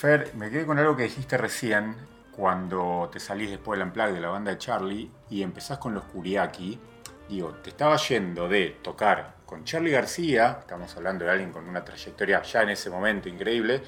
Fer, 0.00 0.32
me 0.34 0.48
quedé 0.48 0.64
con 0.64 0.78
algo 0.78 0.96
que 0.96 1.02
dijiste 1.02 1.36
recién 1.36 1.94
cuando 2.32 3.10
te 3.12 3.20
salís 3.20 3.50
después 3.50 3.78
del 3.78 3.88
Unplugged 3.88 4.14
de 4.14 4.20
la 4.22 4.30
banda 4.30 4.50
de 4.50 4.56
Charlie 4.56 5.10
y 5.28 5.42
empezás 5.42 5.76
con 5.76 5.92
los 5.92 6.04
Kuriaki. 6.04 6.80
Digo, 7.28 7.50
te 7.62 7.68
estaba 7.68 7.98
yendo 7.98 8.48
de 8.48 8.78
tocar 8.82 9.34
con 9.44 9.62
Charlie 9.64 9.90
García, 9.90 10.56
estamos 10.60 10.96
hablando 10.96 11.26
de 11.26 11.32
alguien 11.32 11.52
con 11.52 11.68
una 11.68 11.84
trayectoria 11.84 12.40
ya 12.40 12.62
en 12.62 12.70
ese 12.70 12.88
momento 12.88 13.28
increíble, 13.28 13.82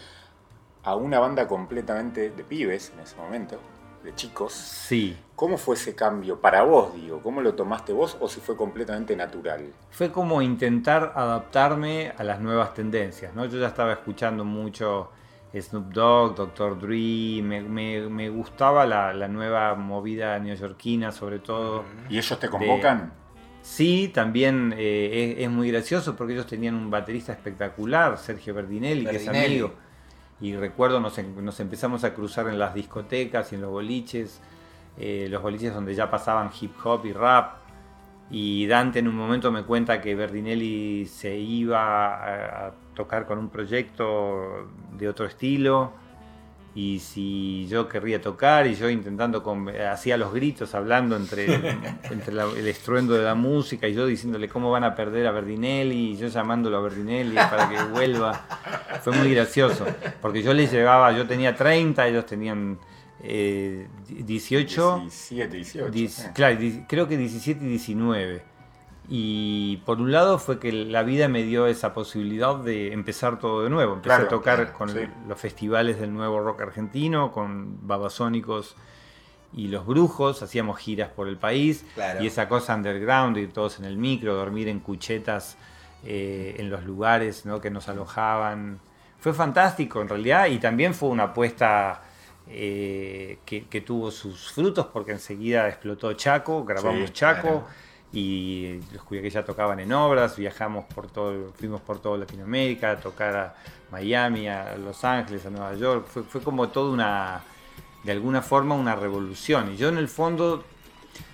a 0.82 0.96
una 0.96 1.18
banda 1.18 1.48
completamente 1.48 2.28
de 2.28 2.44
pibes 2.44 2.92
en 2.92 3.00
ese 3.00 3.16
momento, 3.16 3.58
de 4.04 4.14
chicos. 4.14 4.52
Sí. 4.52 5.16
¿Cómo 5.34 5.56
fue 5.56 5.76
ese 5.76 5.94
cambio 5.94 6.38
para 6.42 6.60
vos, 6.62 6.94
digo? 6.94 7.22
¿Cómo 7.22 7.40
lo 7.40 7.54
tomaste 7.54 7.94
vos 7.94 8.18
o 8.20 8.28
si 8.28 8.38
fue 8.40 8.54
completamente 8.54 9.16
natural? 9.16 9.72
Fue 9.90 10.12
como 10.12 10.42
intentar 10.42 11.14
adaptarme 11.16 12.12
a 12.18 12.22
las 12.22 12.38
nuevas 12.38 12.74
tendencias, 12.74 13.34
¿no? 13.34 13.46
Yo 13.46 13.58
ya 13.58 13.68
estaba 13.68 13.94
escuchando 13.94 14.44
mucho 14.44 15.10
Snoop 15.60 15.92
Dogg, 15.92 16.34
Dr. 16.34 16.78
Dre, 16.78 17.42
me, 17.42 18.28
gustaba 18.30 18.86
la, 18.86 19.28
nueva 19.28 19.74
movida 19.74 20.38
neoyorquina 20.38 21.12
sobre 21.12 21.40
todo. 21.40 21.84
¿Y 22.08 22.18
ellos 22.18 22.38
te 22.38 22.48
convocan? 22.48 23.12
Sí, 23.60 24.10
también 24.12 24.74
eh, 24.76 25.36
es, 25.38 25.50
muy 25.50 25.70
gracioso 25.70 26.16
porque 26.16 26.32
ellos 26.32 26.46
tenían 26.46 26.74
un 26.74 26.90
baterista 26.90 27.32
espectacular, 27.32 28.18
Sergio 28.18 28.54
Berdinelli, 28.54 29.04
que 29.06 29.16
es 29.16 29.28
amigo. 29.28 29.74
Y 30.40 30.56
recuerdo, 30.56 30.98
nos, 30.98 31.16
nos, 31.18 31.60
empezamos 31.60 32.02
a 32.02 32.14
cruzar 32.14 32.48
en 32.48 32.58
las 32.58 32.74
discotecas 32.74 33.52
y 33.52 33.54
en 33.54 33.60
los 33.60 33.70
boliches, 33.70 34.40
eh, 34.98 35.28
los 35.30 35.40
boliches 35.40 35.72
donde 35.72 35.94
ya 35.94 36.10
pasaban 36.10 36.50
hip 36.60 36.72
hop 36.82 37.06
y 37.06 37.12
rap. 37.12 37.58
Y 38.30 38.66
Dante 38.66 38.98
en 38.98 39.08
un 39.08 39.14
momento 39.14 39.52
me 39.52 39.62
cuenta 39.62 40.00
que 40.00 40.14
Berdinelli 40.16 41.06
se 41.06 41.36
iba 41.36 42.66
a 42.66 42.72
tocar 42.94 43.26
con 43.26 43.38
un 43.38 43.48
proyecto 43.48 44.68
de 44.96 45.08
otro 45.08 45.26
estilo 45.26 45.92
y 46.74 47.00
si 47.00 47.66
yo 47.68 47.86
querría 47.86 48.20
tocar 48.20 48.66
y 48.66 48.74
yo 48.74 48.88
intentando 48.88 49.42
hacía 49.90 50.16
los 50.16 50.32
gritos 50.32 50.74
hablando 50.74 51.16
entre, 51.16 51.44
entre 52.10 52.34
el 52.34 52.66
estruendo 52.66 53.14
de 53.14 53.24
la 53.24 53.34
música 53.34 53.86
y 53.88 53.94
yo 53.94 54.06
diciéndole 54.06 54.48
cómo 54.48 54.70
van 54.70 54.84
a 54.84 54.94
perder 54.94 55.26
a 55.26 55.32
Berdinelli 55.32 56.12
y 56.12 56.16
yo 56.16 56.28
llamándolo 56.28 56.78
a 56.78 56.80
Berdinelli 56.80 57.34
para 57.34 57.68
que 57.68 57.82
vuelva. 57.92 58.46
Fue 59.02 59.12
muy 59.12 59.34
gracioso 59.34 59.84
porque 60.20 60.42
yo 60.42 60.54
les 60.54 60.70
llevaba 60.70 61.12
yo 61.12 61.26
tenía 61.26 61.54
30 61.54 62.06
ellos 62.06 62.24
tenían 62.24 62.78
eh, 63.20 63.88
18 64.08 64.98
17 65.00 65.56
18 65.56 66.30
claro 66.32 66.58
creo 66.88 67.08
que 67.08 67.16
17 67.16 67.64
y 67.64 67.68
19 67.68 68.51
y 69.08 69.78
por 69.78 70.00
un 70.00 70.12
lado 70.12 70.38
fue 70.38 70.58
que 70.58 70.72
la 70.72 71.02
vida 71.02 71.28
me 71.28 71.42
dio 71.42 71.66
esa 71.66 71.92
posibilidad 71.92 72.56
de 72.56 72.92
empezar 72.92 73.38
todo 73.38 73.64
de 73.64 73.70
nuevo. 73.70 73.94
Empecé 73.94 74.14
a 74.14 74.28
tocar 74.28 74.72
con 74.72 74.90
los 75.28 75.38
festivales 75.38 75.98
del 76.00 76.12
nuevo 76.12 76.40
rock 76.40 76.62
argentino, 76.62 77.32
con 77.32 77.86
Babasónicos 77.86 78.76
y 79.54 79.68
Los 79.68 79.86
Brujos, 79.86 80.42
hacíamos 80.42 80.78
giras 80.78 81.10
por 81.10 81.28
el 81.28 81.36
país. 81.36 81.84
Y 82.20 82.26
esa 82.26 82.48
cosa 82.48 82.76
underground, 82.76 83.36
ir 83.38 83.52
todos 83.52 83.78
en 83.80 83.86
el 83.86 83.96
micro, 83.96 84.34
dormir 84.34 84.68
en 84.68 84.80
cuchetas 84.80 85.56
eh, 86.04 86.56
en 86.58 86.70
los 86.70 86.84
lugares 86.84 87.44
que 87.60 87.70
nos 87.70 87.88
alojaban. 87.88 88.80
Fue 89.18 89.34
fantástico 89.34 90.00
en 90.00 90.08
realidad 90.08 90.46
y 90.46 90.58
también 90.58 90.94
fue 90.94 91.08
una 91.08 91.24
apuesta 91.24 92.02
eh, 92.48 93.38
que, 93.44 93.80
tuvo 93.80 94.10
sus 94.10 94.52
frutos 94.52 94.86
porque 94.92 95.12
enseguida 95.12 95.68
explotó 95.68 96.12
Chaco, 96.14 96.64
grabamos 96.64 97.12
Chaco 97.12 97.66
y 98.12 98.78
los 98.92 99.04
que 99.04 99.30
ya 99.30 99.44
tocaban 99.44 99.80
en 99.80 99.92
obras, 99.92 100.36
viajamos 100.36 100.84
por 100.84 101.10
todo, 101.10 101.52
fuimos 101.58 101.80
por 101.80 101.98
toda 101.98 102.18
Latinoamérica 102.18 102.92
a 102.92 103.00
tocar 103.00 103.36
a 103.36 103.54
Miami, 103.90 104.48
a 104.48 104.76
Los 104.76 105.02
Ángeles, 105.04 105.46
a 105.46 105.50
Nueva 105.50 105.74
York, 105.74 106.06
fue, 106.06 106.22
fue 106.22 106.42
como 106.42 106.68
toda 106.68 106.92
una, 106.92 107.42
de 108.04 108.12
alguna 108.12 108.42
forma, 108.42 108.74
una 108.74 108.94
revolución. 108.94 109.72
Y 109.72 109.76
yo 109.76 109.88
en 109.88 109.96
el 109.96 110.08
fondo, 110.08 110.62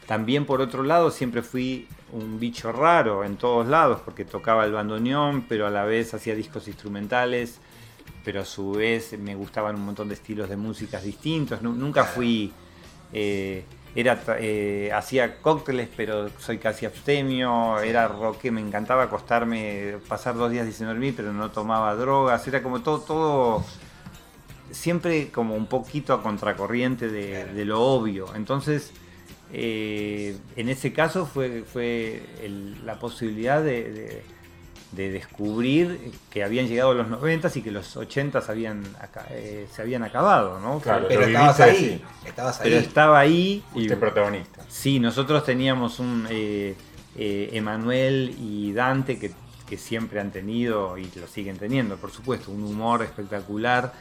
también 0.07 0.47
por 0.47 0.61
otro 0.61 0.85
lado, 0.85 1.11
siempre 1.11 1.43
fui 1.43 1.89
un 2.13 2.39
bicho 2.39 2.71
raro 2.71 3.25
en 3.25 3.37
todos 3.37 3.67
lados, 3.67 4.01
porque 4.05 4.25
tocaba 4.25 4.65
el 4.65 4.73
bandoneón, 4.73 5.47
pero 5.49 5.67
a 5.67 5.71
la 5.71 5.85
vez 5.85 6.15
hacía 6.15 6.37
discos 6.37 6.69
instrumentales, 6.69 7.59
pero 8.25 8.43
a 8.43 8.45
su 8.45 8.71
vez 8.71 9.19
me 9.19 9.35
gustaban 9.35 9.75
un 9.75 9.85
montón 9.85 10.09
de 10.09 10.15
estilos 10.15 10.49
de 10.49 10.57
músicas 10.57 11.03
distintos, 11.03 11.61
nunca 11.61 12.05
fui... 12.05 12.53
Eh, 13.13 13.65
era 13.95 14.21
eh, 14.39 14.91
hacía 14.95 15.41
cócteles, 15.41 15.89
pero 15.97 16.29
soy 16.39 16.59
casi 16.59 16.87
abstemio, 16.87 17.81
era 17.81 18.09
rock, 18.09 18.45
me 18.51 18.61
encantaba 18.61 19.05
acostarme, 19.05 19.97
pasar 20.09 20.35
dos 20.37 20.51
días 20.51 20.73
sin 20.75 20.87
dormir, 20.87 21.15
pero 21.17 21.33
no 21.33 21.51
tomaba 21.51 21.95
drogas, 21.95 22.47
era 22.47 22.63
como 22.63 22.83
todo, 22.83 23.01
todo 23.01 23.65
siempre 24.71 25.31
como 25.31 25.55
un 25.55 25.67
poquito 25.67 26.13
a 26.13 26.23
contracorriente 26.23 27.09
de, 27.09 27.65
lo 27.65 27.83
obvio. 27.83 28.35
Entonces, 28.35 28.93
eh, 29.53 30.37
en 30.57 30.69
ese 30.69 30.93
caso 30.93 31.27
fue, 31.27 31.65
fue 31.65 32.23
la 32.85 32.99
posibilidad 32.99 33.63
de 33.63 33.83
de 33.93 34.23
descubrir 34.93 36.13
que 36.31 36.43
habían 36.43 36.67
llegado 36.67 36.95
los 36.95 37.09
90 37.09 37.51
y 37.55 37.63
que 37.63 37.71
los 37.71 37.97
80 37.97 38.43
habían, 38.49 38.85
eh, 39.31 39.67
se 39.71 39.83
habían 39.83 40.03
acabado, 40.03 40.59
¿no? 40.61 40.81
Claro, 40.81 41.07
pero 41.09 41.25
estabas 41.25 41.61
ahí, 41.61 42.03
estabas 42.25 42.61
ahí. 42.61 42.71
Pero 42.71 42.81
estaba 42.81 43.19
ahí. 43.19 43.63
Y 43.75 43.83
Usted 43.83 43.99
protagonista. 43.99 44.63
Sí, 44.69 44.99
nosotros 44.99 45.45
teníamos 45.45 45.99
un 45.99 46.27
eh, 46.31 46.75
eh, 47.17 47.51
Emanuel 47.53 48.35
y 48.41 48.73
Dante 48.73 49.19
que, 49.19 49.33
que, 49.69 49.77
siempre 49.77 50.21
han 50.21 50.31
tenido 50.31 50.97
y 50.97 51.11
lo 51.17 51.27
siguen 51.27 51.59
teniendo, 51.59 51.97
por 51.97 52.11
supuesto, 52.11 52.51
un 52.51 52.65
humor 52.65 53.03
espectacular. 53.03 53.93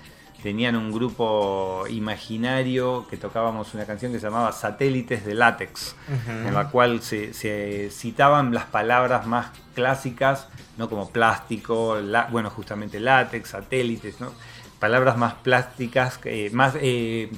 Tenían 0.43 0.75
un 0.75 0.91
grupo 0.91 1.85
imaginario 1.89 3.07
que 3.09 3.17
tocábamos 3.17 3.73
una 3.73 3.85
canción 3.85 4.11
que 4.11 4.19
se 4.19 4.27
llamaba 4.27 4.51
Satélites 4.51 5.25
de 5.25 5.33
Látex, 5.33 5.95
en 6.27 6.53
la 6.53 6.69
cual 6.69 7.01
se, 7.01 7.33
se 7.33 7.89
citaban 7.91 8.53
las 8.53 8.65
palabras 8.65 9.25
más 9.25 9.47
clásicas 9.73 10.47
¿no? 10.77 10.89
Como 10.89 11.09
plástico, 11.09 11.97
bueno, 12.31 12.49
justamente 12.49 12.99
látex, 12.99 13.49
satélites, 13.49 14.21
¿no? 14.21 14.31
Palabras 14.79 15.17
más 15.17 15.33
plásticas, 15.35 16.19
eh, 16.25 16.51
más, 16.53 16.75
eh, 16.79 17.31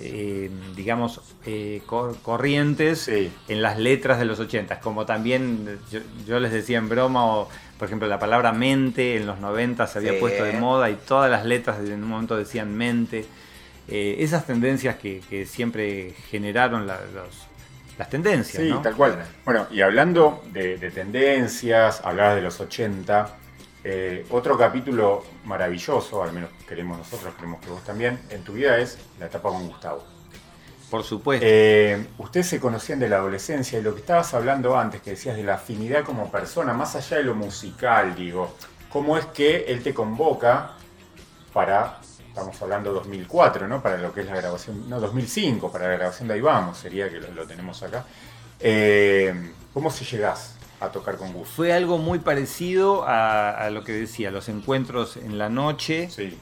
eh, 0.00 0.50
digamos, 0.76 1.20
corrientes 2.22 3.08
en 3.08 3.62
las 3.62 3.78
letras 3.78 4.18
de 4.18 4.24
los 4.24 4.38
80, 4.38 4.80
como 4.80 5.04
también 5.04 5.78
yo, 6.26 6.38
les 6.38 6.52
decía 6.52 6.78
en 6.78 6.88
broma, 6.88 7.44
por 7.78 7.86
ejemplo, 7.86 8.08
la 8.08 8.18
palabra 8.18 8.52
mente 8.52 9.16
en 9.16 9.26
los 9.26 9.38
90 9.38 9.86
se 9.86 9.98
había 9.98 10.18
puesto 10.18 10.44
de 10.44 10.52
moda 10.54 10.90
y 10.90 10.94
todas 10.94 11.30
las 11.30 11.44
letras 11.44 11.78
en 11.80 12.02
un 12.02 12.08
momento 12.08 12.36
decían 12.36 12.74
mente. 12.74 13.26
esas 13.88 14.46
tendencias 14.46 14.96
que, 14.96 15.46
siempre 15.46 16.14
generaron 16.30 16.86
los, 16.86 16.98
las 17.98 18.10
tendencias. 18.10 18.62
Sí, 18.62 18.74
tal 18.82 18.94
cual. 18.94 19.24
Bueno, 19.44 19.66
y 19.70 19.80
hablando 19.80 20.42
de, 20.52 20.78
tendencias, 20.90 22.00
hablabas 22.04 22.36
de 22.36 22.42
los 22.42 22.60
80, 22.60 23.36
eh, 23.84 24.26
otro 24.30 24.58
capítulo 24.58 25.24
maravilloso, 25.44 26.22
al 26.22 26.32
menos 26.32 26.50
queremos 26.68 26.98
nosotros, 26.98 27.34
queremos 27.34 27.60
que 27.60 27.70
vos 27.70 27.84
también, 27.84 28.18
en 28.30 28.42
tu 28.42 28.54
vida 28.54 28.78
es 28.78 28.98
la 29.20 29.26
etapa 29.26 29.50
con 29.50 29.68
Gustavo. 29.68 30.15
Por 30.90 31.02
supuesto. 31.02 31.44
Eh, 31.48 32.06
ustedes 32.18 32.46
se 32.46 32.60
conocían 32.60 33.00
de 33.00 33.08
la 33.08 33.16
adolescencia 33.16 33.78
y 33.78 33.82
lo 33.82 33.94
que 33.94 34.00
estabas 34.00 34.32
hablando 34.34 34.78
antes, 34.78 35.02
que 35.02 35.10
decías 35.10 35.36
de 35.36 35.42
la 35.42 35.54
afinidad 35.54 36.04
como 36.04 36.30
persona, 36.30 36.72
más 36.72 36.94
allá 36.94 37.16
de 37.16 37.24
lo 37.24 37.34
musical, 37.34 38.14
digo, 38.14 38.54
¿cómo 38.88 39.18
es 39.18 39.26
que 39.26 39.64
él 39.66 39.82
te 39.82 39.92
convoca 39.92 40.72
para 41.52 41.98
estamos 42.36 42.60
hablando 42.60 42.92
2004, 42.92 43.66
¿no? 43.66 43.82
Para 43.82 43.96
lo 43.96 44.12
que 44.12 44.20
es 44.20 44.26
la 44.26 44.36
grabación, 44.36 44.90
no, 44.90 45.00
2005, 45.00 45.72
para 45.72 45.88
la 45.88 45.94
grabación 45.94 46.28
de 46.28 46.34
Ahí 46.34 46.42
Vamos, 46.42 46.76
sería 46.76 47.08
que 47.08 47.18
lo, 47.18 47.46
tenemos 47.46 47.82
acá. 47.82 48.04
Eh, 48.60 49.54
¿Cómo 49.72 49.90
se 49.90 50.04
llegás 50.04 50.54
a 50.80 50.88
tocar 50.90 51.16
con 51.16 51.32
Gus? 51.32 51.48
Fue 51.48 51.72
algo 51.72 51.96
muy 51.96 52.18
parecido 52.18 53.04
a, 53.06 53.70
lo 53.70 53.84
que 53.84 53.92
decía, 53.92 54.30
los 54.30 54.50
encuentros 54.50 55.16
en 55.16 55.38
la 55.38 55.48
noche. 55.48 56.10
Sí. 56.10 56.38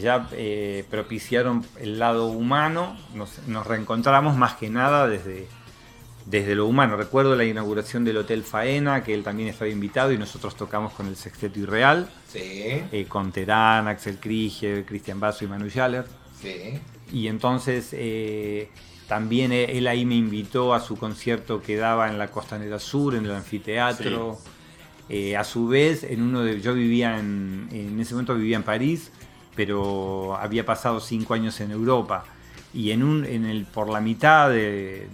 Ya 0.00 0.28
eh, 0.32 0.84
propiciaron 0.90 1.64
el 1.78 1.98
lado 1.98 2.26
humano, 2.26 2.96
nos 3.46 3.66
reencontramos 3.66 4.36
más 4.36 4.54
que 4.54 4.70
nada 4.70 5.06
desde 5.06 5.48
desde 6.26 6.54
lo 6.54 6.66
humano. 6.66 6.96
Recuerdo 6.96 7.36
la 7.36 7.44
inauguración 7.44 8.04
del 8.04 8.16
Hotel 8.18 8.42
Faena, 8.42 9.02
que 9.02 9.14
él 9.14 9.22
también 9.22 9.48
estaba 9.48 9.70
invitado 9.70 10.12
y 10.12 10.18
nosotros 10.18 10.56
tocamos 10.56 10.92
con 10.92 11.06
el 11.06 11.16
Sexteto 11.16 11.58
Irreal. 11.58 12.08
Sí. 12.28 12.40
Eh, 12.40 13.06
con 13.08 13.32
Terán, 13.32 13.88
Axel 13.88 14.18
Krieger, 14.18 14.84
Cristian 14.84 15.20
Basso 15.20 15.44
y 15.44 15.48
Manu 15.48 15.68
Schaller. 15.68 16.04
Sí. 16.40 16.78
Y 17.12 17.28
entonces 17.28 17.90
eh, 17.92 18.70
también 19.08 19.52
e, 19.52 19.64
él 19.76 19.86
ahí 19.86 20.04
me 20.04 20.14
invitó 20.14 20.74
a 20.74 20.80
su 20.80 20.96
concierto 20.96 21.62
que 21.62 21.76
daba 21.76 22.08
en 22.08 22.18
la 22.18 22.28
Costanera 22.28 22.78
Sur, 22.78 23.14
en 23.14 23.24
el 23.24 23.32
anfiteatro. 23.32 24.38
A 25.38 25.44
su 25.44 25.68
vez, 25.68 26.04
en 26.04 26.22
uno 26.22 26.42
de, 26.42 26.58
yo 26.62 26.72
vivía 26.72 27.18
en, 27.18 27.68
en 27.70 28.00
ese 28.00 28.14
momento 28.14 28.34
vivía 28.34 28.56
en 28.56 28.62
París, 28.62 29.12
pero 29.54 30.36
había 30.36 30.64
pasado 30.64 31.00
cinco 31.00 31.34
años 31.34 31.60
en 31.60 31.70
Europa. 31.70 32.24
Y 32.74 32.90
en 32.90 33.02
un, 33.02 33.26
en 33.26 33.44
el, 33.44 33.66
por 33.66 33.90
la 33.90 34.00
mitad 34.00 34.48
de, 34.48 35.08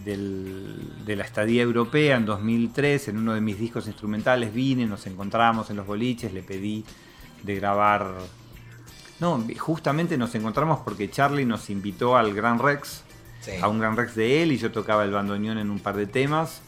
la 1.06 1.25
estadía 1.25 1.62
europea, 1.62 2.17
en 2.17 2.25
2003, 2.25 3.08
en 3.08 3.19
uno 3.19 3.35
de 3.35 3.40
mis 3.40 3.58
discos 3.58 3.88
instrumentales, 3.88 4.55
vine, 4.55 4.87
nos 4.87 5.06
encontramos 5.08 5.69
en 5.70 5.76
los 5.76 5.87
boliches, 5.87 6.32
le 6.32 6.43
pedí 6.43 6.85
de 7.43 7.55
grabar. 7.56 8.14
No, 9.19 9.44
justamente 9.58 10.17
nos 10.17 10.35
encontramos 10.37 10.81
porque 10.85 11.11
Charlie 11.11 11.44
nos 11.44 11.69
invitó 11.69 12.17
al 12.17 12.32
Gran 12.32 12.61
Rex, 12.61 13.02
a 13.61 13.67
un 13.67 13.81
Gran 13.81 13.96
Rex 13.96 14.14
de 14.14 14.44
él, 14.44 14.52
y 14.52 14.58
yo 14.58 14.70
tocaba 14.70 15.05
el 15.05 15.11
bandoneón 15.11 15.58
en 15.58 15.70
un 15.70 15.81
par 15.81 15.96
de 15.96 16.06
temas 16.06 16.62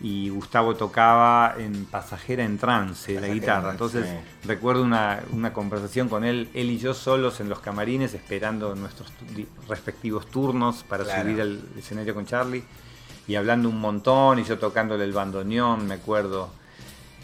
y 0.00 0.28
Gustavo 0.28 0.76
tocaba 0.76 1.56
en 1.58 1.84
Pasajera 1.86 2.44
en 2.44 2.58
Trance, 2.58 3.20
la 3.20 3.28
guitarra. 3.28 3.72
Entonces 3.72 4.06
recuerdo 4.44 4.82
una, 4.82 5.22
conversación 5.52 6.08
con 6.08 6.24
él, 6.24 6.48
él 6.54 6.70
y 6.70 6.78
yo 6.78 6.94
solos 6.94 7.40
en 7.40 7.48
los 7.48 7.60
camarines 7.60 8.14
esperando 8.14 8.74
nuestros 8.74 9.12
respectivos 9.68 10.26
turnos 10.26 10.84
para 10.84 11.04
subir 11.04 11.40
al 11.40 11.60
escenario 11.76 12.14
con 12.14 12.26
Charlie 12.26 12.62
y 13.26 13.34
hablando 13.34 13.68
un 13.68 13.80
montón 13.80 14.38
y 14.38 14.44
yo 14.44 14.58
tocándole 14.58 15.04
el 15.04 15.12
bandoneón, 15.12 15.86
me 15.86 15.94
acuerdo. 15.94 16.50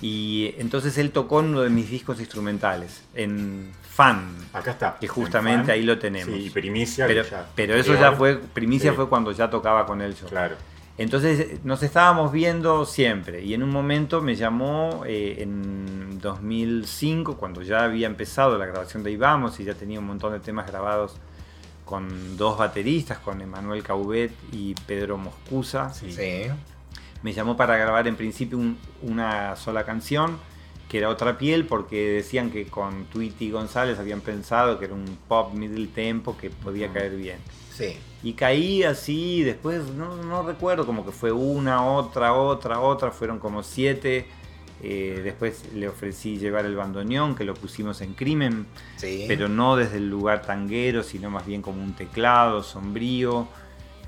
Y 0.02 0.54
entonces 0.58 0.98
él 0.98 1.12
tocó 1.12 1.38
uno 1.38 1.62
de 1.62 1.70
mis 1.70 1.88
discos 1.88 2.18
instrumentales, 2.20 3.02
en 3.14 3.72
Fan. 3.94 4.34
Acá 4.52 4.72
está. 4.72 4.96
Que 5.00 5.06
justamente 5.06 5.70
ahí 5.70 5.82
lo 5.82 5.96
tenemos. 6.00 6.34
Sí, 6.34 6.50
primicia. 6.50 7.06
Pero, 7.06 7.22
pero 7.54 7.74
eso 7.76 7.94
ya 7.94 8.10
fue, 8.10 8.36
primicia 8.36 8.92
fue 8.92 9.08
cuando 9.08 9.30
ya 9.30 9.48
tocaba 9.48 9.86
con 9.86 10.02
él 10.02 10.16
yo. 10.16 10.26
Claro. 10.26 10.56
Entonces 10.96 11.64
nos 11.64 11.82
estábamos 11.82 12.30
viendo 12.30 12.84
siempre 12.84 13.42
y 13.42 13.52
en 13.54 13.64
un 13.64 13.70
momento 13.70 14.22
me 14.22 14.36
llamó 14.36 15.02
eh, 15.06 15.36
en 15.38 16.20
2005, 16.20 17.36
cuando 17.36 17.62
ya 17.62 17.82
había 17.82 18.06
empezado 18.06 18.56
la 18.58 18.66
grabación 18.66 19.02
de 19.02 19.10
Ibamos 19.10 19.58
y 19.58 19.64
ya 19.64 19.74
tenía 19.74 19.98
un 19.98 20.06
montón 20.06 20.32
de 20.32 20.40
temas 20.40 20.68
grabados 20.68 21.16
con 21.84 22.36
dos 22.36 22.56
bateristas, 22.58 23.18
con 23.18 23.40
Emanuel 23.40 23.82
Caubet 23.82 24.32
y 24.52 24.74
Pedro 24.86 25.18
Moscusa. 25.18 25.92
Sí. 25.92 26.14
Me 27.22 27.32
llamó 27.32 27.56
para 27.56 27.76
grabar 27.76 28.06
en 28.06 28.16
principio 28.16 28.58
una 29.02 29.56
sola 29.56 29.84
canción, 29.84 30.38
que 30.88 30.98
era 30.98 31.08
Otra 31.08 31.38
Piel, 31.38 31.66
porque 31.66 32.10
decían 32.10 32.50
que 32.50 32.66
con 32.66 33.06
Tweety 33.06 33.50
González 33.50 33.98
habían 33.98 34.20
pensado 34.20 34.78
que 34.78 34.84
era 34.84 34.94
un 34.94 35.18
pop 35.26 35.52
middle 35.54 35.88
tempo 35.88 36.36
que 36.36 36.50
podía 36.50 36.92
caer 36.92 37.16
bien. 37.16 37.38
Sí. 37.72 37.96
Y 38.24 38.32
caí 38.32 38.82
así, 38.84 39.42
después 39.42 39.82
no, 39.88 40.42
recuerdo, 40.42 40.86
como 40.86 41.04
que 41.04 41.12
fue 41.12 41.30
una, 41.30 41.86
otra, 41.86 42.32
otra, 42.32 42.80
otra, 42.80 43.10
fueron 43.10 43.38
como 43.38 43.62
siete. 43.62 44.26
Eh, 44.82 45.20
después 45.22 45.74
le 45.74 45.88
ofrecí 45.88 46.38
llevar 46.38 46.64
el 46.64 46.74
bandoneón, 46.74 47.34
que 47.34 47.44
lo 47.44 47.52
pusimos 47.52 48.00
en 48.00 48.14
crimen, 48.14 48.66
pero 49.28 49.50
no 49.50 49.76
desde 49.76 49.98
el 49.98 50.08
lugar 50.08 50.40
tanguero, 50.40 51.02
sino 51.02 51.28
más 51.28 51.44
bien 51.44 51.60
como 51.60 51.84
un 51.84 51.92
teclado 51.92 52.62
sombrío. 52.62 53.46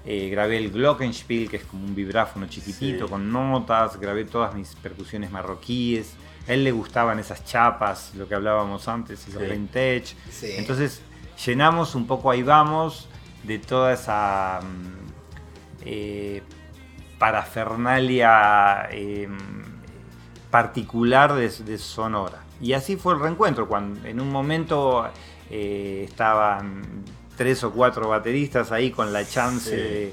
Eh, 0.06 0.30
grabé 0.30 0.56
el 0.56 0.70
Glockenspiel, 0.70 1.50
que 1.50 1.58
es 1.58 1.64
como 1.64 1.84
un 1.84 1.94
vibráfono 1.94 2.46
chiquitito 2.46 3.10
con 3.10 3.30
notas, 3.30 4.00
grabé 4.00 4.24
todas 4.24 4.54
mis 4.54 4.74
percusiones 4.76 5.30
marroquíes. 5.30 6.14
A 6.48 6.54
él 6.54 6.64
le 6.64 6.72
gustaban 6.72 7.18
esas 7.18 7.44
chapas, 7.44 8.14
lo 8.14 8.26
que 8.26 8.34
hablábamos 8.34 8.88
antes, 8.88 9.28
los 9.28 9.46
vintage. 9.46 10.16
Entonces 10.56 11.02
llenamos 11.44 11.94
un 11.94 12.06
poco 12.06 12.30
ahí 12.30 12.42
vamos 12.42 13.10
de 13.46 13.58
toda 13.58 13.92
esa 13.92 14.60
mm, 14.62 15.06
eh, 15.84 16.42
parafernalia 17.18 18.88
em, 18.90 19.36
particular 20.50 21.34
de, 21.34 21.78
Sonora. 21.78 22.42
Y 22.60 22.72
así 22.72 22.96
fue 22.96 23.14
el 23.14 23.20
reencuentro, 23.20 23.68
cuando 23.68 24.06
en 24.06 24.20
un 24.20 24.30
momento 24.30 25.06
eh, 25.50 26.04
estaban 26.08 27.04
tres 27.36 27.62
o 27.64 27.72
cuatro 27.72 28.08
bateristas 28.08 28.72
ahí 28.72 28.90
con 28.90 29.12
la 29.12 29.26
chance 29.26 30.12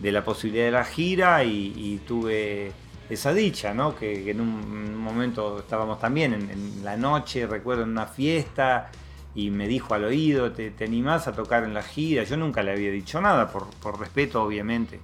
de, 0.00 0.12
la 0.12 0.24
posibilidad 0.24 0.66
de 0.66 0.70
la 0.72 0.84
gira 0.84 1.44
y, 1.44 2.00
tuve 2.06 2.72
esa 3.08 3.32
dicha, 3.32 3.72
¿no? 3.72 3.94
Que, 3.94 4.30
en 4.30 4.40
un, 4.40 4.96
momento 4.96 5.60
estábamos 5.60 6.00
también 6.00 6.34
en, 6.34 6.50
en, 6.50 6.84
la 6.84 6.96
noche, 6.96 7.46
recuerdo, 7.46 7.84
en 7.84 7.90
una 7.90 8.06
fiesta 8.06 8.90
y 9.34 9.50
me 9.50 9.66
dijo 9.66 9.94
al 9.94 10.04
oído, 10.04 10.52
¿te, 10.52 10.70
te 10.70 10.84
animás 10.84 11.26
a 11.26 11.32
tocar 11.32 11.64
en 11.64 11.74
la 11.74 11.82
gira? 11.82 12.22
Yo 12.22 12.36
nunca 12.36 12.62
le 12.62 12.72
había 12.72 12.90
dicho 12.90 13.20
nada, 13.20 13.50
por, 13.50 13.98
respeto 13.98 14.42
obviamente. 14.42 15.00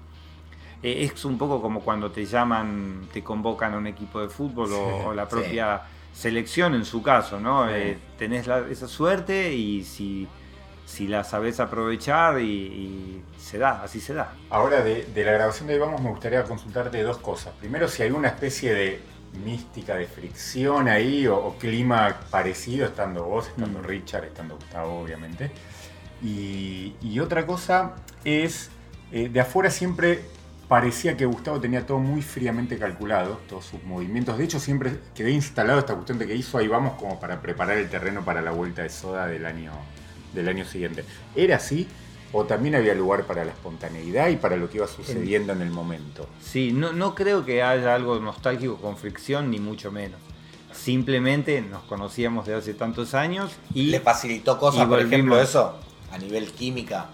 Eh, 0.82 1.10
es 1.12 1.24
un 1.24 1.36
poco 1.36 1.60
como 1.60 1.80
cuando 1.80 2.10
te 2.10 2.24
llaman, 2.24 3.08
te 3.12 3.22
convocan 3.22 3.74
a 3.74 3.78
un 3.78 3.86
equipo 3.86 4.20
de 4.20 4.28
fútbol 4.28 4.72
o, 4.72 5.12
la 5.12 5.28
propia 5.28 5.82
selección 6.12 6.74
en 6.74 6.84
su 6.84 7.02
caso, 7.02 7.40
¿no? 7.40 7.68
Eh, 7.68 7.98
tenés 8.16 8.46
esa 8.46 8.86
suerte 8.86 9.52
y 9.52 9.84
si, 9.84 10.28
si 10.86 11.08
la 11.08 11.24
sabes 11.24 11.58
aprovechar 11.58 12.40
y, 12.40 13.22
se 13.36 13.58
da, 13.58 13.82
así 13.82 14.00
se 14.00 14.14
da. 14.14 14.34
Ahora 14.48 14.82
de, 14.82 15.06
de 15.06 15.24
la 15.24 15.32
grabación 15.32 15.66
de 15.66 15.78
Vamos 15.78 16.00
me 16.00 16.10
gustaría 16.10 16.44
consultarte 16.44 17.02
dos 17.02 17.18
cosas. 17.18 17.52
Primero, 17.58 17.88
si 17.88 18.04
hay 18.04 18.12
una 18.12 18.28
especie 18.28 18.72
de 18.72 19.00
mística 19.44 19.96
de 19.96 20.06
fricción 20.06 20.88
ahí 20.88 21.26
o, 21.26 21.56
clima 21.58 22.20
parecido, 22.30 22.86
estando 22.86 23.24
vos, 23.24 23.48
estando 23.48 23.80
mm. 23.80 23.84
Richard, 23.84 24.24
estando 24.24 24.56
Gustavo, 24.56 25.00
obviamente. 25.00 25.50
Y, 26.22 27.18
otra 27.20 27.46
cosa 27.46 27.96
es, 28.24 28.70
eh, 29.12 29.28
de 29.28 29.40
afuera 29.40 29.70
siempre 29.70 30.20
parecía 30.68 31.16
que 31.16 31.26
Gustavo 31.26 31.60
tenía 31.60 31.84
todo 31.84 31.98
muy 31.98 32.22
fríamente 32.22 32.78
calculado, 32.78 33.40
todos 33.48 33.64
sus 33.64 33.82
movimientos. 33.82 34.38
De 34.38 34.44
hecho, 34.44 34.60
siempre 34.60 34.98
quedé 35.14 35.30
instalado 35.32 35.80
esta 35.80 35.94
cuestión 35.94 36.18
de 36.18 36.26
que 36.26 36.34
hizo 36.34 36.58
ahí 36.58 36.68
vamos 36.68 36.94
como 36.94 37.18
para 37.18 37.40
preparar 37.40 37.78
el 37.78 37.88
terreno 37.88 38.24
para 38.24 38.40
la 38.40 38.52
vuelta 38.52 38.82
de 38.82 38.88
soda 38.88 39.26
del 39.26 39.46
año, 39.46 39.72
del 40.32 40.48
año 40.48 40.64
siguiente. 40.64 41.04
¿Era 41.34 41.56
así? 41.56 41.88
O 42.32 42.44
también 42.44 42.74
había 42.76 42.94
lugar 42.94 43.24
para 43.24 43.44
la 43.44 43.50
espontaneidad 43.50 44.28
y 44.28 44.36
para 44.36 44.56
lo 44.56 44.70
que 44.70 44.78
iba 44.78 44.86
sucediendo 44.86 45.52
en 45.52 45.62
el 45.62 45.70
momento. 45.70 46.26
Sí, 46.40 46.72
no, 46.72 46.92
no 46.92 47.14
creo 47.14 47.44
que 47.44 47.62
haya 47.62 47.94
algo 47.94 48.18
nostálgico 48.20 48.76
con 48.76 48.96
fricción, 48.96 49.50
ni 49.50 49.58
mucho 49.58 49.90
menos. 49.90 50.20
Simplemente 50.72 51.60
nos 51.60 51.82
conocíamos 51.82 52.46
de 52.46 52.54
hace 52.54 52.74
tantos 52.74 53.14
años 53.14 53.52
y... 53.74 53.86
¿Le 53.86 54.00
facilitó 54.00 54.58
cosas, 54.58 54.86
por 54.86 55.00
ejemplo, 55.00 55.40
eso? 55.40 55.74
A 56.12 56.18
nivel 56.18 56.52
química. 56.52 57.08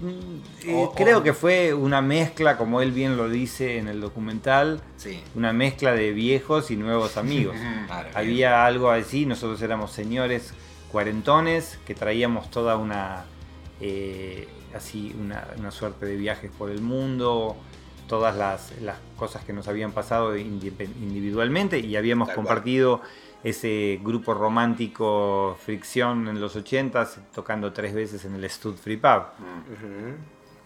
Mm, 0.00 0.68
eh, 0.68 0.88
creo 0.94 1.22
que 1.22 1.32
fue 1.32 1.74
una 1.74 2.00
mezcla, 2.00 2.56
como 2.56 2.80
él 2.80 2.92
bien 2.92 3.16
lo 3.16 3.28
dice 3.28 3.78
en 3.78 3.88
el 3.88 4.00
documental, 4.00 4.80
sí. 4.96 5.20
una 5.34 5.52
mezcla 5.52 5.92
de 5.92 6.12
viejos 6.12 6.70
y 6.70 6.76
nuevos 6.76 7.16
amigos. 7.16 7.56
Había 8.14 8.66
algo 8.66 8.90
así, 8.90 9.26
nosotros 9.26 9.60
éramos 9.62 9.92
señores 9.92 10.52
cuarentones 10.90 11.78
que 11.86 11.94
traíamos 11.94 12.50
toda 12.50 12.76
una 12.76 13.24
eh, 13.86 14.48
así 14.74 15.14
una, 15.20 15.70
suerte 15.70 16.06
de 16.06 16.16
viajes 16.16 16.50
por 16.50 16.70
el 16.70 16.80
mundo, 16.80 17.54
todas 18.08 18.34
las, 18.34 18.72
cosas 19.18 19.44
que 19.44 19.52
nos 19.52 19.68
habían 19.68 19.92
pasado 19.92 20.38
individualmente 20.38 21.78
y 21.80 21.94
habíamos 21.96 22.30
compartido 22.30 23.02
ese 23.42 24.00
grupo 24.02 24.32
romántico 24.32 25.58
Fricción 25.62 26.28
en 26.28 26.40
los 26.40 26.56
80s, 26.56 27.18
tocando 27.34 27.74
tres 27.74 27.92
veces 27.92 28.24
en 28.24 28.34
el 28.36 28.48
Stud 28.48 28.76
Free 28.76 28.96
Pub. 28.96 29.24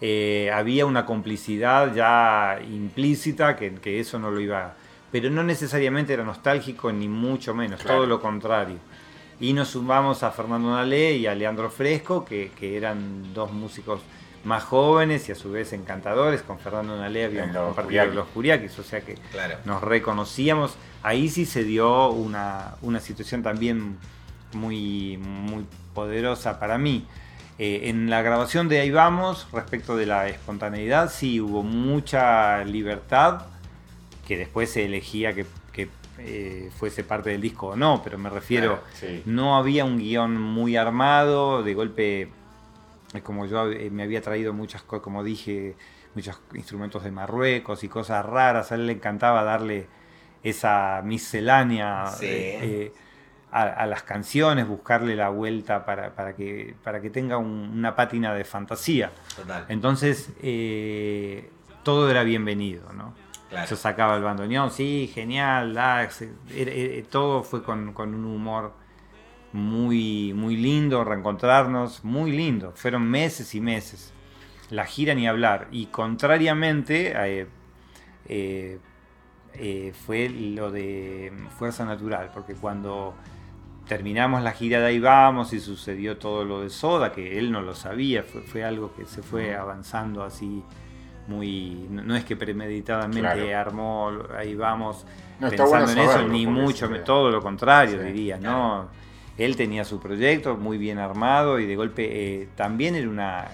Eh, 0.01 0.53
había 0.55 0.87
una 0.87 1.05
complicidad 1.05 1.93
ya 1.93 2.61
implícita 2.63 3.57
que, 3.57 3.75
que, 3.75 3.99
eso 3.99 4.21
no 4.21 4.31
lo 4.31 4.39
iba... 4.39 4.77
Pero 5.11 5.29
no 5.29 5.43
necesariamente 5.43 6.13
era 6.13 6.23
nostálgico, 6.23 6.93
ni 6.93 7.09
mucho 7.09 7.53
menos, 7.53 7.83
todo 7.83 8.07
lo 8.07 8.21
contrario. 8.21 8.77
Y 9.41 9.53
nos 9.53 9.69
sumamos 9.69 10.23
a 10.25 10.33
Fernando 10.33 10.71
Nalé 10.71 11.17
y 11.17 11.27
a 11.27 11.35
Leandro 11.35 11.71
Fresco, 11.71 12.25
que, 12.25 12.51
eran 12.61 13.33
dos 13.33 13.53
músicos 13.53 14.01
más 14.45 14.65
jóvenes 14.65 15.29
y 15.29 15.33
a 15.33 15.35
su 15.37 15.53
vez 15.53 15.73
encantadores. 15.73 16.43
Con 16.43 16.59
Fernando 16.59 16.97
Nalé 16.97 17.25
habíamos 17.27 17.57
compartido 17.57 18.07
los 18.07 18.27
Curiaquis, 18.29 18.77
o 18.79 18.83
sea 18.83 19.01
que 19.01 19.17
nos 19.65 19.83
reconocíamos. 19.83 20.77
Ahí 21.03 21.29
sí 21.29 21.47
se 21.47 21.63
dio 21.63 22.11
una, 22.11 22.75
situación 23.01 23.45
también 23.45 23.99
muy, 24.55 25.19
muy 25.19 25.65
poderosa 25.95 26.59
para 26.59 26.77
mí. 26.77 27.07
Eh, 27.61 27.89
en 27.89 28.09
la 28.09 28.23
grabación 28.23 28.69
de 28.69 28.81
Ahí 28.81 28.91
Vamos, 28.91 29.49
respecto 29.53 29.97
de 29.97 30.07
la 30.07 30.29
espontaneidad, 30.29 31.11
sí 31.11 31.41
hubo 31.41 31.63
mucha 31.63 32.65
libertad, 32.65 33.43
que 34.27 34.37
después 34.37 34.71
se 34.71 34.85
elegía 34.85 35.33
que 35.33 35.45
eh, 36.21 36.71
fuese 36.77 37.05
parte 37.05 37.31
del 37.31 37.41
disco 37.41 37.69
o 37.69 37.77
no, 37.77 38.01
pero 38.03 38.19
me 38.19 38.29
refiero, 38.31 38.83
no 39.25 39.57
había 39.57 39.85
un 39.85 39.99
guion 39.99 40.41
muy 40.41 40.77
armado, 40.77 41.63
de 41.63 41.75
golpe, 41.75 42.29
como 43.23 43.47
yo 43.47 43.71
eh, 43.71 43.91
me 43.91 44.03
había 44.03 44.21
traído 44.21 44.53
muchas 44.53 44.83
cosas, 44.83 45.03
como 45.03 45.23
dije, 45.23 45.77
muchos 46.15 46.41
instrumentos 46.55 47.05
de 47.05 47.11
Marruecos 47.11 47.85
y 47.85 47.89
cosas 47.89 48.25
raras, 48.27 48.73
a 48.73 48.75
él 48.75 48.87
le 48.87 48.95
encantaba 48.95 49.45
darle 49.45 49.87
esa 50.43 51.03
miscelánea 51.05 52.07
eh, 52.21 52.93
a, 53.53 53.87
las 53.87 54.03
canciones, 54.03 54.67
buscarle 54.67 55.15
la 55.15 55.29
vuelta 55.29 55.85
para, 55.85 56.35
que, 56.35 56.75
para 56.83 57.01
que 57.01 57.11
tenga 57.11 57.39
una 57.39 57.95
pátina 57.95 58.35
de 58.35 58.45
fantasía. 58.45 59.13
Entonces, 59.69 60.31
todo 61.83 62.11
era 62.11 62.23
bienvenido, 62.25 62.93
¿no? 62.93 63.28
Yo 63.51 63.77
sacaba 63.77 64.17
el 64.17 64.23
bandoneón, 64.23 64.71
sí, 64.71 65.11
genial, 65.13 65.79
todo 67.11 67.43
fue 67.43 67.63
con, 67.63 67.95
un 67.97 68.25
humor 68.25 68.75
muy, 69.53 70.35
muy 70.35 70.57
lindo, 70.57 71.03
reencontrarnos, 71.03 72.05
muy 72.05 72.33
lindo. 72.33 72.73
Fueron 72.75 73.09
meses 73.09 73.55
y 73.55 73.61
meses. 73.61 74.13
La 74.71 74.85
gira 74.85 75.15
ni 75.15 75.27
hablar. 75.27 75.69
Y 75.71 75.87
contrariamente, 75.87 77.13
eh, 77.17 77.47
eh, 78.27 78.79
eh, 79.55 79.93
fue 80.07 80.29
lo 80.29 80.71
de 80.71 81.33
Fuerza 81.59 81.87
Natural, 81.87 82.31
porque 82.35 82.55
cuando 82.55 83.15
terminamos 83.89 84.43
la 84.43 84.53
gira 84.53 84.81
de 84.81 84.87
ahí 84.87 85.01
vamos 85.01 85.55
y 85.55 85.61
sucedió 85.61 86.19
todo 86.19 86.45
lo 86.45 86.61
de 86.61 86.69
Soda, 86.69 87.11
que 87.11 87.39
él 87.39 87.51
no 87.51 87.63
lo 87.63 87.75
sabía, 87.75 88.23
fue, 88.23 88.63
algo 88.63 88.95
que 88.95 89.07
se 89.07 89.23
fue 89.23 89.57
avanzando 89.57 90.23
así 90.23 90.63
muy... 91.29 91.87
No, 91.91 92.17
es 92.17 92.25
que 92.25 92.37
premeditadamente 92.37 93.55
armó 93.55 94.11
ahí 94.37 94.55
vamos 94.55 95.07
pensando 95.39 95.93
en 95.93 95.99
eso, 95.99 96.27
ni 96.27 96.47
mucho, 96.47 96.89
todo 97.05 97.31
lo 97.31 97.41
contrario 97.41 98.03
diría, 98.03 98.39
¿no? 98.39 98.89
Él 99.37 99.55
tenía 99.55 99.85
su 99.85 100.01
proyecto 100.01 100.57
muy 100.57 100.79
bien 100.79 100.99
armado 100.99 101.61
y 101.61 101.67
de 101.67 101.77
golpe 101.77 102.09
eh, 102.11 102.49
también 102.57 102.97
era 102.97 103.09
una... 103.09 103.49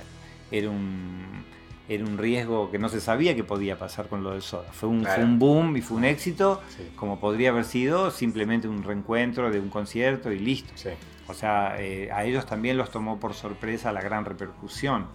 Era 0.51 0.71
un 0.71 1.45
era 1.89 2.05
un 2.05 2.17
riesgo 2.17 2.71
que 2.71 2.79
no 2.79 2.89
se 2.89 3.01
sabía 3.01 3.37
que 3.37 3.45
podía 3.45 3.77
pasar 3.79 4.09
con 4.09 4.23
lo 4.23 4.31
del 4.31 4.43
Soda. 4.43 4.73
Fue 4.73 4.89
un, 4.89 5.05
boom 5.39 5.77
y 5.77 5.83
fue 5.83 5.99
un 5.99 6.05
éxito, 6.05 6.63
como 6.97 7.21
podría 7.21 7.51
haber 7.51 7.65
sido 7.65 8.11
simplemente 8.11 8.69
un 8.69 8.83
reencuentro 8.83 9.51
de 9.51 9.61
un 9.61 9.69
concierto 9.69 10.33
y 10.33 10.39
listo. 10.39 10.73
O 11.27 11.35
sea, 11.35 11.77
eh, 11.79 12.11
a 12.11 12.25
ellos 12.25 12.47
también 12.47 12.79
los 12.79 12.91
tomó 12.91 13.21
por 13.21 13.35
sorpresa 13.35 13.93
la 13.93 14.01
gran 14.01 14.25
repercusión. 14.25 15.07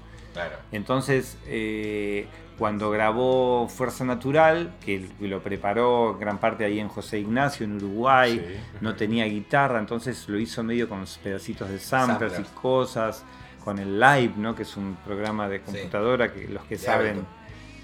Entonces, 0.72 1.38
eh, 1.48 2.28
cuando 2.60 2.92
grabó 2.92 3.70
Fuerza 3.70 4.04
Natural, 4.04 4.74
que 4.86 5.08
lo 5.22 5.42
preparó 5.42 6.18
gran 6.20 6.40
parte 6.40 6.66
ahí 6.66 6.78
en 6.80 6.90
José 6.90 7.20
Ignacio, 7.20 7.66
en 7.66 7.78
Uruguay, 7.78 8.62
no 8.82 8.96
tenía 8.96 9.24
guitarra, 9.26 9.80
entonces 9.80 10.28
lo 10.28 10.38
hizo 10.38 10.62
medio 10.62 10.90
con 10.90 11.06
pedacitos 11.24 11.70
de 11.70 11.80
samplers 11.80 12.38
y 12.38 12.44
cosas 12.60 13.24
con 13.64 13.80
el 13.80 13.98
Live, 13.98 14.34
¿no? 14.36 14.56
que 14.56 14.64
es 14.64 14.76
un 14.76 14.98
programa 15.06 15.48
de 15.48 15.62
computadora 15.62 16.34
que 16.34 16.50
los 16.50 16.64
que 16.66 16.78
saben, 16.78 17.26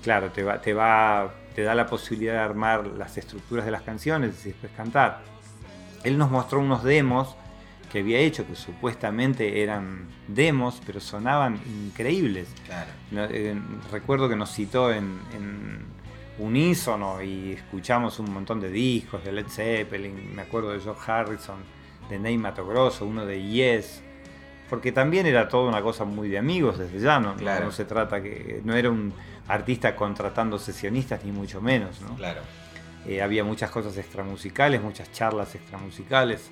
claro, 0.03 0.31
te 0.31 0.43
va, 0.43 0.59
te 0.59 0.73
va, 0.73 1.33
te 1.55 1.63
da 1.63 1.73
la 1.73 1.87
posibilidad 1.87 2.33
de 2.33 2.39
armar 2.39 2.85
las 2.85 3.17
estructuras 3.17 3.63
de 3.63 3.71
las 3.71 3.81
canciones 3.81 4.45
y 4.45 4.49
después 4.49 4.73
cantar. 4.75 5.21
Él 6.03 6.17
nos 6.17 6.29
mostró 6.29 6.59
unos 6.59 6.83
demos 6.83 7.37
que 7.95 8.01
había 8.01 8.19
hecho, 8.19 8.45
que 8.45 8.57
supuestamente 8.57 9.63
eran 9.63 10.09
demos, 10.27 10.81
pero 10.85 10.99
sonaban 10.99 11.61
increíbles. 11.87 12.49
Eh, 13.13 13.55
recuerdo 13.89 14.27
que 14.27 14.35
nos 14.35 14.51
citó 14.51 14.91
en, 14.91 15.17
en 15.33 15.85
unísono 16.37 17.23
y 17.23 17.53
escuchamos 17.53 18.19
un 18.19 18.33
montón 18.33 18.59
de 18.59 18.69
discos 18.69 19.23
de 19.23 19.31
Led 19.31 19.47
Zeppelin, 19.47 20.35
me 20.35 20.41
acuerdo 20.41 20.71
de 20.71 20.81
George 20.81 21.09
Harrison, 21.09 21.55
de 22.09 22.19
Ney 22.19 22.37
Mato 22.37 22.67
Grosso, 22.67 23.05
uno 23.05 23.25
de 23.25 23.41
Yes, 23.41 24.03
porque 24.69 24.91
también 24.91 25.25
era 25.25 25.47
toda 25.47 25.69
una 25.69 25.81
cosa 25.81 26.03
muy 26.03 26.27
de 26.27 26.37
amigos 26.37 26.77
desde 26.77 26.99
ya, 26.99 27.21
¿no? 27.21 27.35
No, 27.35 27.71
se 27.71 27.85
trata 27.85 28.21
que. 28.21 28.59
No 28.65 28.75
era 28.75 28.89
un 28.89 29.13
artista 29.47 29.95
contratando 29.95 30.59
sesionistas, 30.59 31.23
ni 31.23 31.31
mucho 31.31 31.61
menos, 31.61 32.01
¿no? 32.01 32.13
Claro. 32.15 32.41
Eh, 33.07 33.21
había 33.21 33.45
muchas 33.45 33.71
cosas 33.71 33.95
extramusicales, 33.97 34.81
muchas 34.81 35.13
charlas 35.13 35.55
extramusicales. 35.55 36.51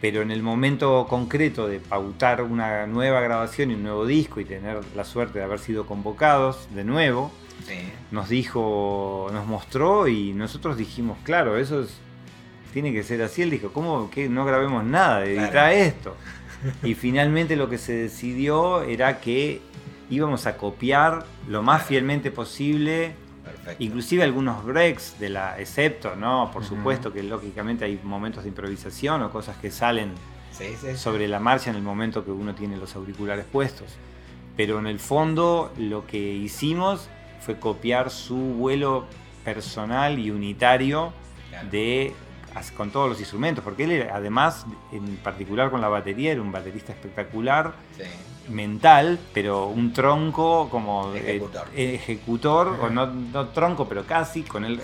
Pero 0.00 0.22
en 0.22 0.30
el 0.30 0.42
momento 0.42 1.06
concreto 1.08 1.66
de 1.66 1.80
pautar 1.80 2.42
una 2.42 2.86
nueva 2.86 3.20
grabación 3.20 3.70
y 3.70 3.74
un 3.74 3.82
nuevo 3.82 4.06
disco 4.06 4.40
y 4.40 4.44
tener 4.44 4.80
la 4.94 5.04
suerte 5.04 5.38
de 5.38 5.44
haber 5.44 5.58
sido 5.58 5.86
convocados 5.86 6.68
de 6.74 6.84
nuevo, 6.84 7.32
nos 8.10 8.28
dijo, 8.28 9.30
nos 9.32 9.46
mostró 9.46 10.08
y 10.08 10.32
nosotros 10.32 10.76
dijimos, 10.76 11.16
claro, 11.22 11.56
eso 11.56 11.82
es, 11.82 11.96
tiene 12.72 12.92
que 12.92 13.02
ser 13.02 13.22
así. 13.22 13.42
Él 13.42 13.50
dijo, 13.50 13.72
¿cómo 13.72 14.10
que 14.10 14.28
no 14.28 14.44
grabemos 14.44 14.84
nada? 14.84 15.24
Edita 15.24 15.72
esto. 15.72 16.16
Y 16.82 16.94
finalmente 16.94 17.56
lo 17.56 17.68
que 17.68 17.78
se 17.78 17.92
decidió 17.92 18.82
era 18.82 19.20
que 19.20 19.60
íbamos 20.10 20.46
a 20.46 20.56
copiar 20.56 21.26
lo 21.48 21.62
más 21.62 21.84
fielmente 21.84 22.30
posible, 22.30 23.14
inclusive 23.78 24.22
algunos 24.22 24.64
breaks 24.64 25.18
de 25.18 25.30
la, 25.30 25.58
excepto, 25.58 26.16
¿no? 26.16 26.50
Por 26.52 26.64
supuesto 26.64 27.12
que 27.12 27.22
lógicamente 27.22 27.84
hay 27.84 28.00
momentos 28.02 28.44
de 28.44 28.50
improvisación 28.50 29.22
o 29.22 29.30
cosas 29.30 29.56
que 29.56 29.70
salen 29.70 30.12
sobre 30.96 31.28
la 31.28 31.40
marcha 31.40 31.70
en 31.70 31.76
el 31.76 31.82
momento 31.82 32.24
que 32.24 32.30
uno 32.30 32.54
tiene 32.54 32.76
los 32.76 32.94
auriculares 32.94 33.44
puestos. 33.44 33.88
Pero 34.56 34.78
en 34.78 34.86
el 34.86 35.00
fondo 35.00 35.72
lo 35.76 36.06
que 36.06 36.18
hicimos 36.18 37.08
fue 37.40 37.58
copiar 37.58 38.10
su 38.10 38.36
vuelo 38.36 39.06
personal 39.44 40.18
y 40.18 40.30
unitario 40.30 41.12
de 41.70 42.12
con 42.76 42.90
todos 42.90 43.08
los 43.08 43.18
instrumentos, 43.18 43.64
porque 43.64 43.84
él 43.84 44.08
además, 44.12 44.64
en 44.92 45.16
particular 45.16 45.70
con 45.70 45.80
la 45.80 45.88
batería, 45.88 46.32
era 46.32 46.40
un 46.40 46.52
baterista 46.52 46.92
espectacular, 46.92 47.74
mental, 48.48 49.18
pero 49.32 49.66
un 49.66 49.92
tronco 49.92 50.68
como 50.70 51.12
ejecutor, 51.74 52.78
o 52.80 52.90
no, 52.90 53.48
tronco, 53.48 53.88
pero 53.88 54.04
casi, 54.04 54.42
con 54.42 54.64
el, 54.64 54.80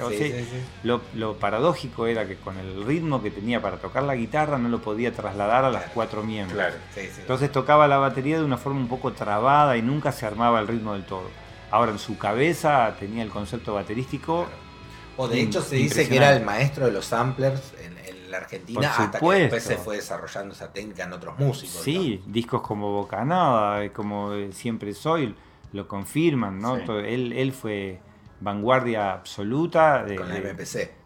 lo, 0.83 1.35
paradójico 1.37 2.07
era 2.07 2.27
que 2.27 2.37
con 2.37 2.59
el 2.59 2.85
ritmo 2.85 3.23
que 3.23 3.31
tenía 3.31 3.61
para 3.61 3.77
tocar 3.77 4.03
la 4.03 4.15
guitarra 4.15 4.59
no 4.59 4.69
lo 4.69 4.81
podía 4.81 5.13
trasladar 5.13 5.65
a 5.65 5.71
las 5.71 5.85
cuatro 5.91 6.23
miembros. 6.23 6.75
Entonces 6.97 7.53
tocaba 7.53 7.89
la 7.89 7.99
batería 7.99 8.39
de 8.39 8.45
una 8.45 8.59
forma 8.59 8.81
un 8.81 8.89
poco 8.89 9.13
trabada 9.13 9.77
y 9.77 9.83
nunca 9.83 10.13
se 10.13 10.27
armaba 10.27 10.61
el 10.61 10.69
ritmo 10.69 10.95
del 10.95 11.05
todo. 11.05 11.29
Ahora 11.71 11.93
en 11.93 11.99
su 11.99 12.19
cabeza 12.19 12.95
tenía 12.99 13.23
el 13.23 13.31
concepto 13.31 13.75
baterístico 13.75 14.49
o 15.17 15.29
de 15.29 15.43
hecho 15.43 15.61
se 15.63 15.77
dice 15.77 16.09
que 16.09 16.17
era 16.17 16.35
el 16.35 16.43
maestro 16.43 16.87
de 16.87 16.93
los 16.93 17.05
samplers 17.05 17.75
en, 18.31 18.33
la 18.33 18.39
Argentina 18.39 18.91
hasta 18.91 19.19
que 19.19 19.27
después 19.27 19.63
se 19.63 19.77
fue 19.77 19.97
desarrollando 19.97 20.55
esa 20.55 20.73
técnica 20.73 21.05
en 21.05 21.13
otros 21.13 21.39
músicos. 21.39 21.83
Sí, 21.83 22.23
discos 22.27 22.63
como 22.63 22.93
Bocanada, 22.93 23.93
como 23.93 24.33
Siempre 24.53 24.93
Soy, 24.95 25.35
lo 25.73 25.87
confirman, 25.87 26.59
¿no? 26.59 26.77
él, 26.77 27.33
él 27.33 27.53
fue 27.53 28.01
vanguardia 28.41 29.13
absoluta 29.13 30.03
de, 30.05 30.17
la 30.19 30.27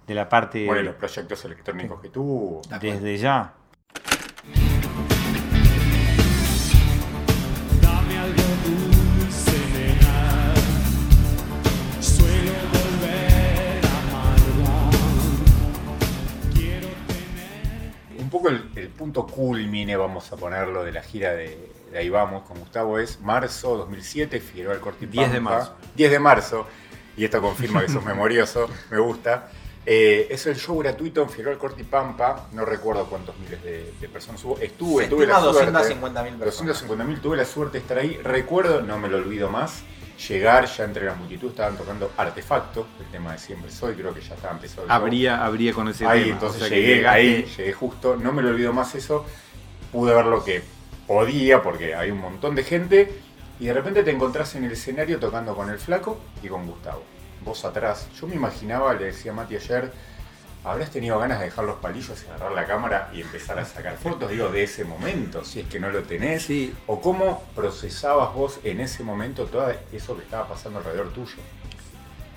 De, 0.07 0.14
la 0.14 0.28
parte... 0.28 0.66
Bueno, 0.66 0.83
los 0.83 0.95
proyectos 0.95 1.45
electrónicos 1.45 2.00
que 2.00 2.09
tuvo. 2.11 2.62
Desde 2.81 3.16
ya. 3.16 3.54
El, 18.48 18.88
punto 18.88 19.26
culmine, 19.26 19.96
vamos 19.96 20.32
a 20.32 20.36
ponerlo, 20.36 20.84
de 20.84 20.92
la 20.92 21.02
gira 21.02 21.32
de, 21.32 21.72
Ahí 21.96 22.08
Vamos 22.08 22.42
con 22.42 22.58
Gustavo 22.58 22.98
es 22.98 23.20
marzo 23.20 23.76
2007, 23.76 24.40
Figueroa 24.40 24.74
al 24.74 24.80
Cortipampa. 24.80 25.22
10 25.22 25.32
de 25.32 25.40
marzo. 25.40 25.74
10 25.94 26.10
de 26.10 26.18
marzo, 26.18 26.66
y 27.16 27.24
esto 27.24 27.40
confirma 27.40 27.82
que 27.82 27.92
sos 27.92 28.04
memorioso, 28.06 28.68
me 28.90 28.98
gusta. 28.98 29.48
Eh, 29.86 30.28
es 30.30 30.46
el 30.46 30.56
show 30.56 30.78
gratuito 30.78 31.22
en 31.22 31.28
Figueroa 31.28 31.52
al 31.52 31.58
Cortipampa, 31.58 32.48
no 32.52 32.64
recuerdo 32.64 33.06
cuántos 33.06 33.38
miles 33.38 33.62
de, 33.62 34.08
personas 34.08 34.42
hubo. 34.44 34.58
Estuve, 34.58 35.06
tuve 35.06 35.26
la 35.26 35.40
suerte. 35.40 35.70
250.000 35.70 37.20
tuve 37.20 37.36
la 37.36 37.44
suerte 37.44 37.78
de 37.78 37.82
estar 37.82 37.98
ahí. 37.98 38.18
Recuerdo, 38.22 38.82
no 38.82 38.98
me 38.98 39.08
lo 39.08 39.18
olvido 39.18 39.50
más, 39.50 39.84
llegar, 40.16 40.66
ya 40.66 40.85
entre 40.85 41.06
la 41.06 41.14
multitud 41.14 41.50
estaban 41.50 41.76
tocando 41.76 42.12
Artefacto, 42.16 42.87
el 43.00 43.06
tema 43.06 43.33
de 43.33 43.38
Siempre 43.38 43.71
Soy, 43.71 43.94
creo 43.94 44.14
que 44.14 44.21
ya 44.21 44.35
estaba 44.35 44.54
empezando. 44.54 44.92
Habría, 44.92 45.44
habría 45.44 45.73
con 45.73 45.88
ese 45.88 46.06
ahí, 46.06 46.25
tema. 46.25 46.35
Entonces 46.35 46.71
llegué, 46.71 47.06
ahí, 47.06 47.44
llegué 47.56 47.73
justo, 47.73 48.16
no 48.16 48.33
me 48.33 48.42
lo 48.42 48.50
olvido 48.50 48.73
más 48.73 48.94
eso, 48.94 49.26
pude 49.92 50.14
ver 50.14 50.26
lo 50.26 50.44
que 50.44 50.62
podía 51.06 51.62
porque 51.62 51.94
hay 51.94 52.11
un 52.11 52.21
montón 52.21 52.54
de 52.54 52.64
gente 52.64 53.12
y 53.61 53.66
de 53.66 53.73
repente 53.73 54.02
te 54.02 54.11
encontrás 54.11 54.54
en 54.54 54.64
el 54.64 54.73
escenario 54.73 55.18
tocando 55.18 55.54
con 55.54 55.71
el 55.71 55.78
flaco 55.78 56.21
y 56.42 56.49
con 56.49 56.66
Gustavo. 56.66 57.02
Vos 57.44 57.64
atrás, 57.64 58.09
yo 58.18 58.26
me 58.26 58.35
imaginaba, 58.35 58.94
le 58.94 59.06
decía 59.06 59.33
a 59.33 59.35
Mati 59.35 59.56
ayer, 59.56 59.92
¿Habrás 60.64 60.90
tenido 60.90 61.18
ganas 61.18 61.40
de 61.40 61.44
dejar 61.47 61.66
los 61.66 61.76
palillos 61.76 62.25
y 62.25 62.30
agarrar 62.30 62.52
la 62.52 62.64
cámara 62.64 63.11
y 63.12 63.21
empezar 63.21 63.59
a 63.59 63.66
sacar 63.66 63.99
fotos, 63.99 64.30
digo, 64.30 64.49
de 64.49 64.62
ese 64.62 64.85
momento, 64.85 65.44
si 65.44 65.61
es 65.61 65.66
que 65.66 65.78
no 65.78 65.90
lo 65.90 66.02
tenés? 66.04 66.44
Sí. 66.44 66.73
¿O 66.87 67.02
cómo 67.02 67.44
procesabas 67.54 68.33
vos 68.33 68.61
en 68.64 68.80
ese 68.80 69.04
momento 69.04 69.44
todo 69.44 69.71
eso 69.92 70.16
que 70.16 70.23
estaba 70.23 70.49
pasando 70.49 70.78
alrededor 70.78 71.12
tuyo? 71.12 71.37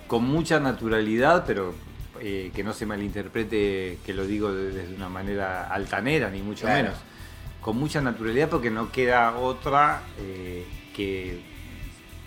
Con 0.08 0.26
mucha 0.26 0.60
naturalidad, 0.60 1.46
pero 1.48 1.74
eh, 2.20 2.52
que 2.54 2.66
no 2.66 2.74
se 2.74 2.86
malinterprete 2.86 4.00
que 4.06 4.14
lo 4.14 4.26
digo 4.26 4.54
desde 4.54 4.94
una 4.94 5.08
manera 5.08 5.68
altanera, 5.68 6.30
ni 6.30 6.42
mucho 6.42 6.68
menos. 6.68 6.96
Con 7.62 7.78
mucha 7.78 8.02
naturalidad 8.02 8.50
porque 8.50 8.70
no 8.70 8.92
queda 8.92 9.38
otra 9.38 10.02
eh, 10.20 10.66
que 10.94 11.42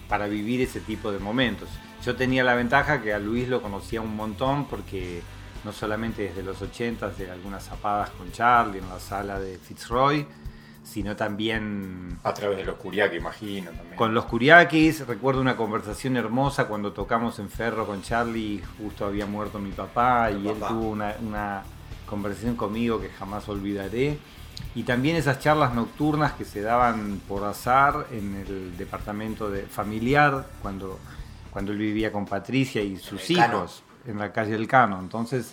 para 0.08 0.28
vivir 0.28 0.62
ese 0.62 0.80
tipo 0.80 1.12
de 1.12 1.18
momentos. 1.18 1.68
Yo 2.04 2.16
tenía 2.16 2.42
la 2.42 2.54
ventaja 2.54 3.02
que 3.02 3.12
a 3.12 3.18
Luis 3.18 3.48
lo 3.48 3.60
conocía 3.60 4.00
un 4.00 4.16
montón 4.16 4.66
porque 4.66 5.20
no 5.64 5.72
solamente 5.72 6.22
desde 6.22 6.42
los 6.42 6.60
80 6.60 7.10
de 7.10 7.30
algunas 7.30 7.64
zapadas 7.64 8.10
con 8.10 8.30
Charlie 8.32 8.78
en 8.78 8.88
la 8.88 8.98
sala 8.98 9.38
de 9.38 9.58
Fitzroy, 9.58 10.26
sino 10.82 11.14
también... 11.14 12.18
A 12.24 12.32
través 12.32 12.58
de 12.58 12.64
los 12.64 12.76
Curiaki, 12.76 13.16
imagino. 13.16 13.70
Con 13.96 14.14
los 14.14 14.24
Curiakis, 14.24 15.06
recuerdo 15.06 15.40
una 15.40 15.56
conversación 15.56 16.16
hermosa 16.16 16.66
cuando 16.66 16.92
tocamos 16.92 17.38
en 17.38 17.50
Ferro 17.50 17.86
con 17.86 18.02
Charlie, 18.02 18.62
justo 18.78 19.04
había 19.04 19.26
muerto 19.26 19.58
mi 19.58 19.70
papá 19.70 20.30
y 20.30 20.48
él 20.48 20.56
tuvo 20.66 20.88
una, 20.88 21.62
conversación 22.06 22.56
conmigo 22.56 23.00
que 23.00 23.08
jamás 23.10 23.48
olvidaré. 23.48 24.18
Y 24.74 24.82
también 24.82 25.14
esas 25.14 25.38
charlas 25.38 25.74
nocturnas 25.74 26.32
que 26.32 26.44
se 26.44 26.60
daban 26.60 27.20
por 27.28 27.44
azar 27.44 28.06
en 28.10 28.34
el 28.34 28.76
departamento 28.76 29.48
de 29.48 29.62
familiar, 29.62 30.48
cuando, 30.60 30.98
cuando 31.52 31.70
él 31.70 31.78
vivía 31.78 32.10
con 32.10 32.26
Patricia 32.26 32.82
y 32.82 32.96
sus 32.96 33.30
hijos 33.30 33.84
en 34.06 34.18
la 34.18 34.32
calle 34.32 34.52
del 34.52 34.66
Cano. 34.66 34.98
Entonces, 35.00 35.52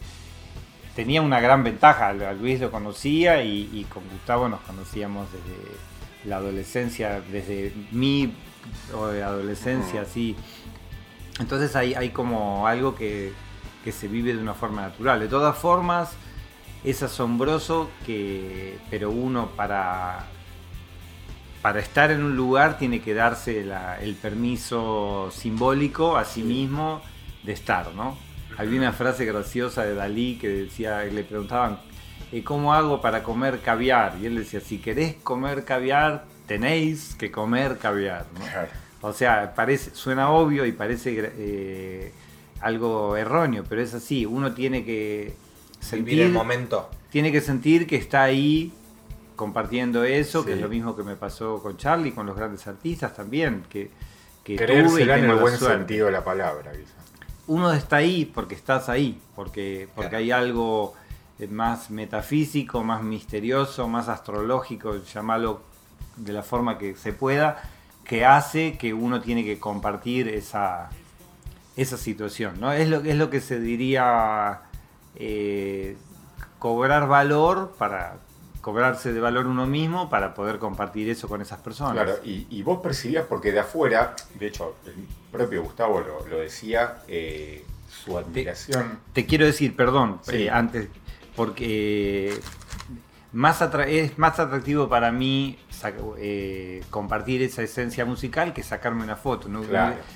tenía 0.96 1.22
una 1.22 1.40
gran 1.40 1.64
ventaja. 1.64 2.10
A 2.10 2.34
Luis 2.34 2.60
lo 2.60 2.72
conocía 2.72 3.44
y, 3.44 3.86
con 3.94 4.04
Gustavo 4.10 4.50
nos 4.50 4.62
conocíamos 4.62 5.28
desde 5.32 5.78
la 6.26 6.38
adolescencia, 6.38 7.22
desde 7.32 7.72
mi 7.92 8.34
adolescencia, 8.94 10.02
así. 10.02 10.36
Entonces 11.40 11.76
hay, 11.76 11.94
hay 11.94 12.10
como 12.10 12.66
algo 12.66 12.96
que, 12.96 13.32
que 13.84 13.92
se 13.92 14.08
vive 14.08 14.34
de 14.34 14.40
una 14.40 14.56
forma 14.56 14.82
natural. 14.82 15.20
De 15.20 15.28
todas 15.28 15.56
formas, 15.56 16.16
es 16.84 17.04
asombroso 17.04 17.90
que, 18.06 18.80
pero 18.90 19.12
uno 19.12 19.50
para, 19.56 20.26
para 21.62 21.80
estar 21.80 22.12
en 22.12 22.24
un 22.24 22.36
lugar 22.36 22.78
tiene 22.80 23.02
que 23.02 23.14
darse 23.14 23.70
el 24.02 24.16
permiso 24.16 25.30
simbólico 25.32 26.18
a 26.18 26.26
sí 26.26 26.42
mismo 26.42 27.02
de 27.44 27.54
estar, 27.54 27.94
¿no? 27.94 28.18
Había 28.58 28.80
una 28.80 28.92
frase 28.92 29.26
graciosa 29.26 29.84
de 29.84 29.94
Dalí 29.94 30.38
que 30.40 30.50
decía, 30.50 31.04
le 31.04 31.24
preguntaban, 31.24 31.80
eh, 32.32 32.44
¿cómo 32.44 32.74
hago 32.74 33.02
para 33.02 33.22
comer 33.22 33.60
caviar? 33.60 34.18
Y 34.22 34.26
él 34.26 34.36
decía, 34.36 34.60
si 34.60 34.80
querés 34.80 35.16
comer 35.16 35.64
caviar, 35.64 36.26
tenéis 36.48 37.16
que 37.16 37.32
comer 37.32 37.78
caviar. 37.78 38.26
O 39.02 39.14
sea, 39.14 39.54
parece, 39.54 39.94
suena 39.94 40.32
obvio 40.32 40.66
y 40.66 40.72
parece 40.72 41.32
eh, 41.38 42.12
algo 42.62 43.16
erróneo, 43.16 43.64
pero 43.68 43.82
es 43.82 43.94
así. 43.94 44.26
Uno 44.26 44.54
tiene 44.54 44.84
que 44.84 45.34
sentir 45.80 46.22
el 46.22 46.32
momento. 46.32 46.90
Tiene 47.12 47.32
que 47.32 47.42
sentir 47.42 47.86
que 47.86 47.96
está 47.96 48.24
ahí 48.24 48.74
compartiendo 49.36 50.04
eso, 50.04 50.44
que 50.44 50.54
es 50.54 50.60
lo 50.60 50.68
mismo 50.68 50.96
que 50.96 51.04
me 51.04 51.16
pasó 51.16 51.62
con 51.62 51.78
Charlie, 51.78 52.12
con 52.12 52.26
los 52.26 52.36
grandes 52.36 52.66
artistas 52.66 53.16
también, 53.16 53.64
que, 53.70 53.92
que 54.44 54.58
tuve 54.58 55.04
en 55.04 55.30
el 55.30 55.36
buen 55.36 55.58
sentido 55.58 56.08
de 56.08 56.12
la 56.12 56.24
palabra. 56.24 56.72
Uno 57.48 57.72
está 57.72 57.98
ahí 57.98 58.26
porque 58.26 58.56
estás 58.56 58.90
ahí, 58.90 59.20
porque, 59.36 59.88
porque 59.96 60.18
hay 60.18 60.32
algo 60.32 60.94
más 61.50 61.90
metafísico, 61.90 62.84
más 62.84 63.04
misterioso, 63.04 63.88
más 63.88 64.10
astrológico, 64.10 64.96
llamarlo 65.14 65.62
de 66.16 66.34
la 66.34 66.44
forma 66.44 66.78
que 66.78 66.96
se 66.96 67.14
pueda, 67.14 67.62
que 68.04 68.26
hace 68.26 68.78
que 68.78 68.94
uno 68.94 69.22
tiene 69.22 69.44
que 69.44 69.60
compartir 69.60 70.28
esa, 70.28 70.90
esa 71.76 71.98
situación. 71.98 72.60
¿no? 72.60 72.74
Es, 72.74 72.90
lo, 72.90 73.02
es 73.02 73.16
lo 73.16 73.30
que 73.30 73.40
se 73.40 73.60
diría 73.60 74.62
eh, 75.16 75.96
cobrar 76.60 77.08
valor 77.08 77.76
para 77.78 78.18
cobrarse 78.62 79.14
de 79.14 79.20
valor 79.20 79.48
uno 79.48 79.66
mismo 79.66 80.10
para 80.10 80.34
poder 80.34 80.58
compartir 80.60 81.10
eso 81.10 81.28
con 81.28 81.42
esas 81.42 81.60
personas. 81.60 81.94
Claro, 81.94 82.20
y, 82.24 82.62
vos 82.64 82.82
percibías, 82.82 83.26
porque 83.26 83.52
de 83.52 83.60
afuera, 83.60 84.16
de 84.38 84.48
hecho, 84.48 84.76
el 84.86 84.94
propio 85.32 85.64
Gustavo 85.64 86.02
lo, 86.30 86.38
decía, 86.38 87.00
eh, 87.08 87.66
su 87.88 88.18
admiración. 88.18 89.00
Te, 89.14 89.26
quiero 89.26 89.46
decir, 89.46 89.76
perdón, 89.76 90.20
eh, 90.32 90.50
antes, 90.50 90.90
porque 91.36 92.40
más 93.34 93.62
es 93.88 94.18
más 94.18 94.40
atractivo 94.40 94.90
para 94.90 95.12
mí 95.12 95.60
eh, 96.18 96.84
compartir 96.90 97.44
esa 97.44 97.62
esencia 97.62 98.04
musical 98.06 98.54
que 98.54 98.64
sacarme 98.64 99.04
una 99.04 99.16
foto. 99.16 99.48
No, 99.48 99.62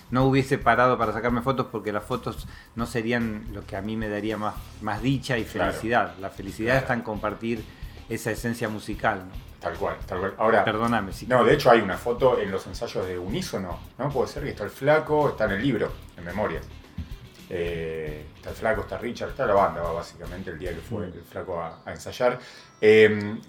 no, 0.09 0.25
hubiese 0.25 0.57
parado 0.57 0.97
para 0.97 1.13
sacarme 1.13 1.41
fotos 1.41 1.67
porque 1.71 1.91
las 1.91 2.03
fotos 2.03 2.47
no 2.75 2.85
serían 2.85 3.49
lo 3.53 3.65
que 3.65 3.75
a 3.75 3.81
mí 3.81 3.95
me 3.95 4.09
daría 4.09 4.37
más, 4.37 4.55
más 4.81 5.01
dicha 5.01 5.37
y 5.37 5.43
felicidad. 5.43 6.15
La 6.19 6.29
felicidad 6.29 6.77
está 6.77 6.93
en 6.93 7.01
compartir 7.01 7.63
esa 8.11 8.31
esencia 8.31 8.67
musical. 8.67 9.23
Tal 9.59 9.77
cual, 9.77 9.97
tal 10.05 10.19
cual. 10.19 10.33
Ahora, 10.37 10.65
perdóname. 10.65 11.13
Si 11.13 11.27
no, 11.27 11.43
de 11.43 11.53
hecho 11.53 11.71
hay 11.71 11.79
una 11.81 11.97
foto 11.97 12.39
en 12.39 12.51
los 12.51 12.65
ensayos 12.67 13.07
de 13.07 13.17
Unísono, 13.17 13.79
¿no? 13.97 14.09
Puede 14.09 14.27
ser 14.27 14.43
que 14.43 14.49
está 14.49 14.63
el 14.63 14.69
flaco, 14.69 15.29
está 15.29 15.45
en 15.45 15.51
el 15.51 15.61
libro, 15.63 15.91
en 16.17 16.25
memoria. 16.25 16.59
Eh, 17.49 18.25
está 18.35 18.49
el 18.49 18.55
flaco, 18.55 18.81
está 18.81 18.97
Richard, 18.97 19.29
está 19.29 19.45
la 19.45 19.53
banda, 19.53 19.81
básicamente, 19.81 20.49
el 20.49 20.59
día 20.59 20.71
que 20.71 20.81
fue 20.81 21.05
el 21.05 21.21
flaco 21.21 21.61
a, 21.61 21.91
ensayar. 21.91 22.39
Em, 22.81 23.39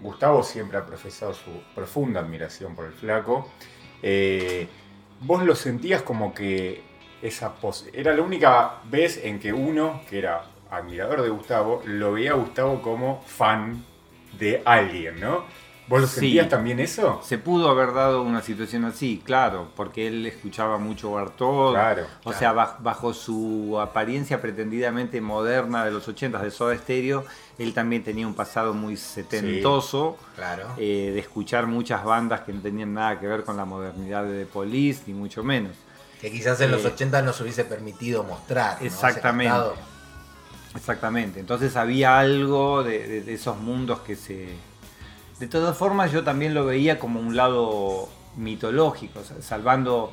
Gustavo 0.00 0.42
siempre 0.42 0.78
ha 0.78 0.86
profesado 0.86 1.34
su 1.34 1.50
profunda 1.74 2.20
admiración 2.20 2.76
por 2.76 2.84
el 2.84 2.92
flaco. 2.92 3.50
Eh, 4.02 4.68
vos 5.20 5.42
lo 5.42 5.56
sentías 5.56 6.02
como 6.02 6.32
que 6.32 6.82
esa 7.20 7.54
era 7.92 8.14
la 8.14 8.22
única 8.22 8.80
vez 8.84 9.18
en 9.24 9.40
que 9.40 9.52
uno, 9.52 10.02
que 10.08 10.18
era 10.18 10.44
admirador 10.70 11.22
de 11.22 11.28
Gustavo, 11.30 11.82
lo 11.84 12.12
veía 12.12 12.32
a 12.32 12.34
Gustavo 12.34 12.82
como 12.82 13.22
fan 13.26 13.84
de 14.38 14.62
alguien, 14.64 15.20
¿no? 15.20 15.44
¿Vos 15.88 16.02
lo 16.02 16.06
sentías 16.06 16.50
también 16.50 16.80
eso? 16.80 17.20
Se 17.24 17.38
pudo 17.38 17.70
haber 17.70 17.94
dado 17.94 18.22
una 18.22 18.42
situación 18.42 18.84
así, 18.84 19.22
claro, 19.24 19.68
porque 19.74 20.06
él 20.06 20.26
escuchaba 20.26 20.76
mucho 20.76 21.12
Bartol. 21.12 21.72
Claro. 21.72 22.06
O 22.24 22.32
sea, 22.34 22.52
bajo, 22.52 23.14
su 23.14 23.78
apariencia 23.80 24.38
pretendidamente 24.40 25.18
moderna 25.22 25.86
de 25.86 25.90
los 25.90 26.06
80 26.06 26.42
de 26.42 26.50
Soda 26.50 26.76
Stereo, 26.76 27.24
él 27.58 27.72
también 27.72 28.04
tenía 28.04 28.26
un 28.26 28.34
pasado 28.34 28.74
muy 28.74 28.98
setentoso. 28.98 30.18
claro. 30.36 30.66
Eh, 30.76 31.12
de 31.14 31.20
escuchar 31.20 31.66
muchas 31.66 32.04
bandas 32.04 32.42
que 32.42 32.52
no 32.52 32.60
tenían 32.60 32.92
nada 32.92 33.18
que 33.18 33.26
ver 33.26 33.44
con 33.44 33.56
la 33.56 33.64
modernidad 33.64 34.24
de 34.24 34.44
The 34.44 34.46
Police, 34.46 35.04
ni 35.06 35.14
mucho 35.14 35.42
menos. 35.42 35.72
Que 36.20 36.30
quizás 36.30 36.60
en 36.60 36.70
los 36.70 36.84
80 36.84 37.18
eh, 37.18 37.22
nos 37.22 37.40
hubiese 37.40 37.64
permitido 37.64 38.24
mostrar. 38.24 38.76
Exactamente. 38.82 39.54
Exactamente. 40.74 41.40
Entonces 41.40 41.76
había 41.76 42.18
algo 42.18 42.82
de 42.82 43.32
esos 43.32 43.58
mundos 43.58 44.00
que 44.00 44.16
se 44.16 44.56
de 45.38 45.46
todas 45.46 45.76
formas, 45.76 46.10
yo 46.10 46.24
también 46.24 46.52
lo 46.52 46.64
veía 46.64 46.98
como 46.98 47.20
un 47.20 47.36
lado 47.36 48.08
mitológico, 48.36 49.20
salvando 49.40 50.12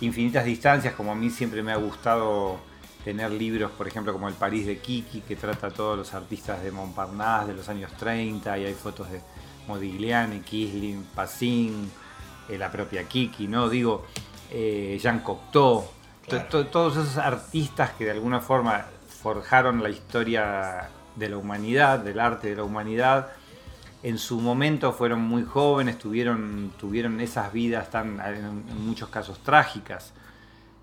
infinitas 0.00 0.44
distancias, 0.44 0.94
como 0.94 1.12
a 1.12 1.14
mí 1.14 1.28
siempre 1.28 1.62
me 1.62 1.72
ha 1.72 1.76
gustado 1.76 2.58
tener 3.04 3.32
libros, 3.32 3.72
por 3.72 3.88
ejemplo, 3.88 4.12
como 4.12 4.28
El 4.28 4.34
París 4.34 4.66
de 4.66 4.78
Kiki, 4.78 5.22
que 5.22 5.34
trata 5.34 5.68
a 5.68 5.70
todos 5.70 5.98
los 5.98 6.14
artistas 6.14 6.62
de 6.62 6.70
Montparnasse 6.70 7.48
de 7.48 7.54
los 7.54 7.68
años 7.68 7.90
30, 7.98 8.58
y 8.58 8.66
hay 8.66 8.74
fotos 8.74 9.10
de 9.10 9.20
Modigliani, 9.66 10.40
Kisling, 10.40 11.04
Passin, 11.14 11.90
eh, 12.48 12.56
la 12.56 12.70
propia 12.70 13.08
Kiki, 13.08 13.48
¿no? 13.48 13.68
Digo, 13.68 14.06
eh, 14.50 14.98
Jean 15.02 15.20
Cocteau, 15.20 15.84
todos 16.70 16.96
esos 16.96 17.16
artistas 17.16 17.90
que 17.98 18.04
de 18.04 18.12
alguna 18.12 18.40
forma 18.40 18.86
forjaron 19.22 19.82
la 19.82 19.90
historia 19.90 20.90
de 21.16 21.28
la 21.28 21.36
humanidad, 21.36 21.98
del 22.00 22.20
arte 22.20 22.48
de 22.48 22.56
la 22.56 22.64
humanidad, 22.64 23.32
en 24.02 24.18
su 24.18 24.40
momento 24.40 24.92
fueron 24.92 25.20
muy 25.20 25.44
jóvenes, 25.44 25.98
tuvieron, 25.98 26.72
tuvieron 26.78 27.20
esas 27.20 27.52
vidas 27.52 27.90
tan, 27.90 28.18
en 28.20 28.86
muchos 28.86 29.08
casos 29.10 29.38
trágicas. 29.40 30.12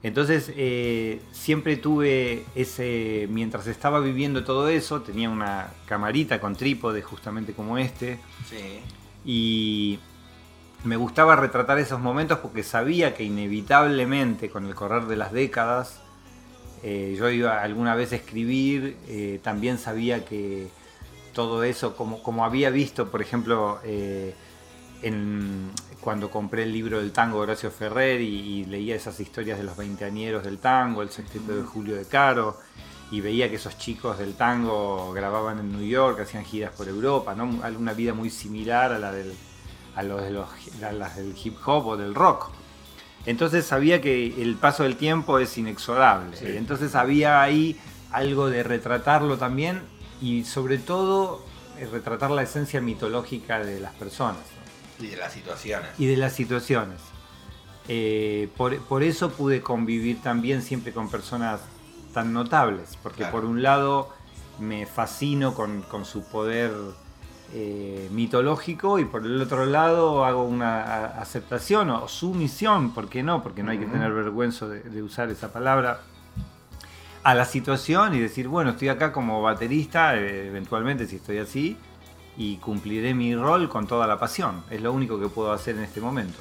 Entonces 0.04 0.52
eh, 0.56 1.20
siempre 1.32 1.78
tuve 1.78 2.46
ese, 2.54 3.28
mientras 3.32 3.66
estaba 3.66 4.00
viviendo 4.00 4.44
todo 4.44 4.68
eso, 4.68 5.02
tenía 5.02 5.30
una 5.30 5.68
camarita 5.88 6.40
con 6.40 6.56
trípode 6.56 7.02
justamente 7.02 7.54
como 7.54 7.80
este. 7.80 8.20
Y 9.26 10.00
me 10.84 10.96
gustaba 10.96 11.36
retratar 11.36 11.80
esos 11.80 12.00
momentos 12.00 12.38
porque 12.40 12.62
sabía 12.62 13.16
que 13.16 13.24
inevitablemente 13.24 14.50
con 14.50 14.68
el 14.68 14.76
correr 14.76 15.06
de 15.06 15.16
las 15.16 15.32
décadas, 15.32 16.02
eh, 16.84 17.16
yo 17.18 17.30
iba 17.30 17.62
alguna 17.62 17.96
vez 17.96 18.14
a 18.14 18.18
escribir, 18.18 18.98
eh, 19.08 19.40
también 19.44 19.78
sabía 19.78 20.24
que 20.26 20.70
todo 21.34 21.64
eso, 21.64 21.96
como, 21.96 22.22
como 22.22 22.46
había 22.46 22.70
visto, 22.70 23.10
por 23.10 23.22
ejemplo, 23.22 23.80
eh, 23.84 24.34
en, 25.02 25.72
cuando 26.02 26.30
compré 26.30 26.64
el 26.64 26.74
libro 26.74 27.00
del 27.00 27.12
tango 27.12 27.38
de 27.38 27.44
Horacio 27.44 27.72
Ferrer 27.72 28.22
y, 28.22 28.66
leía 28.66 28.96
esas 28.96 29.20
historias 29.20 29.58
de 29.58 29.64
los 29.64 29.78
veinteañeros 29.78 30.44
del 30.44 30.60
tango, 30.60 31.02
el 31.02 31.10
sexteto 31.10 31.56
de 31.56 31.64
Julio 31.64 31.96
de 31.96 32.06
Caro, 32.06 32.58
y 33.12 33.22
veía 33.22 33.50
que 33.50 33.56
esos 33.56 33.78
chicos 33.78 34.18
del 34.18 34.36
tango 34.36 35.14
grababan 35.14 35.60
en 35.60 35.72
New 35.72 35.88
York, 35.88 36.20
hacían 36.20 36.44
giras 36.44 36.74
por 36.74 36.88
Europa, 36.88 37.36
¿no? 37.36 37.46
una 37.46 37.94
vida 37.94 38.14
muy 38.14 38.30
similar 38.30 38.92
a 38.92 39.00
la 39.00 39.12
del, 39.12 39.34
a 39.96 40.04
los 40.04 40.22
de 40.22 40.32
los, 40.32 40.50
las 40.80 41.16
del 41.16 41.34
hip 41.42 41.58
hop 41.66 41.88
o 41.88 41.98
del 41.98 42.14
rock. 42.14 42.52
Entonces 43.28 43.66
sabía 43.66 44.02
que 44.02 44.42
el 44.42 44.56
paso 44.56 44.84
del 44.84 44.96
tiempo 44.96 45.38
es 45.38 45.58
inexorable. 45.58 46.58
Entonces 46.58 46.96
había 46.96 47.42
ahí 47.42 47.78
algo 48.12 48.50
de 48.50 48.64
retratarlo 48.64 49.38
también 49.38 49.82
y 50.22 50.46
sobre 50.46 50.78
todo 50.78 51.46
eh, 51.78 51.88
retratar 51.92 52.32
la 52.32 52.44
esencia 52.44 52.80
mitológica 52.80 53.60
de 53.60 53.82
las 53.82 53.94
personas. 53.96 54.40
Y 54.98 55.08
de 55.08 55.18
las 55.18 55.34
situaciones. 55.34 55.90
Y 55.98 56.06
de 56.06 56.16
las 56.16 56.34
situaciones. 56.34 57.02
Eh, 57.90 58.50
por, 58.56 59.04
eso 59.04 59.32
pude 59.32 59.62
convivir 59.62 60.22
también 60.22 60.62
siempre 60.62 60.94
con 60.94 61.10
personas 61.10 61.60
tan 62.14 62.32
notables, 62.32 62.98
porque 63.04 63.26
por 63.26 63.44
un 63.44 63.62
lado 63.62 64.10
me 64.58 64.86
fascino 64.86 65.54
con, 65.54 65.84
su 66.06 66.24
poder 66.24 66.72
eh, 67.54 68.10
mitológico 68.12 69.00
y 69.00 69.06
por 69.06 69.26
el 69.26 69.42
otro 69.42 69.66
lado 69.66 70.26
hago 70.26 70.44
una 70.44 71.06
aceptación 71.20 71.90
o 71.90 72.08
sumisión, 72.08 72.94
¿por 72.94 73.10
qué 73.10 73.24
no? 73.24 73.44
Porque 73.44 73.64
no 73.64 73.72
hay 73.72 73.80
que 73.80 73.86
tener 73.86 74.12
vergüenza 74.12 74.68
de 74.68 75.04
usar 75.04 75.30
esa 75.30 75.52
palabra 75.52 76.02
a 77.28 77.36
la 77.36 77.44
situación 77.44 78.16
y 78.16 78.22
decir, 78.22 78.48
bueno, 78.48 78.70
estoy 78.70 78.88
acá 78.88 79.12
como 79.12 79.42
baterista, 79.42 80.16
eh, 80.16 80.48
eventualmente 80.48 81.06
si 81.08 81.18
estoy 81.18 81.40
así, 81.40 81.76
y 82.38 82.56
cumpliré 82.56 83.14
mi 83.14 83.36
rol 83.36 83.68
con 83.68 83.86
toda 83.86 84.08
la 84.08 84.18
pasión. 84.18 84.64
Es 84.70 84.82
lo 84.82 84.94
único 84.94 85.20
que 85.20 85.28
puedo 85.28 85.52
hacer 85.52 85.76
en 85.76 85.84
este 85.84 86.00
momento. 86.00 86.38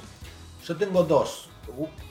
Yo 0.65 0.77
tengo 0.77 1.03
dos. 1.03 1.49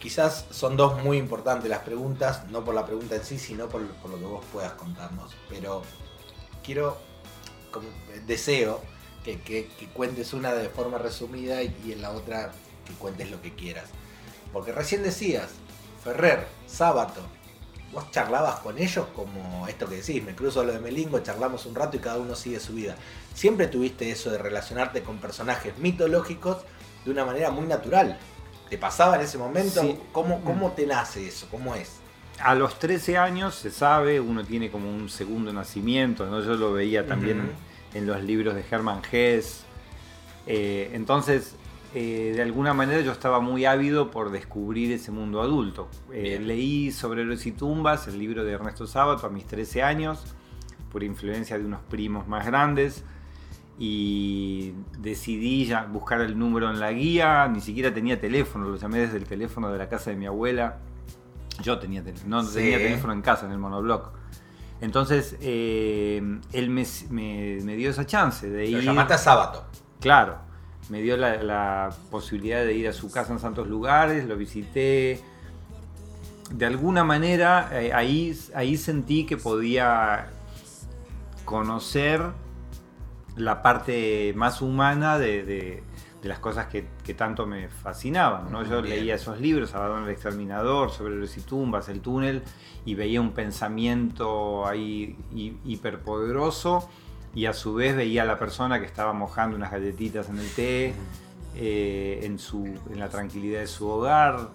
Quizás 0.02 0.48
son 0.50 0.76
dos 0.76 1.02
muy 1.02 1.18
importantes 1.18 1.70
las 1.70 1.84
preguntas, 1.84 2.48
no 2.50 2.66
por 2.66 2.76
la 2.76 2.86
pregunta 2.86 3.16
en 3.16 3.24
sí, 3.24 3.40
sino 3.40 3.68
por, 3.68 3.80
lo 3.82 4.18
que 4.20 4.26
vos 4.26 4.44
puedas 4.52 4.74
contarnos. 4.74 5.34
Pero 5.48 5.82
quiero, 6.62 6.98
como 7.76 7.90
deseo, 8.26 8.82
que, 9.24 9.42
que, 9.42 9.68
cuentes 9.94 10.34
una 10.34 10.54
de 10.54 10.70
forma 10.70 10.98
resumida 10.98 11.62
y, 11.62 11.92
en 11.92 12.02
la 12.02 12.12
otra 12.12 12.52
que 12.86 12.94
cuentes 12.94 13.30
lo 13.30 13.42
que 13.42 13.54
quieras. 13.54 13.90
Porque 14.54 14.72
recién 14.72 15.04
decías, 15.04 15.50
Ferrer, 16.04 16.48
Sábato, 16.68 17.22
vos 17.92 18.10
charlabas 18.12 18.62
con 18.62 18.78
ellos 18.78 19.08
como 19.14 19.68
esto 19.68 19.90
que 19.90 19.98
decís, 19.98 20.24
me 20.24 20.36
cruzo 20.36 20.64
lo 20.64 20.72
de 20.72 20.80
Melingo, 20.80 21.20
charlamos 21.20 21.66
un 21.66 21.76
rato 21.76 21.98
y 21.98 22.00
cada 22.00 22.18
uno 22.18 22.36
sigue 22.36 22.60
su 22.62 22.74
vida. 22.74 22.96
Siempre 23.34 23.68
tuviste 23.68 24.10
eso 24.10 24.32
de 24.32 24.38
relacionarte 24.38 25.04
con 25.04 25.18
personajes 25.18 25.78
mitológicos 25.80 26.60
de 27.04 27.12
una 27.12 27.26
manera 27.26 27.52
muy 27.52 27.66
natural. 27.66 28.18
¿Te 28.70 28.78
pasaba 28.78 29.16
en 29.16 29.22
ese 29.22 29.38
momento? 29.38 29.82
¿Cómo, 30.14 30.44
¿Cómo 30.46 30.72
te 30.72 30.88
nace 30.88 31.28
eso? 31.28 31.48
¿Cómo 31.52 31.76
es? 31.76 32.05
A 32.40 32.56
los 32.56 32.78
13 32.80 33.18
años 33.18 33.56
se 33.56 33.72
sabe, 33.72 34.20
uno 34.20 34.44
tiene 34.44 34.70
como 34.70 34.94
un 34.94 35.10
segundo 35.10 35.54
nacimiento, 35.54 36.26
¿no? 36.26 36.42
yo 36.42 36.56
lo 36.56 36.74
veía 36.74 37.08
también 37.08 37.52
en 37.94 38.06
los 38.06 38.22
libros 38.24 38.56
de 38.56 38.64
Hermann 38.70 39.02
Hesse. 39.10 39.64
Eh, 40.48 40.92
entonces, 40.94 41.56
eh, 41.94 42.34
de 42.36 42.42
alguna 42.42 42.74
manera 42.74 43.00
yo 43.02 43.14
estaba 43.14 43.40
muy 43.40 43.64
ávido 43.64 44.12
por 44.12 44.32
descubrir 44.32 44.92
ese 44.92 45.12
mundo 45.12 45.42
adulto. 45.42 45.88
Eh, 46.12 46.40
leí 46.42 46.92
sobre 46.92 47.22
héroes 47.22 47.46
y 47.46 47.54
tumbas, 47.54 48.08
el 48.08 48.20
libro 48.20 48.44
de 48.44 48.52
Ernesto 48.52 48.86
Sábato 48.86 49.26
a 49.28 49.30
mis 49.30 49.46
13 49.46 49.82
años, 49.82 50.36
por 50.92 51.04
influencia 51.04 51.58
de 51.58 51.66
unos 51.66 51.82
primos 51.84 52.28
más 52.28 52.46
grandes 52.46 53.04
y 53.78 54.74
decidí 55.00 55.66
ya 55.66 55.86
buscar 55.86 56.22
el 56.22 56.38
número 56.38 56.70
en 56.70 56.80
la 56.80 56.92
guía, 56.92 57.48
ni 57.48 57.60
siquiera 57.60 57.94
tenía 57.94 58.20
teléfono, 58.20 58.70
lo 58.70 58.78
llamé 58.78 59.00
desde 59.00 59.18
el 59.18 59.26
teléfono 59.26 59.72
de 59.72 59.78
la 59.78 59.90
casa 59.90 60.12
de 60.12 60.16
mi 60.16 60.26
abuela. 60.26 60.80
Yo 61.62 61.80
tenía 61.80 62.04
teléfono, 62.04 62.42
no 62.42 62.50
tenía 62.50 62.78
teléfono 62.78 63.14
en 63.14 63.22
casa, 63.22 63.46
en 63.46 63.52
el 63.52 63.58
monobloc. 63.58 64.12
Entonces, 64.82 65.38
eh, 65.42 66.22
él 66.52 66.70
me, 66.70 67.76
dio 67.76 67.90
esa 67.90 68.06
chance 68.06 68.50
de 68.50 68.66
ir. 68.66 68.78
Lo 68.78 68.82
llamaste 68.82 69.14
a 69.14 69.18
sábado. 69.18 69.66
Claro, 70.00 70.38
me 70.90 71.02
dio 71.02 71.18
la, 71.18 71.90
posibilidad 72.12 72.64
de 72.64 72.74
ir 72.74 72.88
a 72.88 72.94
su 72.94 73.10
casa 73.12 73.34
en 73.34 73.40
santos 73.40 73.68
lugares, 73.68 74.26
lo 74.26 74.36
visité. 74.38 75.22
De 76.52 76.66
alguna 76.66 77.04
manera, 77.04 77.70
eh, 77.72 77.92
ahí, 77.94 78.38
ahí 78.54 78.78
sentí 78.78 79.26
que 79.26 79.38
podía 79.38 80.28
conocer 81.44 82.22
la 83.36 83.62
parte 83.62 84.34
más 84.36 84.62
humana 84.62 85.18
de, 85.18 85.84
las 86.28 86.40
cosas 86.40 86.68
que, 86.68 86.84
tanto 87.14 87.46
me 87.46 87.68
fascinaban. 87.68 88.52
¿no? 88.52 88.64
Yo 88.64 88.82
leía 88.82 89.16
esos 89.16 89.40
libros, 89.40 89.74
Abadón 89.76 90.04
el 90.04 90.10
Exterminador, 90.10 90.92
sobre 90.92 91.16
los 91.16 91.38
y 91.38 91.42
tumbas, 91.42 91.90
el 91.90 92.02
túnel, 92.02 92.44
y 92.86 92.96
veía 92.96 93.22
un 93.22 93.32
pensamiento 93.32 94.68
ahí 94.68 95.18
hiperpoderoso 95.66 96.90
y 97.36 97.46
a 97.48 97.54
su 97.54 97.74
vez 97.74 97.96
veía 97.96 98.24
a 98.24 98.26
la 98.26 98.40
persona 98.40 98.80
que 98.80 98.86
estaba 98.86 99.12
mojando 99.14 99.58
unas 99.58 99.72
galletitas 99.72 100.30
en 100.30 100.40
el 100.40 100.50
té, 100.52 100.94
eh, 101.56 102.22
en, 102.24 102.40
su, 102.40 102.66
en 102.66 103.00
la 103.00 103.10
tranquilidad 103.10 103.60
de 103.60 103.68
su 103.68 103.88
hogar, 103.88 104.50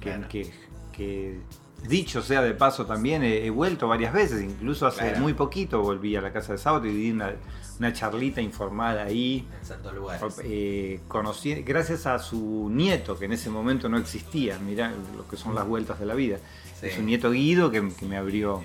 que, 0.00 0.50
que, 0.92 1.40
dicho 1.86 2.22
sea 2.22 2.42
de 2.42 2.54
paso 2.54 2.86
también, 2.86 3.22
he, 3.22 3.50
vuelto 3.50 3.86
varias 3.86 4.12
veces, 4.12 4.42
incluso 4.42 4.86
hace 4.86 5.16
muy 5.16 5.34
poquito 5.34 5.82
volví 5.82 6.16
a 6.16 6.20
la 6.20 6.32
casa 6.32 6.52
de 6.52 6.58
sábado 6.58 6.86
y 6.86 6.92
di 6.92 7.10
una 7.10 7.34
una 7.82 7.92
charlita 7.92 8.40
informal 8.40 8.98
ahí. 8.98 9.44
En 9.60 9.66
santos 9.66 9.92
lugares. 9.92 10.40
Eh, 10.44 11.00
conocí, 11.08 11.54
gracias 11.62 12.06
a 12.06 12.20
su 12.20 12.70
nieto, 12.70 13.18
que 13.18 13.24
en 13.24 13.32
ese 13.32 13.50
momento 13.50 13.88
no 13.88 13.98
existía, 13.98 14.56
mirá 14.60 14.92
lo 15.16 15.26
que 15.26 15.36
son 15.36 15.56
las 15.56 15.66
vueltas 15.66 15.98
de 15.98 16.06
la 16.06 16.14
vida. 16.14 16.38
Es 16.80 16.96
un 16.98 17.06
nieto 17.06 17.32
Guido 17.32 17.72
que, 17.72 17.82
me 17.82 18.16
abrió. 18.16 18.62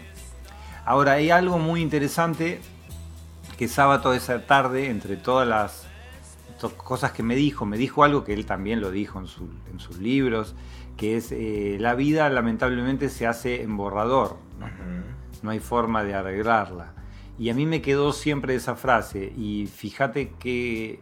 Ahora, 0.86 1.14
hay 1.14 1.32
algo 1.32 1.58
muy 1.58 1.82
interesante 1.82 2.62
que 3.58 3.68
sábado 3.68 4.14
esa 4.14 4.46
tarde, 4.46 4.90
entre 4.90 5.18
todas 5.18 5.48
las 5.48 5.88
cosas 6.78 7.12
que 7.12 7.24
me 7.24 7.36
dijo, 7.36 7.66
me 7.66 7.78
dijo 7.78 8.04
algo 8.04 8.24
que 8.24 8.34
él 8.34 8.46
también 8.46 8.82
lo 8.82 8.92
dijo 8.92 9.20
en, 9.20 9.28
sus 9.80 9.98
libros, 9.98 10.54
que 10.96 11.18
es 11.18 11.32
eh, 11.32 11.78
la 11.80 11.96
vida 11.96 12.30
lamentablemente 12.30 13.10
se 13.10 13.26
hace 13.26 13.64
en 13.64 13.78
borrador, 13.78 14.38
no 15.42 15.50
hay 15.50 15.60
forma 15.60 16.04
de 16.04 16.14
arreglarla. 16.14 16.94
Y 17.40 17.50
a 17.50 17.54
mí 17.54 17.66
me 17.66 17.82
quedó 17.82 18.14
siempre 18.14 18.56
esa 18.56 18.76
frase 18.76 19.32
y 19.38 19.68
fíjate 19.68 20.34
qué, 20.40 21.00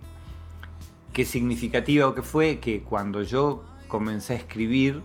qué 1.13 1.25
significativa 1.25 2.13
que 2.13 2.21
fue 2.21 2.59
que 2.59 2.81
cuando 2.83 3.23
yo 3.23 3.63
comencé 3.87 4.33
a 4.33 4.37
escribir 4.37 5.01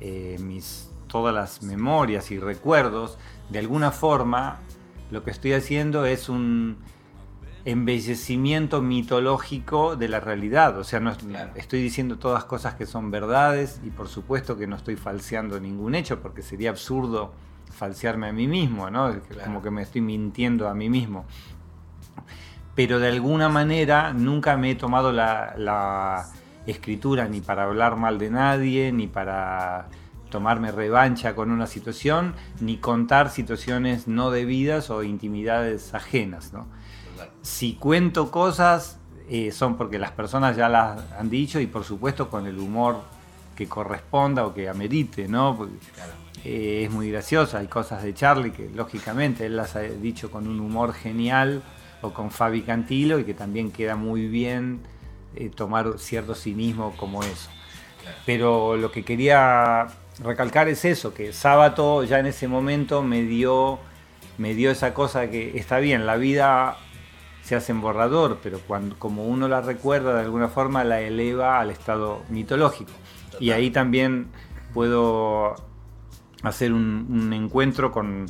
eh, 0.00 0.38
mis, 0.40 0.90
todas 1.06 1.34
las 1.34 1.62
memorias 1.62 2.30
y 2.30 2.38
recuerdos, 2.38 3.18
de 3.48 3.58
alguna 3.60 3.90
forma 3.92 4.60
lo 5.10 5.22
que 5.22 5.30
estoy 5.30 5.52
haciendo 5.52 6.04
es 6.04 6.28
un 6.28 6.78
embellecimiento 7.64 8.80
mitológico 8.80 9.96
de 9.96 10.08
la 10.08 10.20
realidad. 10.20 10.78
O 10.78 10.84
sea, 10.84 11.00
no 11.00 11.12
estoy 11.54 11.82
diciendo 11.82 12.18
todas 12.18 12.44
cosas 12.44 12.74
que 12.74 12.86
son 12.86 13.10
verdades 13.10 13.80
y 13.84 13.90
por 13.90 14.08
supuesto 14.08 14.56
que 14.56 14.66
no 14.66 14.76
estoy 14.76 14.96
falseando 14.96 15.60
ningún 15.60 15.94
hecho 15.94 16.20
porque 16.20 16.42
sería 16.42 16.70
absurdo 16.70 17.32
falsearme 17.70 18.28
a 18.28 18.32
mí 18.32 18.46
mismo, 18.46 18.90
¿no? 18.90 19.14
Como 19.44 19.62
que 19.62 19.70
me 19.70 19.82
estoy 19.82 20.00
mintiendo 20.00 20.68
a 20.68 20.74
mí 20.74 20.88
mismo. 20.88 21.24
Pero 22.74 22.98
de 22.98 23.08
alguna 23.08 23.48
manera 23.48 24.12
nunca 24.12 24.56
me 24.56 24.72
he 24.72 24.74
tomado 24.74 25.12
la, 25.12 26.26
escritura 26.66 27.26
ni 27.26 27.40
para 27.40 27.64
hablar 27.64 27.96
mal 27.96 28.18
de 28.18 28.30
nadie, 28.30 28.92
ni 28.92 29.08
para 29.08 29.88
tomarme 30.30 30.70
revancha 30.70 31.34
con 31.34 31.50
una 31.50 31.66
situación, 31.66 32.34
ni 32.60 32.76
contar 32.76 33.30
situaciones 33.30 34.06
no 34.06 34.30
debidas 34.30 34.90
o 34.90 35.02
intimidades 35.02 35.94
ajenas. 35.94 36.52
¿no? 36.52 36.68
Si 37.42 37.74
cuento 37.74 38.30
cosas, 38.30 39.00
eh, 39.28 39.50
son 39.52 39.76
porque 39.76 39.98
las 39.98 40.12
personas 40.12 40.56
ya 40.56 40.68
las 40.68 41.00
han 41.12 41.30
dicho 41.30 41.58
y 41.60 41.66
por 41.66 41.84
supuesto 41.84 42.28
con 42.28 42.46
el 42.46 42.58
humor 42.58 43.00
que 43.60 43.68
corresponda 43.68 44.46
o 44.46 44.54
que 44.54 44.68
amerite, 44.68 45.28
¿no? 45.28 45.68
Eh, 46.44 46.84
es 46.84 46.90
muy 46.90 47.10
graciosa, 47.10 47.58
hay 47.58 47.66
cosas 47.66 48.02
de 48.02 48.14
Charlie 48.14 48.50
que 48.50 48.70
lógicamente 48.74 49.46
él 49.46 49.56
las 49.56 49.76
ha 49.76 49.80
dicho 49.80 50.30
con 50.30 50.48
un 50.48 50.60
humor 50.60 50.94
genial 50.94 51.62
o 52.00 52.12
con 52.14 52.30
Fabi 52.30 52.62
Cantilo 52.62 53.18
y 53.18 53.24
que 53.24 53.34
también 53.34 53.70
queda 53.70 53.94
muy 53.96 54.26
bien 54.26 54.80
eh, 55.36 55.50
tomar 55.54 55.98
cierto 55.98 56.34
cinismo 56.34 56.94
como 56.96 57.22
eso. 57.22 57.50
Pero 58.24 58.76
lo 58.76 58.90
que 58.90 59.04
quería 59.04 59.86
recalcar 60.22 60.68
es 60.68 60.84
eso, 60.86 61.12
que 61.12 61.32
Sábato 61.32 62.04
ya 62.04 62.18
en 62.18 62.26
ese 62.26 62.48
momento 62.48 63.02
me 63.02 63.22
dio, 63.22 63.78
me 64.38 64.54
dio 64.54 64.70
esa 64.70 64.94
cosa 64.94 65.28
que 65.28 65.58
está 65.58 65.78
bien, 65.78 66.06
la 66.06 66.16
vida 66.16 66.78
se 67.42 67.54
hace 67.54 67.72
en 67.72 67.82
borrador, 67.82 68.38
pero 68.42 68.60
cuando, 68.60 68.98
como 68.98 69.24
uno 69.24 69.46
la 69.46 69.60
recuerda 69.60 70.14
de 70.14 70.20
alguna 70.20 70.48
forma 70.48 70.84
la 70.84 71.00
eleva 71.00 71.60
al 71.60 71.70
estado 71.70 72.22
mitológico. 72.30 72.92
Y 73.38 73.50
ahí 73.50 73.70
también 73.70 74.28
puedo 74.72 75.56
hacer 76.42 76.72
un, 76.72 77.32
encuentro 77.32 77.90
con, 77.90 78.26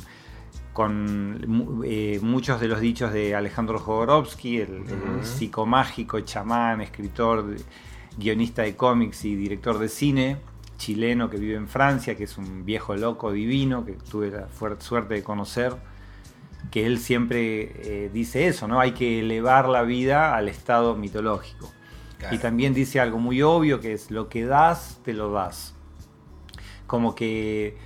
con 0.73 1.81
eh, 1.85 2.19
muchos 2.21 2.59
de 2.59 2.67
los 2.67 2.79
dichos 2.79 3.13
de 3.13 3.35
Alejandro 3.35 3.79
Jodorowsky, 3.79 4.57
el, 4.57 4.83
psicomágico, 5.21 6.19
chamán, 6.21 6.81
escritor, 6.81 7.55
guionista 8.17 8.63
de 8.63 8.75
cómics 8.75 9.25
y 9.25 9.35
director 9.35 9.79
de 9.79 9.87
cine 9.87 10.37
chileno 10.81 11.29
que 11.29 11.37
vive 11.37 11.55
en 11.55 11.67
Francia, 11.67 12.15
que 12.15 12.23
es 12.23 12.39
un 12.39 12.65
viejo 12.65 12.95
loco 12.95 13.31
divino 13.31 13.85
que 13.85 13.93
tuve 13.93 14.31
la 14.31 14.47
suerte 14.79 15.13
de 15.13 15.23
conocer, 15.23 15.75
que 16.71 16.87
él 16.87 16.97
siempre 16.97 17.71
eh, 17.75 18.09
dice 18.11 18.47
eso, 18.47 18.67
¿no? 18.67 18.79
Hay 18.79 18.93
que 18.93 19.19
elevar 19.19 19.69
la 19.69 19.83
vida 19.83 20.35
al 20.35 20.49
estado 20.49 20.95
mitológico. 20.95 21.71
Y 22.31 22.37
también 22.37 22.73
dice 22.73 22.99
algo 22.99 23.17
muy 23.17 23.41
obvio 23.41 23.79
que 23.79 23.93
es 23.93 24.11
lo 24.11 24.29
que 24.29 24.45
das, 24.45 24.99
te 25.03 25.13
lo 25.13 25.31
das. 25.31 25.75
Como 26.85 27.15
que 27.15 27.77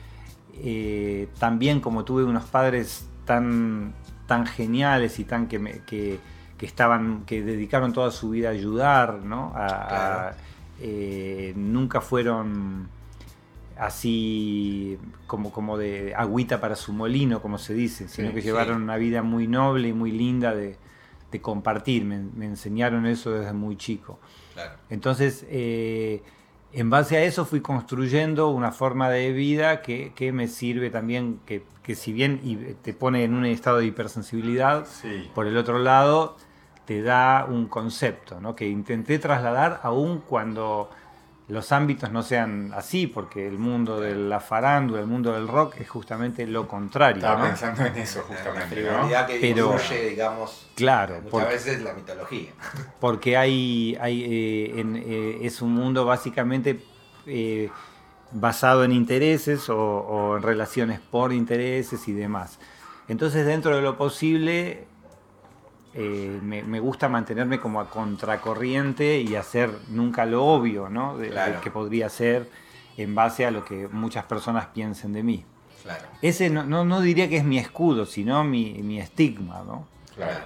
eh, 0.63 1.27
también 1.39 1.79
como 1.79 2.05
tuve 2.05 2.23
unos 2.23 2.45
padres 2.45 3.07
tan, 3.25 3.93
tan 4.27 4.45
geniales 4.45 5.19
y 5.19 5.25
tan 5.25 5.47
que, 5.47 5.59
me, 5.59 5.79
que, 5.85 6.19
estaban, 6.59 7.25
que 7.25 7.43
dedicaron 7.43 7.93
toda 7.93 8.11
su 8.11 8.29
vida 8.29 8.49
a 8.49 8.51
ayudar, 8.51 9.19
¿no? 9.23 9.53
Eh, 10.81 11.53
nunca 11.55 12.01
fueron 12.01 12.89
así 13.77 14.97
como, 15.27 15.51
como 15.51 15.77
de 15.77 16.13
agüita 16.15 16.59
para 16.59 16.75
su 16.75 16.93
molino, 16.93 17.41
como 17.41 17.57
se 17.57 17.73
dice, 17.73 18.07
sino 18.07 18.33
que 18.33 18.41
llevaron 18.41 18.81
una 18.83 18.97
vida 18.97 19.21
muy 19.21 19.47
noble 19.47 19.89
y 19.89 19.93
muy 19.93 20.11
linda 20.11 20.55
de, 20.55 20.77
compartir. 21.41 22.05
Me, 22.05 22.45
enseñaron 22.45 23.05
eso 23.05 23.31
desde 23.31 23.51
muy 23.51 23.75
chico. 23.75 24.19
Entonces, 24.89 25.45
eh, 25.49 26.23
en 26.73 26.89
base 26.89 27.17
a 27.17 27.23
eso 27.23 27.45
fui 27.45 27.62
construyendo 27.62 28.49
una 28.49 28.71
forma 28.71 29.10
de 29.10 29.32
vida 29.32 29.82
que, 29.82 30.32
me 30.34 30.47
sirve 30.47 30.89
también, 30.89 31.39
que, 31.45 31.63
si 31.95 32.12
bien 32.12 32.78
te 32.82 32.93
pone 32.93 33.23
en 33.23 33.34
un 33.34 33.45
estado 33.45 33.78
de 33.78 33.86
hipersensibilidad, 33.86 34.86
por 35.34 35.47
el 35.47 35.58
otro 35.58 35.80
lado 35.80 36.36
te 36.86 37.01
da 37.01 37.45
un 37.49 37.67
concepto, 37.67 38.39
¿no? 38.39 38.56
que 38.56 38.67
intenté 38.69 39.17
trasladar 39.19 39.80
aún 39.84 40.21
cuando 40.25 40.89
los 41.47 41.71
ámbitos 41.71 42.12
no 42.12 42.23
sean 42.23 42.71
así, 42.75 43.05
porque 43.05 43.47
el 43.47 43.60
mundo 43.60 43.99
de 43.99 44.15
la 44.15 44.39
farándula, 44.39 45.01
el 45.01 45.08
mundo 45.08 45.31
del 45.34 45.47
rock 45.47 45.75
es 45.79 45.88
justamente 45.88 46.47
lo 46.47 46.67
contrario. 46.67 47.17
Estaba 47.17 47.43
pensando 47.43 47.86
en 47.86 47.95
eso 47.97 48.23
justamente. 48.23 48.81
La 48.81 49.27
que 49.27 49.38
Pero, 49.39 49.75
digamos, 50.10 50.67
claro, 50.75 51.21
muchas 51.21 51.49
veces 51.49 51.81
la 51.84 51.93
mitología. 51.93 52.49
Porque 52.99 53.38
hay, 53.38 53.95
hay 54.01 54.23
eh, 54.23 54.73
eh, 54.75 55.39
es 55.43 55.62
un 55.62 55.73
mundo 55.73 56.03
básicamente 56.03 56.79
eh, 57.27 57.69
basado 58.31 58.84
en 58.84 58.91
intereses 58.91 59.69
o 59.69 60.38
en 60.38 60.41
relaciones 60.41 60.99
por 60.99 61.31
intereses 61.31 62.08
y 62.08 62.13
demás. 62.13 62.58
Entonces, 63.08 63.45
dentro 63.45 63.75
de 63.75 63.84
lo 63.84 63.97
posible, 63.97 64.88
eh, 65.97 66.39
me, 66.41 66.79
gusta 66.81 67.08
mantenerme 67.08 67.60
como 67.60 67.79
a 67.79 67.89
contracorriente 67.89 69.21
y 69.21 69.36
hacer 69.36 69.71
nunca 69.88 70.25
lo 70.25 70.45
obvio, 70.45 70.89
¿no? 70.89 71.17
De, 71.17 71.31
que 71.63 71.71
podría 71.71 72.10
ser 72.10 72.49
en 72.97 73.15
base 73.15 73.45
a 73.45 73.51
lo 73.51 73.63
que 73.63 73.88
muchas 73.88 74.25
personas 74.25 74.67
piensen 74.67 75.13
de 75.13 75.23
mí. 75.23 75.45
Ese 76.21 76.49
no, 76.49 76.65
no, 76.65 77.01
diría 77.01 77.29
que 77.29 77.38
es 77.38 77.45
mi 77.45 77.60
escudo, 77.60 78.05
sino 78.05 78.43
mi, 78.43 78.99
estigma, 78.99 79.63
¿no? 79.65 79.88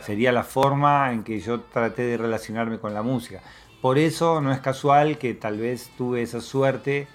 Sería 0.02 0.32
la 0.32 0.44
forma 0.44 1.12
en 1.12 1.24
que 1.24 1.40
yo 1.40 1.62
traté 1.62 2.04
de 2.04 2.18
relacionarme 2.18 2.78
con 2.78 2.94
la 2.94 3.02
música. 3.02 3.42
Por 3.82 3.98
eso 3.98 4.42
no 4.42 4.52
es 4.52 4.60
casual 4.60 5.18
que 5.18 5.34
tal 5.34 5.58
vez 5.58 5.90
tuve 5.98 6.22
esa 6.22 6.42
suerte 6.42 7.08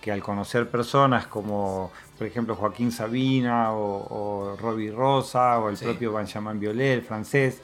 que 0.00 0.12
al 0.12 0.22
conocer 0.22 0.70
personas 0.70 1.26
como, 1.26 1.90
por 2.18 2.26
ejemplo, 2.26 2.54
Joaquín 2.54 2.92
Sabina 2.92 3.72
o, 3.72 4.56
Robbie 4.60 4.92
Rosa 4.92 5.58
o 5.58 5.70
el 5.70 5.76
propio 5.76 6.12
Benjamin 6.12 6.60
Violet, 6.60 6.98
el 6.98 7.02
francés, 7.02 7.62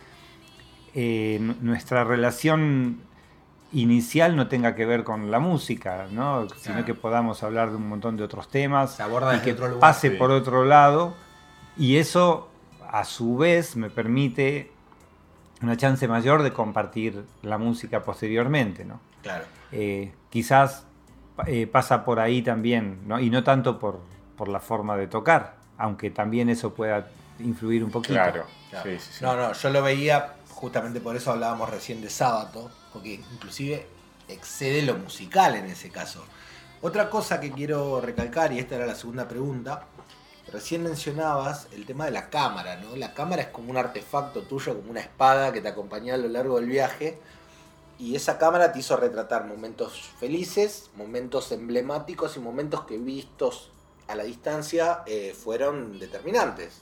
eh, 0.98 1.38
nuestra 1.60 2.04
relación 2.04 3.02
inicial 3.72 4.34
no 4.34 4.48
tenga 4.48 4.74
que 4.74 4.86
ver 4.86 5.04
con 5.04 5.30
la 5.30 5.38
música, 5.38 6.06
¿no? 6.10 6.48
sino 6.56 6.86
que 6.86 6.94
podamos 6.94 7.42
hablar 7.42 7.68
de 7.68 7.76
un 7.76 7.86
montón 7.86 8.16
de 8.16 8.24
otros 8.24 8.48
temas 8.48 8.98
y 9.36 9.40
que 9.40 9.54
pase 9.78 10.12
por 10.12 10.30
otro 10.30 10.64
lado 10.64 11.14
y 11.76 11.98
eso 11.98 12.48
a 12.90 13.04
su 13.04 13.36
vez 13.36 13.76
me 13.76 13.90
permite 13.90 14.72
una 15.60 15.76
chance 15.76 16.08
mayor 16.08 16.42
de 16.42 16.54
compartir 16.54 17.26
la 17.42 17.58
música 17.58 18.02
posteriormente, 18.02 18.86
¿no? 18.86 18.98
Claro. 19.22 19.44
Eh, 19.72 20.14
quizás 20.30 20.86
eh, 21.46 21.66
pasa 21.66 22.06
por 22.06 22.20
ahí 22.20 22.40
también, 22.40 23.00
¿no? 23.06 23.20
Y 23.20 23.28
no 23.28 23.44
tanto 23.44 23.78
por, 23.78 24.00
por 24.34 24.48
la 24.48 24.60
forma 24.60 24.96
de 24.96 25.08
tocar, 25.08 25.56
aunque 25.76 26.10
también 26.10 26.48
eso 26.48 26.72
pueda 26.72 27.08
influir 27.40 27.84
un 27.84 27.90
poquito. 27.90 28.14
Claro. 28.14 28.46
No, 29.20 29.36
no, 29.36 29.52
yo 29.52 29.70
lo 29.70 29.82
veía 29.82 30.35
justamente 30.56 31.00
por 31.00 31.14
eso 31.16 31.32
hablábamos 31.32 31.68
recién 31.68 32.00
de 32.00 32.08
sábado, 32.08 32.70
porque 32.92 33.14
inclusive 33.14 33.86
excede 34.26 34.80
lo 34.82 34.96
musical 34.96 35.54
en 35.54 35.66
ese 35.66 35.90
caso. 35.90 36.24
Otra 36.80 37.10
cosa 37.10 37.40
que 37.40 37.52
quiero 37.52 38.00
recalcar, 38.00 38.52
y 38.52 38.58
esta 38.58 38.76
era 38.76 38.86
la 38.86 38.94
segunda 38.94 39.28
pregunta, 39.28 39.86
recién 40.50 40.82
mencionabas 40.82 41.68
el 41.72 41.84
tema 41.84 42.06
de 42.06 42.12
la 42.12 42.30
cámara, 42.30 42.76
¿no? 42.76 42.96
La 42.96 43.12
cámara 43.12 43.42
es 43.42 43.48
como 43.48 43.70
un 43.70 43.76
artefacto 43.76 44.42
tuyo, 44.42 44.74
como 44.74 44.90
una 44.90 45.00
espada 45.00 45.52
que 45.52 45.60
te 45.60 45.68
acompaña 45.68 46.14
a 46.14 46.18
lo 46.18 46.28
largo 46.28 46.56
del 46.56 46.70
viaje, 46.70 47.18
y 47.98 48.16
esa 48.16 48.38
cámara 48.38 48.72
te 48.72 48.78
hizo 48.78 48.96
retratar 48.96 49.44
momentos 49.44 50.10
felices, 50.18 50.90
momentos 50.96 51.52
emblemáticos 51.52 52.36
y 52.36 52.40
momentos 52.40 52.86
que 52.86 52.96
vistos 52.96 53.72
a 54.08 54.14
la 54.14 54.24
distancia 54.24 55.02
eh, 55.06 55.34
fueron 55.38 55.98
determinantes, 55.98 56.80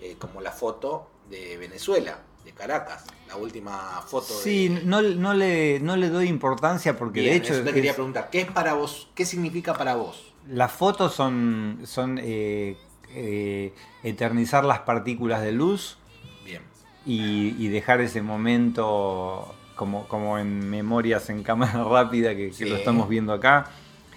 eh, 0.00 0.16
como 0.18 0.40
la 0.40 0.50
foto 0.50 1.06
de 1.30 1.56
Venezuela 1.58 2.18
de 2.44 2.52
Caracas, 2.52 3.04
la 3.26 3.36
última 3.36 4.02
foto. 4.06 4.26
Sí, 4.26 4.68
no, 4.84 5.00
no, 5.00 5.34
le, 5.34 5.80
no 5.80 5.96
le 5.96 6.08
doy 6.10 6.28
importancia 6.28 6.96
porque 6.96 7.22
de 7.22 7.36
hecho... 7.36 7.64
te 7.64 7.72
quería 7.72 7.94
preguntar, 7.94 8.28
¿qué 8.30 8.42
es 8.42 8.50
para 8.50 8.74
vos? 8.74 9.08
¿Qué 9.14 9.24
significa 9.24 9.74
para 9.74 9.94
vos? 9.94 10.32
Las 10.48 10.72
fotos 10.72 11.14
son, 11.14 11.80
son 11.84 12.18
eh, 12.22 12.76
eh, 13.14 13.72
eternizar 14.02 14.64
las 14.64 14.80
partículas 14.80 15.42
de 15.42 15.52
luz 15.52 15.96
Bien. 16.44 16.62
Y, 17.06 17.68
dejar 17.68 18.00
ese 18.00 18.20
momento 18.22 19.54
como, 19.74 20.06
como 20.08 20.38
en 20.38 20.68
memorias 20.68 21.30
en 21.30 21.42
cámara 21.42 21.84
rápida 21.90 22.34
que, 22.36 22.50
que 22.50 22.66
lo 22.66 22.76
estamos 22.76 23.08
viendo 23.08 23.32
acá, 23.32 23.70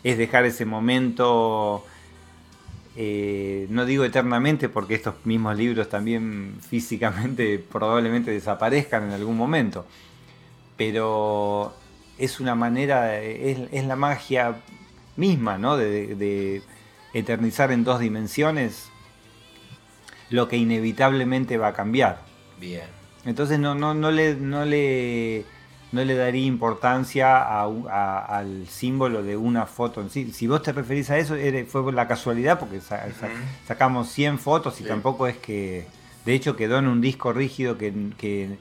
es 0.03 0.17
dejar 0.17 0.45
ese 0.45 0.65
momento 0.65 1.85
eh, 2.99 3.67
no 3.69 3.85
digo 3.85 4.03
eternamente 4.03 4.69
porque 4.69 4.95
estos 4.95 5.23
mismos 5.23 5.55
libros 5.55 5.87
también 5.87 6.57
físicamente 6.67 7.59
probablemente 7.59 8.31
desaparezcan 8.31 9.03
en 9.03 9.11
algún 9.11 9.37
momento, 9.37 9.85
pero 10.75 11.75
es 12.17 12.39
una 12.39 12.55
manera, 12.55 13.21
es, 13.21 13.85
la 13.85 13.95
magia 13.95 14.55
misma, 15.15 15.59
¿no? 15.59 15.77
De, 15.77 16.63
eternizar 17.13 17.71
en 17.71 17.83
dos 17.83 17.99
dimensiones 17.99 18.89
lo 20.29 20.47
que 20.47 20.57
inevitablemente 20.57 21.57
va 21.57 21.69
a 21.69 21.73
cambiar. 21.73 22.21
Bien. 22.59 22.83
Entonces 23.25 23.59
no, 23.59 23.75
no, 23.75 23.93
no 23.93 24.11
le, 24.11 24.35
no 24.35 24.65
le 24.65 25.45
no 25.91 26.03
le 26.03 26.15
daría 26.15 26.45
importancia 26.45 27.63
al 27.63 28.67
símbolo 28.67 29.23
de 29.23 29.37
una 29.37 29.65
foto 29.65 30.01
en 30.01 30.09
sí. 30.09 30.31
Si 30.33 30.47
vos 30.47 30.61
te 30.61 30.73
referís 30.73 31.09
a 31.09 31.17
eso, 31.17 31.35
fue 31.67 31.83
por 31.83 31.93
la 31.93 32.07
casualidad, 32.07 32.59
porque 32.59 32.81
sacamos 33.65 34.09
100 34.09 34.39
fotos 34.39 34.79
y 34.81 34.83
tampoco 34.83 35.27
es 35.27 35.37
que... 35.37 35.87
De 36.25 36.33
hecho 36.33 36.57
quedó 36.57 36.77
en 36.77 36.87
un 36.87 36.99
disco 36.99 37.31
rígido 37.31 37.77
que, 37.77 38.57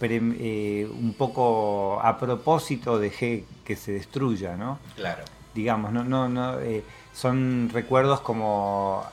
eh, 0.00 0.88
un 0.90 1.12
poco 1.12 2.00
a 2.00 2.18
propósito 2.18 2.98
dejé 2.98 3.44
que 3.62 3.76
se 3.76 3.92
destruya, 3.92 4.56
¿no? 4.56 4.78
Claro. 4.96 5.24
Digamos, 5.54 5.92
no, 5.92 6.02
no, 6.02 6.30
no, 6.30 6.58
eh, 6.60 6.82
son 7.12 7.68
recuerdos 7.74 8.22
como 8.22 9.04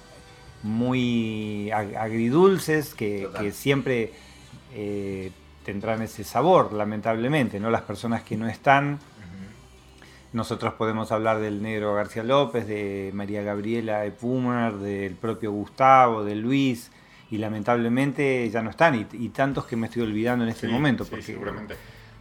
muy 0.64 1.70
agridulces 1.72 2.94
que, 2.96 3.52
siempre... 3.54 4.14
Eh, 4.74 5.32
tendrán 5.68 6.02
ese 6.02 6.24
sabor, 6.24 6.72
lamentablemente, 6.72 7.60
¿no? 7.60 7.70
Las 7.70 7.82
personas 7.82 8.24
que 8.24 8.38
no 8.38 8.48
están. 8.48 9.00
Nosotros 10.32 10.76
podemos 10.76 11.12
hablar 11.12 11.40
del 11.40 11.62
negro 11.62 11.94
García 11.94 12.24
López, 12.24 12.66
de 12.66 13.12
María 13.14 13.42
Gabriela 13.42 14.06
Epumer, 14.06 14.76
del 14.76 15.16
propio 15.16 15.52
Gustavo, 15.52 16.24
de 16.24 16.36
Luis, 16.36 16.90
y 17.32 17.38
lamentablemente 17.38 18.50
ya 18.50 18.62
no 18.62 18.70
están, 18.70 19.08
y, 19.12 19.30
tantos 19.30 19.66
que 19.66 19.76
me 19.76 19.88
estoy 19.88 20.04
olvidando 20.04 20.46
en 20.46 20.52
este 20.52 20.70
momento, 20.70 21.04
porque, 21.04 21.38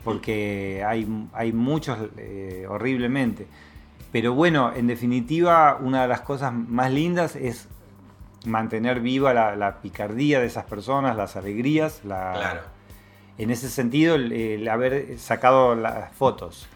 porque 0.03 0.83
hay, 0.85 1.07
hay 1.33 1.53
muchos 1.53 1.99
eh, 2.17 2.67
horriblemente. 2.69 3.47
Pero 4.11 4.35
bueno, 4.35 4.73
en 4.75 4.89
definitiva, 4.89 5.79
una 5.81 6.03
de 6.03 6.09
las 6.09 6.23
cosas 6.23 6.53
más 6.53 6.91
lindas 6.91 7.37
es 7.37 7.69
mantener 8.45 8.99
viva 8.99 9.33
la, 9.33 9.77
picardía 9.83 10.41
de 10.41 10.47
esas 10.47 10.65
personas, 10.65 11.17
las 11.17 11.37
alegrías, 11.37 12.01
la, 12.05 12.73
en 13.38 13.51
ese 13.51 13.68
sentido, 13.68 14.14
el, 14.14 14.66
haber 14.68 15.18
sacado 15.18 15.75
las 15.75 16.12
fotos 16.12 16.66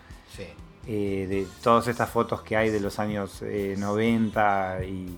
eh, 0.86 1.26
de 1.28 1.46
todas 1.62 1.88
estas 1.88 2.08
fotos 2.08 2.40
que 2.40 2.56
hay 2.56 2.70
de 2.70 2.80
los 2.80 2.98
años 2.98 3.42
90 3.42 4.80
eh, 4.80 5.08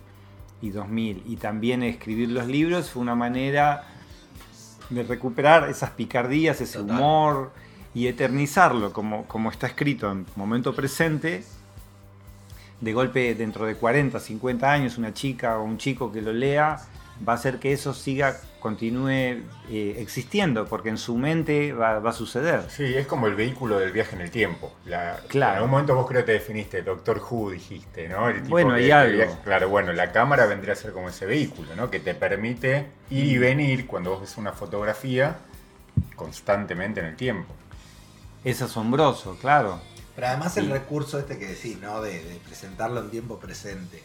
y, 0.61 0.71
2000 0.71 1.23
y 1.27 1.37
también 1.37 1.83
escribir 1.83 2.31
los 2.31 2.47
libros 2.47 2.91
fue 2.91 3.03
una 3.03 3.15
manera 3.15 3.85
de 4.91 5.03
recuperar 5.03 5.69
esas 5.69 5.91
picardías, 5.91 6.61
ese 6.61 6.81
humor 6.81 7.53
y 7.95 8.07
eternizarlo 8.07 8.93
como, 8.93 9.25
como 9.25 9.51
está 9.51 9.67
escrito 9.67 10.11
en 10.11 10.27
momento 10.37 10.75
presente. 10.75 11.45
De 12.81 12.93
golpe, 12.93 13.35
dentro 13.37 13.65
de 13.65 13.77
40, 13.77 14.19
50 14.19 14.71
años, 14.73 14.99
una 14.99 15.15
chica 15.15 15.59
o 15.59 15.65
un 15.65 15.79
chico 15.79 16.11
que 16.11 16.21
lo 16.21 16.33
lea 16.33 16.79
va 17.27 17.33
a 17.33 17.37
hacer 17.37 17.59
que 17.59 17.73
eso 17.73 17.95
siga 17.95 18.41
continúe 18.63 19.11
eh, 19.11 19.97
existiendo, 19.99 20.67
porque 20.67 20.89
en 20.89 20.97
su 20.97 21.17
mente 21.17 21.73
va, 21.73 21.97
a 21.97 22.13
suceder. 22.13 22.63
Sí, 22.71 22.95
es 22.95 23.09
como 23.09 23.27
el 23.27 23.35
vehículo 23.35 23.79
del 23.81 23.91
viaje 23.91 24.15
en 24.15 24.23
el 24.23 24.31
tiempo. 24.31 24.73
claro. 24.85 25.19
En 25.33 25.43
algún 25.57 25.71
momento 25.71 25.95
vos 25.97 26.07
creo 26.07 26.21
que 26.21 26.27
te 26.27 26.33
definiste, 26.33 26.83
Doctor 26.83 27.21
Who 27.29 27.51
dijiste, 27.51 28.09
¿no? 28.09 28.33
bueno, 28.49 28.79
y 28.79 28.91
algo. 28.93 29.37
claro, 29.43 29.69
bueno, 29.69 29.93
la 29.93 30.13
cámara 30.13 30.47
vendría 30.47 30.75
a 30.75 30.77
ser 30.77 30.93
como 30.93 31.09
ese 31.09 31.27
vehículo, 31.27 31.75
¿no? 31.75 31.91
Que 31.91 31.99
te 31.99 32.15
permite 32.15 32.87
ir 33.11 33.27
y 33.27 33.39
venir 33.39 33.87
cuando 33.87 34.11
vos 34.11 34.21
ves 34.21 34.39
una 34.39 34.53
fotografía 34.53 35.39
constantemente 36.15 37.01
en 37.01 37.07
el 37.07 37.17
tiempo. 37.17 37.53
Es 38.45 38.63
asombroso, 38.63 39.37
claro. 39.41 39.81
Pero 40.15 40.29
además 40.29 40.57
el 40.57 40.71
recurso 40.71 41.19
este 41.19 41.37
que 41.39 41.49
decís, 41.49 41.79
¿no? 41.81 42.01
de 42.01 42.41
presentarlo 42.47 43.01
en 43.01 43.11
tiempo 43.11 43.39
presente 43.39 44.05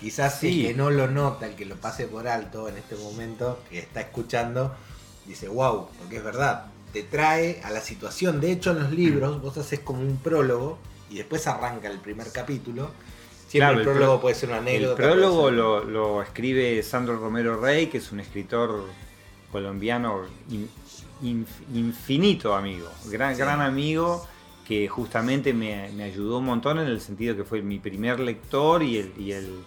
Quizás 0.00 0.38
sí. 0.38 0.66
el 0.66 0.68
que 0.68 0.74
no 0.74 0.90
lo 0.90 1.08
nota, 1.08 1.46
el 1.46 1.54
que 1.54 1.64
lo 1.64 1.76
pase 1.76 2.06
por 2.06 2.28
alto 2.28 2.68
en 2.68 2.76
este 2.76 2.94
momento, 2.96 3.60
que 3.68 3.78
está 3.78 4.00
escuchando, 4.00 4.74
dice, 5.26 5.48
wow, 5.48 5.88
porque 5.98 6.18
es 6.18 6.24
verdad, 6.24 6.66
te 6.92 7.02
trae 7.02 7.60
a 7.64 7.70
la 7.70 7.80
situación. 7.80 8.40
De 8.40 8.52
hecho, 8.52 8.70
en 8.70 8.80
los 8.80 8.92
libros 8.92 9.42
vos 9.42 9.56
haces 9.58 9.80
como 9.80 10.00
un 10.00 10.16
prólogo 10.18 10.78
y 11.10 11.16
después 11.16 11.46
arranca 11.46 11.88
el 11.88 11.98
primer 11.98 12.30
capítulo. 12.30 12.90
Siempre 13.48 13.78
el 13.78 13.82
prólogo 13.82 14.20
puede 14.20 14.34
ser 14.34 14.50
una 14.50 14.58
anécdota. 14.58 15.02
El 15.02 15.08
prólogo 15.10 15.50
lo, 15.50 16.22
escribe 16.22 16.82
Sandro 16.82 17.18
Romero 17.18 17.60
Rey, 17.60 17.86
que 17.86 17.98
es 17.98 18.12
un 18.12 18.20
escritor 18.20 18.84
colombiano 19.50 20.26
infinito 21.72 22.54
amigo, 22.54 22.88
gran, 23.06 23.36
gran 23.36 23.60
amigo 23.60 24.26
que 24.66 24.86
justamente 24.86 25.54
me, 25.54 26.02
ayudó 26.02 26.38
un 26.38 26.44
montón 26.44 26.78
en 26.78 26.86
el 26.86 27.00
sentido 27.00 27.34
que 27.34 27.42
fue 27.42 27.62
mi 27.62 27.78
primer 27.78 28.20
lector 28.20 28.82
y 28.82 28.98
el, 28.98 29.14
y 29.18 29.32
el 29.32 29.64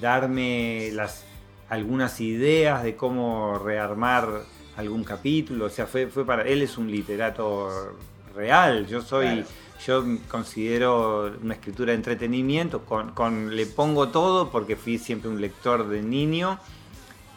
darme 0.00 0.90
las, 0.92 1.24
algunas 1.68 2.20
ideas 2.20 2.82
de 2.82 2.96
cómo 2.96 3.58
rearmar 3.58 4.42
algún 4.76 5.04
capítulo. 5.04 5.66
O 5.66 5.70
sea, 5.70 5.86
fue, 5.86 6.06
fue 6.06 6.24
para 6.24 6.42
él 6.42 6.62
es 6.62 6.78
un 6.78 6.90
literato 6.90 7.96
real. 8.34 8.86
Yo 8.86 9.00
soy, 9.00 9.44
yo 9.84 10.04
considero 10.28 11.32
una 11.42 11.54
escritura 11.54 11.92
de 11.92 11.96
entretenimiento. 11.96 12.84
Con, 12.84 13.12
con, 13.12 13.56
le 13.56 13.66
pongo 13.66 14.08
todo 14.08 14.50
porque 14.50 14.76
fui 14.76 14.98
siempre 14.98 15.30
un 15.30 15.40
lector 15.40 15.88
de 15.88 16.02
niño, 16.02 16.58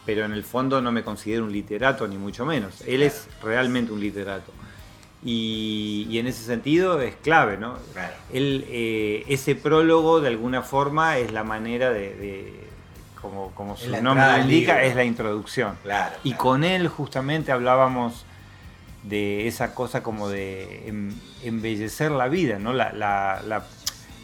pero 0.04 0.24
en 0.24 0.32
el 0.32 0.44
fondo 0.44 0.80
no 0.80 0.92
me 0.92 1.02
considero 1.02 1.44
un 1.44 1.52
literato 1.52 2.06
ni 2.06 2.16
mucho 2.16 2.44
menos. 2.44 2.82
Él 2.86 3.02
es 3.02 3.28
realmente 3.42 3.92
un 3.92 4.00
literato. 4.00 4.52
Y, 5.22 6.18
en 6.18 6.26
ese 6.26 6.44
sentido 6.44 7.00
es 7.00 7.14
clave, 7.16 7.58
¿no? 7.58 7.76
Él, 8.32 8.64
eh, 8.68 9.24
ese 9.28 9.54
prólogo 9.54 10.20
de 10.20 10.28
alguna 10.28 10.62
forma 10.62 11.18
es 11.18 11.32
la 11.32 11.44
manera 11.44 11.90
de 11.90 12.70
como, 13.20 13.50
como 13.52 13.76
su 13.76 13.90
nombre 14.02 14.40
indica, 14.40 14.82
es 14.82 14.94
la 14.94 15.04
introducción. 15.04 15.76
y 16.24 16.34
con 16.34 16.64
él 16.64 16.88
justamente 16.88 17.52
hablábamos 17.52 18.24
de 19.02 19.48
esa 19.48 19.74
cosa 19.74 20.02
como 20.02 20.28
de 20.28 20.88
em, 20.88 21.14
embellecer 21.42 22.10
la 22.10 22.28
vida, 22.28 22.58
¿no? 22.58 22.72
La, 22.72 23.64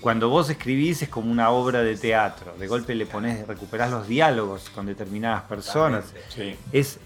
cuando 0.01 0.29
vos 0.29 0.51
escribís 0.51 1.03
es 1.03 1.09
como 1.09 1.33
una 1.33 1.51
obra 1.51 1.83
de 1.83 1.97
teatro, 1.97 2.55
de 2.59 2.67
golpe 2.69 2.95
le 2.95 3.07
pones, 3.07 3.47
recuperás 3.47 3.91
los 3.91 4.07
diálogos 4.07 4.71
con 4.71 4.87
determinadas 4.87 5.43
personas. 5.45 6.05
Es 6.73 6.99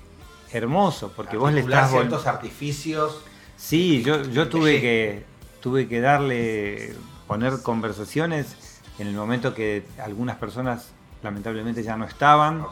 hermoso 0.52 1.12
porque 1.14 1.36
vos 1.36 1.52
le 1.52 1.60
estás 1.60 1.90
ciertos 1.90 2.26
artificios. 2.26 3.22
Sí, 3.60 4.02
yo, 4.02 4.22
yo 4.22 4.48
tuve 4.48 4.80
que 4.80 5.24
tuve 5.60 5.86
que 5.86 6.00
darle 6.00 6.94
poner 7.26 7.62
conversaciones 7.62 8.80
en 8.98 9.06
el 9.06 9.14
momento 9.14 9.54
que 9.54 9.84
algunas 10.02 10.36
personas 10.38 10.92
lamentablemente 11.22 11.82
ya 11.82 11.96
no 11.96 12.06
estaban 12.06 12.64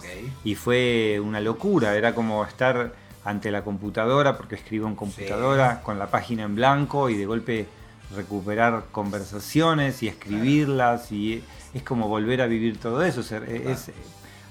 y 0.43 0.55
fue 0.55 1.21
una 1.23 1.41
locura, 1.41 1.95
era 1.95 2.15
como 2.15 2.45
estar 2.45 2.95
ante 3.25 3.51
la 3.51 3.63
computadora, 3.63 4.39
porque 4.39 4.55
escribo 4.55 4.89
en 4.89 4.95
computadora, 4.95 5.83
con 5.83 5.99
la 5.99 6.11
página 6.11 6.45
en 6.45 6.55
blanco 6.55 7.11
y 7.11 7.17
de 7.17 7.27
golpe 7.27 7.67
recuperar 8.17 8.85
conversaciones 8.91 10.03
y 10.03 10.09
escribirlas 10.09 11.13
y 11.13 11.45
es 11.75 11.83
como 11.83 12.09
volver 12.09 12.41
a 12.41 12.47
vivir 12.47 12.81
todo 12.81 13.05
eso, 13.05 13.21
es, 13.21 13.91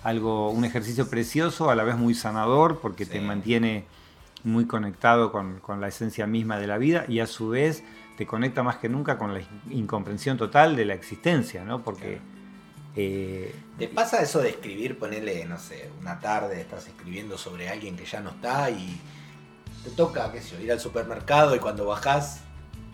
algo, 0.03 0.51
un 0.51 0.63
ejercicio 0.63 1.09
precioso, 1.09 1.71
a 1.71 1.75
la 1.75 1.83
vez 1.83 1.97
muy 1.97 2.13
sanador 2.13 2.79
porque 2.79 3.07
te 3.07 3.19
mantiene 3.19 3.85
muy 4.47 4.65
conectado 4.65 5.31
con, 5.31 5.61
la 5.79 5.87
esencia 5.87 6.25
misma 6.25 6.57
de 6.57 6.67
la 6.67 6.77
vida 6.77 7.05
y 7.07 7.19
a 7.19 7.27
su 7.27 7.49
vez 7.49 7.83
te 8.17 8.25
conecta 8.25 8.63
más 8.63 8.77
que 8.77 8.89
nunca 8.89 9.17
con 9.17 9.33
la 9.33 9.41
incomprensión 9.69 10.37
total 10.37 10.75
de 10.75 10.85
la 10.85 10.93
existencia, 10.95 11.63
¿no? 11.63 11.83
Porque 11.83 12.19
eh, 12.95 13.53
¿Te 13.77 13.87
pasa 13.87 14.21
eso 14.21 14.39
de 14.39 14.49
escribir, 14.49 14.97
ponerle, 14.97 15.45
no 15.45 15.59
sé, 15.59 15.91
una 16.01 16.19
tarde 16.19 16.59
estás 16.59 16.87
escribiendo 16.87 17.37
sobre 17.37 17.69
alguien 17.69 17.95
que 17.95 18.05
ya 18.05 18.21
no 18.21 18.31
está 18.31 18.71
y 18.71 18.99
te 19.83 19.91
toca, 19.91 20.31
qué 20.31 20.41
sé 20.41 20.55
yo, 20.55 20.63
ir 20.63 20.71
al 20.71 20.79
supermercado 20.79 21.55
y 21.55 21.59
cuando 21.59 21.85
bajás 21.85 22.41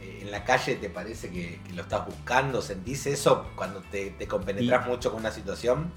eh, 0.01 0.19
en 0.23 0.31
la 0.31 0.43
calle 0.43 0.75
te 0.75 0.89
parece 0.89 1.29
que, 1.29 1.61
lo 1.73 1.83
estás 1.83 2.05
buscando? 2.05 2.61
¿Sentís 2.61 3.05
eso 3.05 3.47
cuando 3.55 3.79
te, 3.79 4.09
te 4.09 4.27
compenetras 4.27 4.85
mucho 4.87 5.11
con 5.11 5.21
una 5.21 5.31
situación? 5.31 5.91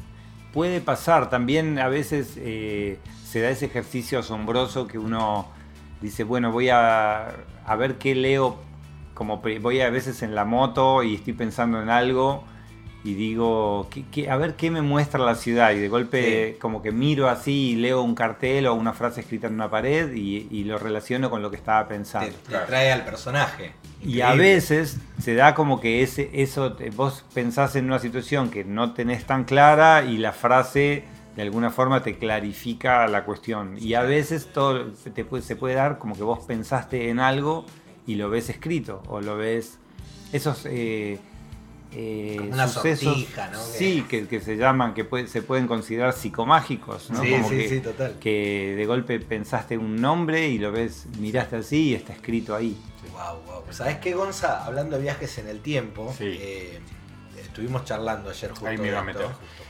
Puede 0.53 0.81
pasar, 0.81 1.29
también 1.29 1.79
a 1.79 1.89
veces 1.89 2.35
eh, 2.37 2.99
se 3.25 3.41
da 3.41 3.51
ese 3.51 3.67
ejercicio 3.67 4.19
asombroso 4.19 4.87
que 4.87 4.99
uno 4.99 5.49
dice, 6.01 6.25
bueno, 6.25 6.51
voy 6.53 6.71
a, 6.71 7.29
a 7.65 7.77
ver 7.77 7.97
qué 7.97 8.15
leo, 8.15 8.57
como 9.15 9.43
voy 9.61 9.81
a 9.81 9.91
veces 9.91 10.23
en 10.23 10.35
la 10.35 10.45
moto 10.45 11.03
y 11.03 11.17
estoy 11.17 11.33
pensando 11.33 11.83
en 11.83 11.91
algo 11.91 12.45
y 13.07 13.15
digo, 13.15 13.89
a 14.29 14.37
ver 14.37 14.57
qué 14.57 14.69
me 14.69 14.83
muestra 14.83 15.21
la 15.21 15.37
ciudad. 15.37 15.71
Y 15.71 15.79
de 15.79 15.89
golpe 15.89 16.59
como 16.61 16.83
que 16.83 16.91
miro 16.91 17.29
así 17.29 17.71
y 17.71 17.77
leo 17.77 18.03
un 18.03 18.17
cartel 18.17 18.67
o 18.67 18.75
una 18.75 18.93
frase 18.93 19.21
escrita 19.21 19.47
en 19.47 19.55
una 19.55 19.71
pared 19.71 20.13
y, 20.13 20.65
lo 20.65 20.77
relaciono 20.77 21.31
con 21.31 21.41
lo 21.41 21.49
que 21.49 21.57
estaba 21.57 21.87
pensando. 21.87 22.35
Te, 22.49 22.59
trae 22.67 22.91
al 22.91 23.05
personaje. 23.05 23.75
Y 24.03 24.21
a 24.21 24.35
veces 24.35 24.99
se 25.21 25.35
da 25.35 25.55
como 25.55 25.81
que 25.81 26.03
ese, 26.03 26.31
eso, 26.33 26.77
vos 26.95 27.25
pensás 27.35 27.77
en 27.77 27.87
una 27.87 27.99
situación 27.99 28.51
que 28.51 28.65
no 28.65 28.93
tenés 28.93 29.25
tan 29.25 29.45
clara 29.45 30.05
y 30.05 30.19
la 30.19 30.33
frase 30.33 31.05
de 31.35 31.43
alguna 31.43 31.71
forma 31.71 32.03
te 32.03 32.17
clarifica 32.19 33.07
la 33.09 33.25
cuestión. 33.25 33.77
Y 33.79 33.95
a 33.95 34.03
veces 34.03 34.49
todo 34.53 34.93
te 34.93 35.27
se 35.43 35.57
puede 35.57 35.75
dar 35.75 35.99
como 35.99 36.15
que 36.15 36.23
vos 36.23 36.41
pensaste 36.47 37.11
en 37.11 37.21
algo 37.21 37.67
y 38.07 38.15
lo 38.15 38.31
ves 38.31 38.49
escrito 38.49 39.03
o 39.09 39.21
lo 39.21 39.37
ves... 39.37 39.79
Esos... 40.33 40.67
Eh, 40.67 41.19
eh, 41.93 42.39
una 42.53 42.69
sucesos, 42.69 43.27
¿no? 43.53 43.59
Sí, 43.59 44.05
que, 44.09 44.41
se 44.41 44.57
llaman, 44.57 44.93
que 44.93 45.07
se 45.29 45.41
pueden 45.41 45.67
considerar 45.67 46.13
psicomágicos, 46.13 47.11
¿no? 47.11 47.23
Sí, 47.23 47.31
Como 47.31 47.49
sí, 47.49 47.57
que, 47.57 47.69
sí, 47.69 47.81
total. 47.81 48.17
Que 48.21 48.75
de 48.77 48.87
golpe 48.87 49.19
pensaste 49.21 49.79
un 49.79 49.97
nombre 49.97 50.49
y 50.49 50.59
lo 50.59 50.73
ves, 50.73 51.07
miraste 51.19 51.57
así 51.57 51.91
y 51.91 51.95
está 51.95 52.13
escrito 52.13 52.55
ahí. 52.55 52.77
Wow, 53.13 53.43
wow. 53.47 53.63
¿Sabes 53.73 53.99
qué, 53.99 54.15
Gonza? 54.15 54.65
Hablando 54.65 54.97
de 54.97 55.03
viajes 55.03 55.39
en 55.39 55.49
el 55.49 55.61
tiempo, 55.61 56.15
eh, 56.21 56.81
estuvimos 57.41 57.85
charlando 57.85 58.31
ayer 58.31 58.51
justo. 58.51 58.67
Ahí 58.67 58.79
me 58.79 58.89
iba 58.89 59.01
a 59.01 59.05
meter 59.05 59.27
justo. 59.27 59.65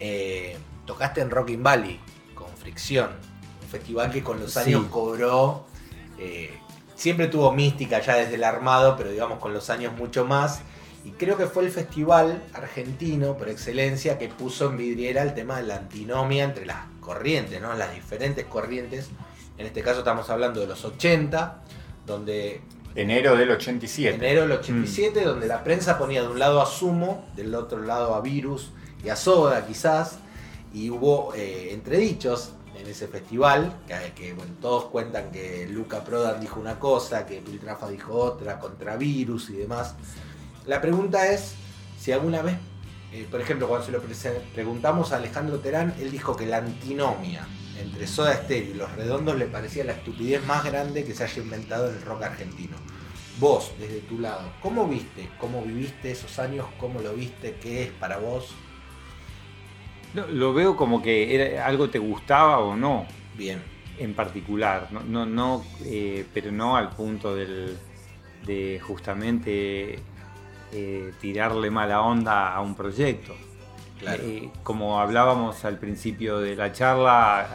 Eh, 0.00 0.56
tocaste 0.86 1.20
en 1.20 1.30
Rocking 1.30 1.62
Valley 1.62 2.00
con 2.34 2.48
Fricción, 2.56 3.10
un 3.62 3.68
festival 3.68 4.10
que 4.10 4.22
con 4.22 4.40
los 4.40 4.56
años 4.56 4.86
cobró. 4.90 5.66
Eh, 6.18 6.58
siempre 6.94 7.28
tuvo 7.28 7.52
mística 7.52 8.00
ya 8.00 8.16
desde 8.16 8.34
el 8.36 8.44
armado, 8.44 8.96
pero 8.96 9.10
digamos 9.10 9.38
con 9.38 9.52
los 9.52 9.70
años 9.70 9.92
mucho 9.94 10.24
más 10.24 10.62
y 11.04 11.10
creo 11.10 11.36
que 11.36 11.46
fue 11.46 11.64
el 11.64 11.70
festival 11.70 12.42
argentino 12.54 13.36
por 13.36 13.50
excelencia 13.50 14.16
que 14.16 14.28
puso 14.28 14.70
en 14.70 14.78
vidriera 14.78 15.22
el 15.22 15.34
tema 15.34 15.58
de 15.58 15.64
la 15.64 15.76
antinomia 15.76 16.44
entre 16.44 16.64
las 16.64 16.78
corrientes, 17.00 17.60
¿no? 17.60 17.74
las 17.74 17.94
diferentes 17.94 18.46
corrientes. 18.46 19.10
En 19.58 19.66
este 19.66 19.82
caso 19.82 19.98
estamos 19.98 20.30
hablando 20.30 20.60
de 20.60 20.66
los 20.66 20.84
80, 20.84 21.62
donde... 22.06 22.62
Enero 22.96 23.36
del 23.36 23.50
87. 23.50 24.16
Enero 24.16 24.42
del 24.42 24.52
87, 24.52 25.20
mm. 25.20 25.24
donde 25.24 25.48
la 25.48 25.64
prensa 25.64 25.98
ponía 25.98 26.22
de 26.22 26.28
un 26.28 26.38
lado 26.38 26.62
a 26.62 26.66
Sumo, 26.66 27.24
del 27.34 27.54
otro 27.54 27.82
lado 27.82 28.14
a 28.14 28.20
Virus 28.20 28.70
y 29.04 29.08
a 29.08 29.16
Soda 29.16 29.66
quizás, 29.66 30.18
y 30.72 30.90
hubo 30.90 31.34
eh, 31.34 31.72
entredichos 31.72 32.52
en 32.78 32.86
ese 32.86 33.08
festival, 33.08 33.72
que, 34.14 34.32
bueno, 34.32 34.52
todos 34.60 34.86
cuentan 34.86 35.32
que 35.32 35.66
Luca 35.68 36.04
Prodan 36.04 36.40
dijo 36.40 36.60
una 36.60 36.78
cosa, 36.78 37.26
que 37.26 37.40
Piltrafa 37.40 37.88
dijo 37.88 38.14
otra, 38.14 38.58
contra 38.58 38.96
Virus 38.96 39.50
y 39.50 39.54
demás. 39.54 39.94
La 40.66 40.80
pregunta 40.80 41.32
es 41.32 41.54
si 41.98 42.12
alguna 42.12 42.42
vez, 42.42 42.56
eh, 43.12 43.26
por 43.30 43.40
ejemplo, 43.40 43.68
cuando 43.68 43.86
se 43.86 43.92
lo 43.92 44.00
preguntamos 44.54 45.12
a 45.12 45.16
Alejandro 45.16 45.58
Terán, 45.58 45.94
él 46.00 46.10
dijo 46.10 46.36
que 46.36 46.46
la 46.46 46.58
antinomia 46.58 47.46
entre 47.80 48.06
Soda 48.06 48.34
Stereo 48.34 48.70
y 48.70 48.74
Los 48.74 48.92
Redondos 48.92 49.36
le 49.36 49.46
parecía 49.46 49.84
la 49.84 49.92
estupidez 49.92 50.44
más 50.46 50.64
grande 50.64 51.04
que 51.04 51.14
se 51.14 51.24
haya 51.24 51.42
inventado 51.42 51.88
en 51.90 51.96
el 51.96 52.02
rock 52.02 52.22
argentino. 52.22 52.76
Vos, 53.38 53.72
desde 53.78 54.00
tu 54.00 54.20
lado, 54.20 54.52
¿cómo 54.60 54.86
viste? 54.86 55.28
¿Cómo 55.38 55.62
viviste 55.62 56.12
esos 56.12 56.38
años? 56.38 56.66
¿Cómo 56.78 57.00
lo 57.00 57.14
viste? 57.14 57.56
¿Qué 57.60 57.84
es 57.84 57.90
para 57.90 58.18
vos? 58.18 58.54
lo 60.14 60.54
veo 60.54 60.76
como 60.76 61.02
que 61.02 61.34
era, 61.34 61.66
algo 61.66 61.90
te 61.90 61.98
gustaba 61.98 62.60
o 62.60 62.76
no. 62.76 63.06
Bien. 63.36 63.60
En 63.98 64.14
particular, 64.14 64.88
no, 64.92 65.26
no, 65.26 65.64
eh, 65.84 66.24
pero 66.32 66.52
no 66.52 66.76
al 66.76 66.90
punto 66.90 67.34
del, 67.34 67.76
de 68.44 68.80
justamente 68.80 69.98
eh, 70.72 71.12
tirarle 71.20 71.70
mala 71.70 72.00
onda 72.02 72.52
a 72.52 72.60
un 72.60 72.74
proyecto. 72.74 73.34
Eh, 74.02 74.50
como 74.62 75.00
hablábamos 75.00 75.64
al 75.64 75.78
principio 75.78 76.38
de 76.38 76.56
la 76.56 76.72
charla, 76.72 77.48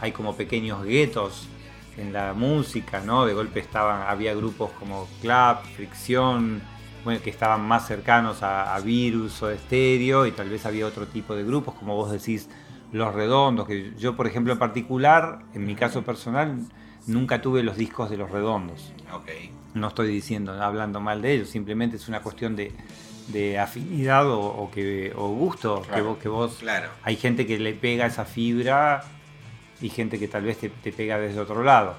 hay, 0.00 0.12
como 0.12 0.36
pequeños 0.36 0.84
guetos 0.84 1.48
en 1.96 2.12
la 2.12 2.34
música, 2.34 3.00
¿no? 3.00 3.26
De 3.26 3.34
golpe 3.34 3.60
estaban, 3.60 4.02
había 4.06 4.34
grupos 4.34 4.70
como 4.78 5.08
Clap, 5.20 5.64
Fricción, 5.64 6.62
bueno, 7.04 7.20
que 7.22 7.30
estaban 7.30 7.66
más 7.66 7.86
cercanos 7.88 8.42
a, 8.42 8.78
Virus 8.80 9.42
o 9.42 9.50
Estéreo, 9.50 10.26
y 10.26 10.32
tal 10.32 10.48
vez 10.48 10.66
había 10.66 10.86
otro 10.86 11.06
tipo 11.06 11.34
de 11.34 11.42
grupos, 11.44 11.74
como 11.74 11.96
vos 11.96 12.12
decís, 12.12 12.48
Los 12.92 13.14
Redondos, 13.14 13.66
que 13.66 13.92
yo, 13.98 14.14
por 14.14 14.26
ejemplo, 14.26 14.52
en 14.52 14.58
particular, 14.58 15.40
en 15.54 15.66
mi 15.66 15.74
caso 15.74 16.02
personal, 16.02 16.60
nunca 17.06 17.40
tuve 17.40 17.62
los 17.62 17.76
discos 17.76 18.10
de 18.10 18.16
Los 18.16 18.30
Redondos. 18.30 18.92
Okay. 19.12 19.50
No 19.74 19.88
estoy 19.88 20.08
diciendo, 20.08 20.52
hablando 20.52 21.00
mal 21.00 21.22
de 21.22 21.34
ellos, 21.34 21.48
simplemente 21.48 21.96
es 21.96 22.08
una 22.08 22.20
cuestión 22.20 22.54
de, 22.54 22.72
afinidad 23.60 24.26
o, 24.28 24.70
que, 24.72 25.12
o 25.14 25.28
gusto 25.28 25.82
que 25.94 26.00
vos, 26.00 26.18
que 26.18 26.28
vos 26.28 26.56
claro. 26.60 26.88
hay 27.02 27.16
gente 27.16 27.46
que 27.46 27.58
le 27.58 27.74
pega 27.74 28.06
esa 28.06 28.24
fibra 28.24 29.04
y 29.80 29.88
gente 29.90 30.18
que 30.18 30.28
tal 30.28 30.44
vez 30.44 30.58
te, 30.58 30.92
pega 30.92 31.18
desde 31.18 31.40
otro 31.40 31.62
lado. 31.62 31.94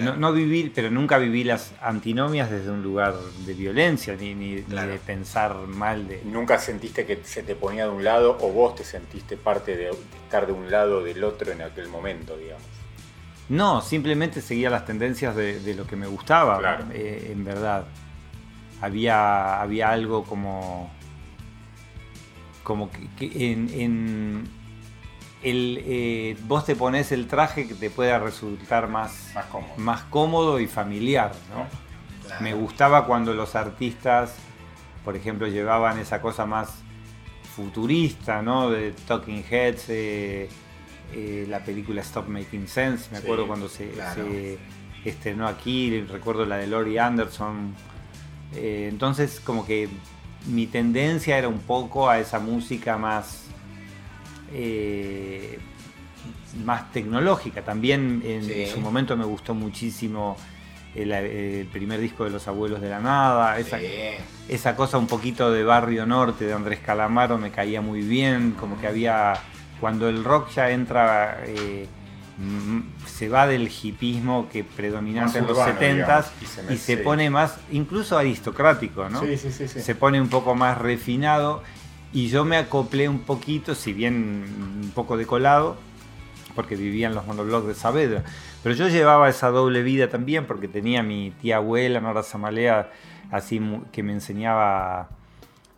No, 0.00 0.32
vivir, 0.32 0.72
pero 0.74 0.90
nunca 0.90 1.18
viví 1.18 1.44
las 1.44 1.72
antinomias 1.82 2.50
desde 2.50 2.70
un 2.70 2.82
lugar 2.82 3.14
de 3.44 3.52
violencia, 3.52 4.16
ni, 4.18 4.34
ni, 4.34 4.54
de 4.54 5.00
pensar 5.04 5.54
mal 5.66 6.08
de. 6.08 6.22
¿Nunca 6.24 6.58
sentiste 6.58 7.04
que 7.04 7.20
se 7.24 7.42
te 7.42 7.54
ponía 7.54 7.84
de 7.84 7.90
un 7.90 8.02
lado 8.02 8.38
o 8.40 8.50
vos 8.50 8.74
te 8.74 8.84
sentiste 8.84 9.36
parte 9.36 9.76
de 9.76 9.90
estar 10.24 10.46
de 10.46 10.52
un 10.52 10.70
lado 10.70 11.00
o 11.00 11.02
del 11.02 11.22
otro 11.22 11.52
en 11.52 11.60
aquel 11.60 11.88
momento, 11.88 12.38
digamos? 12.38 12.64
No, 13.50 13.82
simplemente 13.82 14.40
seguía 14.40 14.70
las 14.70 14.86
tendencias 14.86 15.36
de, 15.36 15.74
lo 15.74 15.86
que 15.86 15.96
me 15.96 16.06
gustaba, 16.06 16.80
eh, 16.94 17.28
en 17.30 17.44
verdad. 17.44 17.84
Había, 18.82 19.60
había 19.60 19.90
algo 19.90 20.24
como, 20.24 20.90
como 22.64 22.90
que, 22.90 23.52
en, 23.52 24.44
el, 25.42 25.82
eh, 25.84 26.36
vos 26.46 26.66
te 26.66 26.74
pones 26.74 27.12
el 27.12 27.28
traje 27.28 27.68
que 27.68 27.74
te 27.74 27.90
pueda 27.90 28.18
resultar 28.18 28.88
más, 28.88 29.32
más, 29.76 30.02
cómodo. 30.02 30.60
y 30.60 30.66
familiar. 30.66 31.32
Me 32.40 32.54
gustaba 32.54 33.06
cuando 33.06 33.34
los 33.34 33.54
artistas, 33.54 34.34
por 35.04 35.16
ejemplo, 35.16 35.46
llevaban 35.46 35.98
esa 35.98 36.20
cosa 36.20 36.44
más 36.44 36.82
futurista, 37.54 38.42
¿no? 38.42 38.70
De 38.70 38.92
Talking 39.06 39.44
Heads, 39.48 39.84
eh, 39.90 40.48
eh, 41.12 41.46
la 41.48 41.62
película 41.62 42.00
Stop 42.00 42.26
Making 42.26 42.66
Sense, 42.66 43.10
me 43.12 43.18
acuerdo 43.18 43.46
cuando 43.46 43.68
se, 43.68 43.92
estrenó 45.04 45.46
aquí, 45.46 46.00
recuerdo 46.00 46.46
la 46.46 46.56
de 46.56 46.66
Laurie 46.66 46.98
Anderson. 46.98 47.74
Eh, 48.54 48.88
entonces, 48.90 49.40
como 49.40 49.64
que 49.64 49.88
mi 50.46 50.66
tendencia 50.66 51.38
era 51.38 51.48
un 51.48 51.60
poco 51.60 52.08
a 52.08 52.18
esa 52.18 52.38
música 52.38 52.98
más, 52.98 53.44
más 56.64 56.92
tecnológica. 56.92 57.62
También 57.62 58.22
en 58.24 58.68
su 58.68 58.80
momento 58.80 59.16
me 59.16 59.24
gustó 59.24 59.54
muchísimo 59.54 60.36
el, 60.94 61.66
primer 61.72 62.00
disco 62.00 62.24
de 62.24 62.30
Los 62.30 62.46
Abuelos 62.48 62.80
de 62.80 62.90
la 62.90 63.00
Nada, 63.00 63.58
esa, 63.58 63.78
esa 64.48 64.76
cosa 64.76 64.98
un 64.98 65.06
poquito 65.06 65.50
de 65.50 65.64
Barrio 65.64 66.06
Norte 66.06 66.44
de 66.44 66.52
Andrés 66.52 66.80
Calamaro 66.80 67.38
me 67.38 67.50
caía 67.50 67.80
muy 67.80 68.02
bien, 68.02 68.52
como 68.58 68.78
que 68.80 68.86
había, 68.86 69.34
cuando 69.80 70.08
el 70.08 70.22
rock 70.22 70.50
ya 70.50 70.70
entra, 70.70 71.42
eh, 71.46 71.86
se 73.06 73.28
va 73.28 73.46
del 73.46 73.68
hipismo 73.68 74.48
que 74.50 74.64
predominante 74.64 75.38
en 75.38 75.46
los 75.46 75.58
70 75.58 76.24
y, 76.70 76.76
se, 76.76 76.96
pone 76.96 77.30
más, 77.30 77.58
incluso 77.70 78.16
aristocrático, 78.18 79.08
¿no? 79.08 79.20
se 79.22 79.94
pone 79.94 80.20
un 80.20 80.28
poco 80.28 80.54
más 80.54 80.78
refinado 80.78 81.62
y 82.12 82.28
yo 82.28 82.44
me 82.44 82.56
acoplé 82.56 83.08
un 83.08 83.20
poquito, 83.20 83.74
si 83.74 83.92
bien 83.92 84.44
un 84.82 84.90
poco 84.94 85.16
decolado, 85.16 85.76
porque 86.54 86.76
vivía 86.76 87.06
en 87.06 87.14
los 87.14 87.26
monoblogs 87.26 87.66
de 87.66 87.74
Saavedra. 87.74 88.24
Pero 88.62 88.74
yo 88.74 88.88
llevaba 88.88 89.28
esa 89.28 89.48
doble 89.48 89.82
vida 89.82 90.08
también 90.08 90.46
porque 90.46 90.68
tenía 90.68 91.02
mi 91.02 91.32
tía 91.40 91.56
abuela, 91.56 92.00
Nora 92.00 92.22
Zamalea, 92.22 92.90
así 93.30 93.60
que 93.92 94.02
me 94.02 94.12
enseñaba 94.12 95.08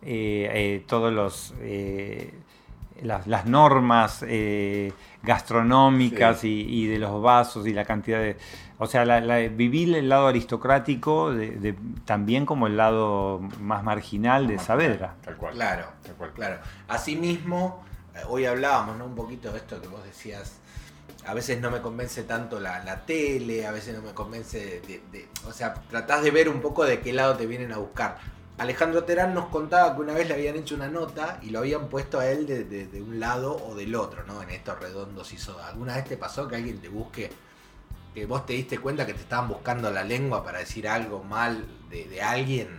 eh, 0.01 0.49
eh, 0.53 0.83
todos 0.87 1.13
los... 1.13 1.53
Eh, 1.61 2.33
las, 3.01 3.45
normas 3.45 4.23
gastronómicas 5.25 6.43
y, 6.43 6.87
de 6.87 6.99
los 6.99 7.21
vasos 7.21 7.67
y 7.67 7.73
la 7.73 7.85
cantidad 7.85 8.19
de... 8.19 8.37
O 8.77 8.87
sea, 8.87 9.05
la, 9.05 9.37
viví 9.49 9.93
el 9.93 10.09
lado 10.09 10.27
aristocrático 10.27 11.33
también 12.05 12.45
como 12.45 12.67
el 12.67 12.77
lado 12.77 13.39
más 13.59 13.83
marginal 13.83 14.47
de 14.47 14.59
Saavedra. 14.59 15.15
Tal 15.23 15.37
cual. 15.37 15.53
Claro, 15.53 15.87
tal 16.03 16.15
cual. 16.15 16.33
claro. 16.33 16.57
Asimismo, 16.87 17.83
hoy 18.27 18.45
hablábamos 18.45 18.97
¿no? 18.97 19.05
un 19.05 19.15
poquito 19.15 19.51
de 19.51 19.57
esto 19.57 19.81
que 19.81 19.87
vos 19.87 20.03
decías 20.03 20.59
a 21.25 21.33
veces 21.33 21.59
no 21.59 21.71
me 21.71 21.81
convence 21.81 22.23
tanto 22.23 22.59
la, 22.59 23.03
tele, 23.05 23.65
a 23.65 23.71
veces 23.71 23.95
no 23.95 24.01
me 24.03 24.13
convence 24.13 24.81
de, 25.11 25.27
O 25.47 25.51
sea, 25.51 25.73
tratás 25.73 26.23
de 26.23 26.31
ver 26.31 26.49
un 26.49 26.61
poco 26.61 26.85
de 26.85 26.99
qué 26.99 27.13
lado 27.13 27.35
te 27.35 27.47
vienen 27.47 27.71
a 27.71 27.77
buscar. 27.77 28.17
Alejandro 28.57 29.03
Terán 29.03 29.33
nos 29.33 29.47
contaba 29.47 29.95
que 29.95 30.01
una 30.01 30.13
vez 30.13 30.27
le 30.27 30.33
habían 30.33 30.55
hecho 30.55 30.75
una 30.75 30.87
nota 30.87 31.39
y 31.41 31.49
lo 31.49 31.59
habían 31.59 31.87
puesto 31.87 32.19
a 32.19 32.27
él 32.27 32.45
de, 32.47 33.01
un 33.01 33.19
lado 33.19 33.57
o 33.67 33.75
del 33.75 33.95
otro, 33.95 34.23
¿no? 34.25 34.41
En 34.41 34.49
estos 34.49 34.79
redondos 34.79 35.33
y 35.33 35.37
soda. 35.37 35.67
¿Alguna 35.67 35.95
vez 35.95 36.05
te 36.05 36.17
pasó 36.17 36.47
que 36.47 36.55
alguien 36.55 36.79
te 36.79 36.87
busque, 36.87 37.29
que 38.13 38.25
vos 38.25 38.45
te 38.45 38.53
diste 38.53 38.77
cuenta 38.77 39.05
que 39.05 39.13
te 39.13 39.21
estaban 39.21 39.49
buscando 39.49 39.91
la 39.91 40.03
lengua 40.03 40.43
para 40.43 40.59
decir 40.59 40.87
algo 40.87 41.23
mal 41.23 41.65
de, 41.89 42.21
alguien? 42.21 42.69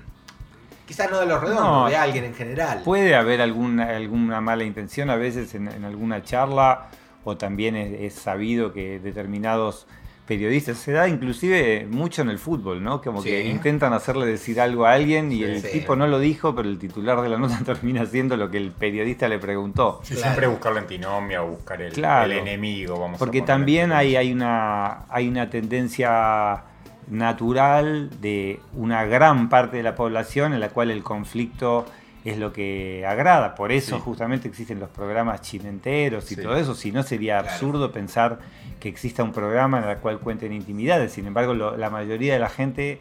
Quizás 0.87 1.11
no 1.11 1.18
de 1.18 1.27
los 1.27 1.41
redondos, 1.41 1.91
de 1.91 1.97
alguien 1.97 2.24
en 2.24 2.35
general. 2.35 2.83
Puede 2.83 3.14
haber 3.14 3.43
alguna, 3.43 3.97
alguna 3.97 4.41
mala 4.41 4.64
intención 4.64 5.11
a 5.11 5.16
veces 5.16 5.55
en 5.55 5.85
alguna 5.85 6.22
charla 6.22 6.89
o 7.27 7.37
también 7.37 7.74
es, 7.74 8.14
sabido 8.14 8.72
que 8.72 9.01
determinados 9.01 9.89
periodistas, 10.27 10.79
se 10.79 10.93
da 10.93 11.09
inclusive 11.09 11.87
mucho 11.89 12.22
en 12.22 12.31
el 12.31 12.39
fútbol, 12.39 12.83
¿no? 12.83 13.01
Como 13.01 13.22
que 13.22 13.47
intentan 13.47 13.93
hacerle 13.93 14.27
decir 14.27 14.61
algo 14.61 14.85
a 14.85 14.93
alguien 14.93 15.31
y 15.33 15.45
el 15.45 15.62
tipo 15.62 15.97
no 15.97 16.07
lo 16.07 16.18
dijo, 16.18 16.55
pero 16.55 16.68
el 16.68 16.79
titular 16.79 17.22
de 17.22 17.29
la 17.29 17.39
nota 17.39 17.59
termina 17.64 18.05
siendo 18.07 18.37
lo 18.37 18.51
que 18.51 18.59
el 18.59 18.72
periodista 18.72 19.29
le 19.29 19.39
preguntó. 19.39 20.01
Siempre 20.03 20.47
buscar 20.49 20.72
la 20.72 20.81
antinomia, 20.81 21.41
buscar 21.41 21.81
el, 21.81 21.93
enemigo, 22.33 22.99
vamos 22.99 23.18
Porque 23.18 23.43
también 23.43 23.93
hay, 23.93 24.16
hay, 24.16 24.33
una, 24.33 25.07
hay 25.09 25.29
una 25.29 25.49
tendencia 25.49 26.64
natural 27.09 28.11
de 28.20 28.61
una 28.74 29.05
gran 29.05 29.49
parte 29.49 29.77
de 29.77 29.83
la 29.85 29.95
población 29.95 30.53
en 30.53 30.61
la 30.61 30.70
cual 30.70 30.91
el 30.91 31.05
conflicto 31.05 31.87
es 32.27 32.39
lo 32.39 32.53
que 32.53 33.05
agrada. 33.07 33.55
Por 33.55 33.70
eso 33.70 34.01
justamente 34.01 34.49
existen 34.49 34.81
los 34.81 34.89
programas 34.91 35.43
chimenteros 35.43 36.31
y 36.33 36.37
todo 36.37 36.57
eso. 36.57 36.74
Si 36.74 36.91
no, 36.91 37.05
sería 37.05 37.39
absurdo 37.39 37.93
pensar 37.93 38.41
que 38.81 38.89
exista 38.89 39.22
un 39.22 39.33
programa 39.33 39.79
en 39.79 39.89
el 39.89 39.99
cual 39.99 40.18
cuenten 40.18 40.53
intimidades. 40.53 41.12
Sin 41.12 41.29
embargo, 41.29 41.55
la 41.55 41.89
mayoría 41.89 42.35
de 42.35 42.41
la 42.41 42.49
gente, 42.49 42.99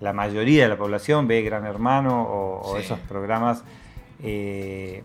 la 0.00 0.12
mayoría 0.12 0.64
de 0.64 0.68
la 0.68 0.76
población 0.76 1.26
ve 1.26 1.40
Gran 1.40 1.64
Hermano 1.64 2.22
o, 2.22 2.76
esos 2.76 2.98
programas 2.98 3.64
eh, 4.22 5.02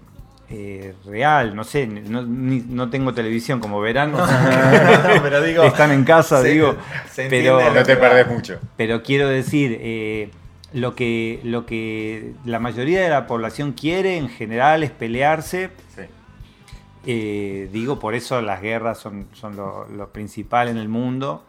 eh, 0.49 0.93
real. 1.05 1.55
No 1.55 1.63
sé, 1.63 1.87
no, 1.87 2.89
tengo 2.89 3.13
televisión 3.13 3.61
como 3.61 3.79
verán. 3.79 4.11
pero 5.23 5.41
digo, 5.41 5.63
están 5.63 5.93
en 5.93 6.03
casa, 6.03 6.43
digo. 6.43 6.75
pero 7.15 7.73
no 7.73 7.83
te 7.83 7.95
perdés 7.95 8.27
mucho. 8.27 8.59
Pero 8.75 9.01
quiero 9.01 9.29
decir... 9.29 9.77
Eh, 9.79 10.29
lo 10.73 10.95
que, 10.95 11.41
lo 11.43 11.65
que 11.65 12.33
la 12.45 12.59
mayoría 12.59 13.01
de 13.01 13.09
la 13.09 13.27
población 13.27 13.73
quiere 13.73 14.17
en 14.17 14.29
general 14.29 14.83
es 14.83 14.91
pelearse. 14.91 15.69
Eh, 17.05 17.67
digo, 17.71 17.97
por 17.97 18.13
eso 18.13 18.41
las 18.41 18.61
guerras 18.61 18.99
son, 18.99 19.27
son 19.33 19.55
lo, 19.55 20.09
principal 20.11 20.69
en 20.69 20.77
el 20.77 20.87
mundo. 20.87 21.45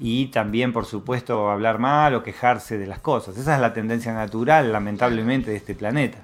Y 0.00 0.26
también, 0.26 0.72
por 0.72 0.86
supuesto, 0.86 1.50
hablar 1.50 1.78
mal 1.78 2.14
o 2.14 2.22
quejarse 2.22 2.78
de 2.78 2.86
las 2.86 3.00
cosas. 3.00 3.36
Esa 3.36 3.54
es 3.56 3.60
la 3.60 3.72
tendencia 3.72 4.12
natural, 4.12 4.72
lamentablemente, 4.72 5.50
de 5.50 5.56
este 5.56 5.74
planeta. 5.74 6.18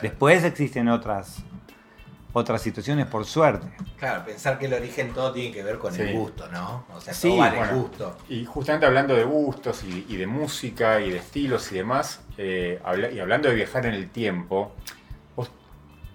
Después 0.00 0.44
existen 0.44 0.88
otras, 0.88 1.44
otras 2.32 2.62
situaciones 2.62 3.06
por 3.06 3.24
suerte. 3.24 3.66
Claro, 3.98 4.24
pensar 4.24 4.58
que 4.58 4.66
el 4.66 4.74
origen 4.74 5.12
todo 5.12 5.32
tiene 5.32 5.52
que 5.52 5.62
ver 5.62 5.78
con 5.78 5.94
el 5.94 6.12
gusto, 6.16 6.48
¿no? 6.48 6.86
O 6.94 7.00
sea, 7.00 7.14
todo 7.14 7.36
vale 7.36 7.74
gusto. 7.74 8.16
Y 8.28 8.44
justamente 8.44 8.86
hablando 8.86 9.14
de 9.14 9.24
gustos 9.24 9.84
y, 9.84 10.16
de 10.16 10.26
música 10.26 11.00
y 11.00 11.10
de 11.10 11.18
estilos 11.18 11.70
y 11.72 11.76
demás, 11.76 12.20
eh, 12.38 12.80
y 13.12 13.18
hablando 13.18 13.48
de 13.48 13.54
viajar 13.54 13.86
en 13.86 13.94
el 13.94 14.10
tiempo, 14.10 14.72
¿vos 15.36 15.50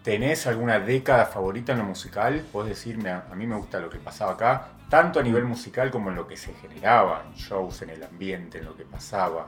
tenés 0.03 0.47
alguna 0.47 0.79
década 0.79 1.25
favorita 1.25 1.73
en 1.73 1.79
lo 1.79 1.85
musical? 1.85 2.43
Podés 2.51 2.69
decirme, 2.69 3.09
a, 3.09 3.25
a 3.31 3.35
mí 3.35 3.45
me 3.45 3.55
gusta 3.55 3.79
lo 3.79 3.89
que 3.89 3.99
pasaba 3.99 4.33
acá, 4.33 4.69
tanto 4.89 5.19
a 5.19 5.23
nivel 5.23 5.45
musical 5.45 5.91
como 5.91 6.09
en 6.09 6.15
lo 6.15 6.27
que 6.27 6.37
se 6.37 6.53
generaba, 6.53 7.25
en 7.27 7.33
shows, 7.35 7.81
en 7.83 7.91
el 7.91 8.03
ambiente, 8.03 8.59
en 8.59 8.65
lo 8.65 8.75
que 8.75 8.85
pasaba. 8.85 9.47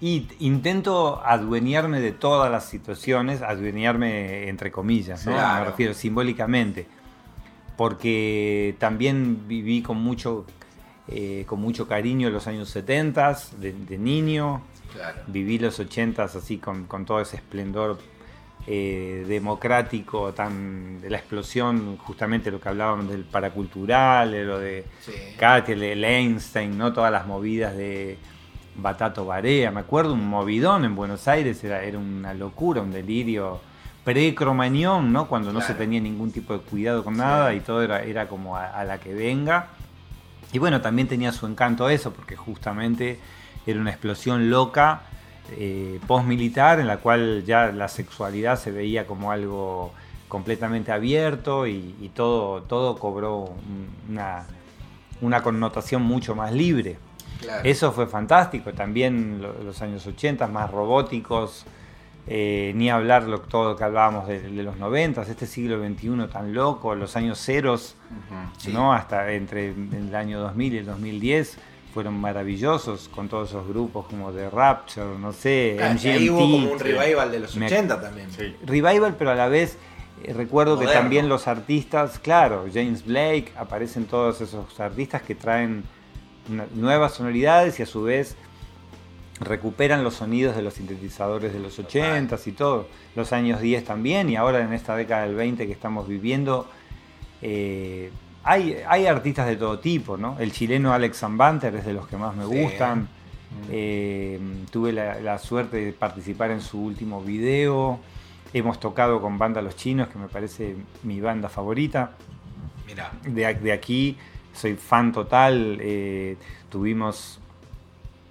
Y 0.00 0.28
intento 0.40 1.22
adueñarme 1.24 2.00
de 2.00 2.12
todas 2.12 2.50
las 2.50 2.66
situaciones, 2.66 3.42
adueñarme 3.42 4.48
entre 4.48 4.70
comillas, 4.70 5.24
¿no? 5.24 5.32
Me 5.32 5.64
refiero 5.64 5.94
simbólicamente. 5.94 6.86
Porque 7.76 8.76
también 8.78 9.48
viví 9.48 9.82
con 9.82 10.02
mucho, 10.02 10.46
eh, 11.08 11.44
con 11.46 11.60
mucho 11.60 11.88
cariño 11.88 12.30
los 12.30 12.46
años 12.46 12.68
70 12.70 13.38
de, 13.58 13.98
niño. 13.98 14.62
Viví 15.26 15.58
los 15.58 15.78
80 15.80 16.22
así 16.24 16.58
con, 16.58 16.86
todo 17.04 17.20
ese 17.20 17.36
esplendor 17.36 17.98
eh, 18.66 19.24
democrático, 19.26 20.32
tan 20.32 21.00
de 21.00 21.10
la 21.10 21.18
explosión, 21.18 21.96
justamente 21.98 22.50
lo 22.50 22.60
que 22.60 22.68
hablábamos 22.68 23.08
del 23.08 23.24
paracultural, 23.24 24.32
de 24.32 24.44
lo 24.44 24.58
de 24.58 24.84
sí. 25.00 25.12
de 25.74 25.92
Einstein, 25.92 26.76
¿no? 26.78 26.92
todas 26.92 27.10
las 27.10 27.26
movidas 27.26 27.76
de 27.76 28.18
Batato 28.76 29.24
Barea, 29.24 29.70
me 29.70 29.80
acuerdo 29.80 30.14
un 30.14 30.28
movidón 30.28 30.84
en 30.84 30.96
Buenos 30.96 31.28
Aires, 31.28 31.62
era, 31.64 31.82
era 31.82 31.98
una 31.98 32.34
locura, 32.34 32.82
un 32.82 32.90
delirio 32.90 33.60
pre-cromañón, 34.04 35.12
¿no? 35.12 35.26
Cuando 35.26 35.52
no 35.52 35.60
se 35.60 35.74
tenía 35.74 36.00
ningún 36.00 36.30
tipo 36.30 36.52
de 36.52 36.60
cuidado 36.60 37.02
con 37.02 37.16
nada 37.16 37.54
y 37.54 37.60
todo 37.60 37.82
era, 37.82 38.02
era 38.02 38.28
como 38.28 38.56
a, 38.56 38.84
la 38.84 38.98
que 38.98 39.14
venga. 39.14 39.68
Y 40.52 40.58
bueno, 40.58 40.80
también 40.80 41.08
tenía 41.08 41.32
su 41.32 41.46
encanto 41.46 41.88
eso, 41.88 42.12
porque 42.12 42.36
justamente 42.36 43.18
era 43.66 43.80
una 43.80 43.90
explosión 43.90 44.50
loca 44.50 45.02
eh, 45.52 46.00
post-militar 46.06 46.80
en 46.80 46.86
la 46.86 46.98
cual 46.98 47.44
ya 47.46 47.72
la 47.72 47.88
sexualidad 47.88 48.58
se 48.58 48.70
veía 48.70 49.06
como 49.06 49.32
algo 49.32 49.92
completamente 50.28 50.92
abierto 50.92 51.66
y, 51.66 52.10
todo, 52.14 52.62
todo 52.62 52.98
cobró 52.98 53.54
una, 54.08 54.46
una 55.20 55.42
connotación 55.42 56.02
mucho 56.02 56.34
más 56.34 56.52
libre. 56.52 56.98
Eso 57.62 57.92
fue 57.92 58.06
fantástico. 58.06 58.72
También 58.72 59.42
los 59.64 59.80
años 59.82 60.06
80, 60.06 60.46
más 60.48 60.70
robóticos, 60.70 61.64
eh, 62.26 62.72
ni 62.74 62.88
hablar 62.88 63.24
lo, 63.24 63.40
todo 63.40 63.70
lo 63.70 63.76
que 63.76 63.84
hablábamos 63.84 64.26
de, 64.26 64.48
los 64.50 64.78
90, 64.78 65.22
este 65.22 65.46
siglo 65.46 65.78
XXI 65.78 66.26
tan 66.32 66.54
loco, 66.54 66.94
los 66.94 67.16
años 67.16 67.38
ceros, 67.38 67.96
¿no? 68.72 68.94
hasta 68.94 69.30
entre 69.32 69.70
el 69.70 70.14
año 70.14 70.40
2000 70.40 70.74
y 70.74 70.78
el 70.78 70.86
2010, 70.86 71.58
fueron 71.92 72.14
maravillosos 72.18 73.08
con 73.08 73.28
todos 73.28 73.50
esos 73.50 73.68
grupos 73.68 74.06
como 74.06 74.32
The 74.32 74.50
Rapture, 74.50 75.18
no 75.20 75.32
sé, 75.32 75.78
Ahí 75.80 76.28
hubo 76.28 76.40
como 76.40 76.72
un 76.72 76.78
revival 76.78 77.30
de 77.30 77.40
los 77.40 77.56
80 77.56 78.00
también. 78.00 78.28
Revival, 78.64 79.14
pero 79.18 79.30
a 79.30 79.34
la 79.34 79.48
vez 79.48 79.76
eh, 80.22 80.32
recuerdo 80.32 80.78
que 80.78 80.86
también 80.86 81.28
los 81.28 81.46
artistas, 81.46 82.18
claro, 82.18 82.66
James 82.72 83.04
Blake, 83.04 83.52
aparecen 83.56 84.06
todos 84.06 84.40
esos 84.40 84.80
artistas 84.80 85.22
que 85.22 85.34
traen 85.34 85.84
nuevas 86.74 87.14
sonoridades 87.14 87.78
y 87.80 87.82
a 87.82 87.86
su 87.86 88.02
vez 88.02 88.36
recuperan 89.40 90.04
los 90.04 90.14
sonidos 90.14 90.56
de 90.56 90.62
los 90.62 90.74
sintetizadores 90.74 91.52
de 91.52 91.58
los 91.58 91.78
80s 91.78 92.46
y 92.46 92.52
todo, 92.52 92.88
los 93.16 93.32
años 93.32 93.60
10 93.60 93.84
también 93.84 94.30
y 94.30 94.36
ahora 94.36 94.60
en 94.60 94.72
esta 94.72 94.94
década 94.96 95.26
del 95.26 95.34
20 95.34 95.66
que 95.66 95.72
estamos 95.72 96.06
viviendo. 96.08 96.68
Eh, 97.42 98.10
hay, 98.44 98.76
hay 98.86 99.06
artistas 99.06 99.46
de 99.46 99.56
todo 99.56 99.78
tipo, 99.78 100.16
¿no? 100.16 100.36
El 100.38 100.52
chileno 100.52 100.92
Alex 100.92 101.18
Zambanter 101.18 101.74
es 101.76 101.86
de 101.86 101.94
los 101.94 102.06
que 102.06 102.16
más 102.16 102.36
me 102.36 102.44
gustan. 102.44 103.08
Eh, 103.70 104.38
tuve 104.70 104.92
la, 104.92 105.38
suerte 105.38 105.78
de 105.78 105.92
participar 105.92 106.50
en 106.50 106.60
su 106.60 106.80
último 106.80 107.22
video. 107.22 108.00
Hemos 108.52 108.78
tocado 108.78 109.20
con 109.20 109.38
Banda 109.38 109.62
Los 109.62 109.76
Chinos, 109.76 110.08
que 110.08 110.18
me 110.18 110.28
parece 110.28 110.76
mi 111.02 111.20
banda 111.20 111.48
favorita. 111.48 112.12
Mira. 112.86 113.12
De, 113.24 113.72
aquí 113.72 114.16
soy 114.54 114.74
fan 114.74 115.12
total. 115.12 115.78
Eh, 115.80 116.36
tuvimos 116.70 117.38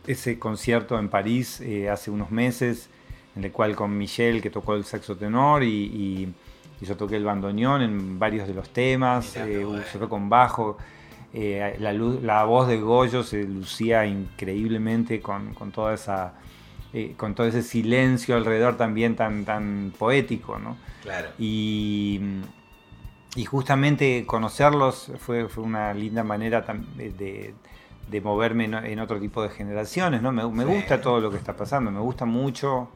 ese 0.07 0.39
concierto 0.39 0.97
en 0.97 1.09
París 1.09 1.61
eh, 1.61 1.89
hace 1.89 2.09
unos 2.09 2.31
meses, 2.31 2.89
en 3.35 3.43
el 3.43 3.51
cual 3.51 3.75
con 3.75 3.95
Michelle, 3.97 4.41
que 4.41 4.49
tocó 4.49 4.75
el 4.75 4.83
saxo 4.83 5.15
tenor, 5.15 5.63
y 5.63 6.33
yo 6.83 6.97
toqué 6.97 7.15
el 7.15 7.23
bandoneón 7.23 7.81
en 7.81 8.19
varios 8.19 8.47
de 8.47 8.53
los 8.53 8.69
temas, 8.69 9.35
eh, 9.37 9.65
con 10.09 10.29
bajo. 10.29 10.77
La, 11.33 11.93
la, 11.93 12.43
voz 12.43 12.67
de 12.67 12.79
Goyo 12.79 13.23
se 13.23 13.43
lucía 13.43 14.05
increíblemente 14.05 15.19
con, 15.19 15.55
toda 15.73 15.95
esa, 15.95 16.33
eh, 16.93 17.15
con 17.17 17.33
todo 17.33 17.47
ese 17.47 17.63
silencio 17.63 18.35
alrededor 18.35 18.77
también 18.77 19.15
tan, 19.15 19.45
tan 19.45 19.93
poético, 19.97 20.59
¿no? 20.59 20.77
Claro. 21.01 21.29
Y, 21.39 22.19
y 23.35 23.45
justamente 23.45 24.25
conocerlos 24.25 25.11
fue, 25.17 25.47
fue, 25.49 25.63
una 25.63 25.93
linda 25.93 26.23
manera 26.23 26.63
de, 26.95 27.53
de 28.09 28.21
moverme 28.21 28.65
en, 28.65 28.99
otro 28.99 29.19
tipo 29.19 29.41
de 29.41 29.49
generaciones, 29.49 30.21
¿no? 30.21 30.31
Me, 30.31 30.47
me 30.47 30.65
gusta 30.65 31.01
todo 31.01 31.19
lo 31.19 31.31
que 31.31 31.37
está 31.37 31.55
pasando, 31.55 31.91
me 31.91 31.99
gusta 31.99 32.25
mucho 32.25 32.89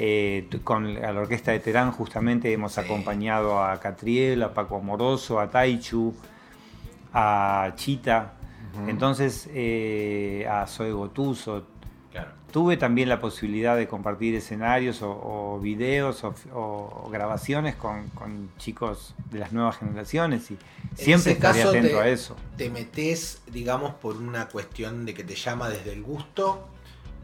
eh, 0.00 0.48
con 0.62 0.94
la 0.94 1.10
orquesta 1.10 1.50
de 1.50 1.58
Terán 1.58 1.90
justamente 1.90 2.52
hemos 2.52 2.78
acompañado 2.78 3.60
a 3.60 3.80
Catriel, 3.80 4.44
a 4.44 4.54
Paco 4.54 4.76
Amoroso, 4.76 5.40
a 5.40 5.50
Taichu, 5.50 6.14
a 7.12 7.72
Chita, 7.74 8.34
entonces 8.86 9.50
eh, 9.52 10.46
a 10.48 10.66
Zoe 10.68 10.92
Gotuso. 10.92 11.77
Tuve 12.50 12.78
también 12.78 13.10
la 13.10 13.20
posibilidad 13.20 13.76
de 13.76 13.86
compartir 13.86 14.34
escenarios 14.34 15.00
o, 15.02 15.60
videos 15.62 16.24
o, 16.24 17.08
grabaciones 17.12 17.76
con, 17.76 18.10
chicos 18.56 19.14
de 19.30 19.40
las 19.40 19.52
nuevas 19.52 19.76
generaciones 19.76 20.50
y 20.50 20.58
siempre 20.94 21.32
estaré 21.32 21.62
atento 21.62 22.00
a 22.00 22.08
eso. 22.08 22.36
¿Te 22.56 22.70
metes, 22.70 23.42
digamos, 23.52 23.94
por 23.94 24.16
una 24.16 24.48
cuestión 24.48 25.04
de 25.04 25.12
que 25.12 25.24
te 25.24 25.34
llama 25.34 25.68
desde 25.68 25.92
el 25.92 26.02
gusto 26.02 26.66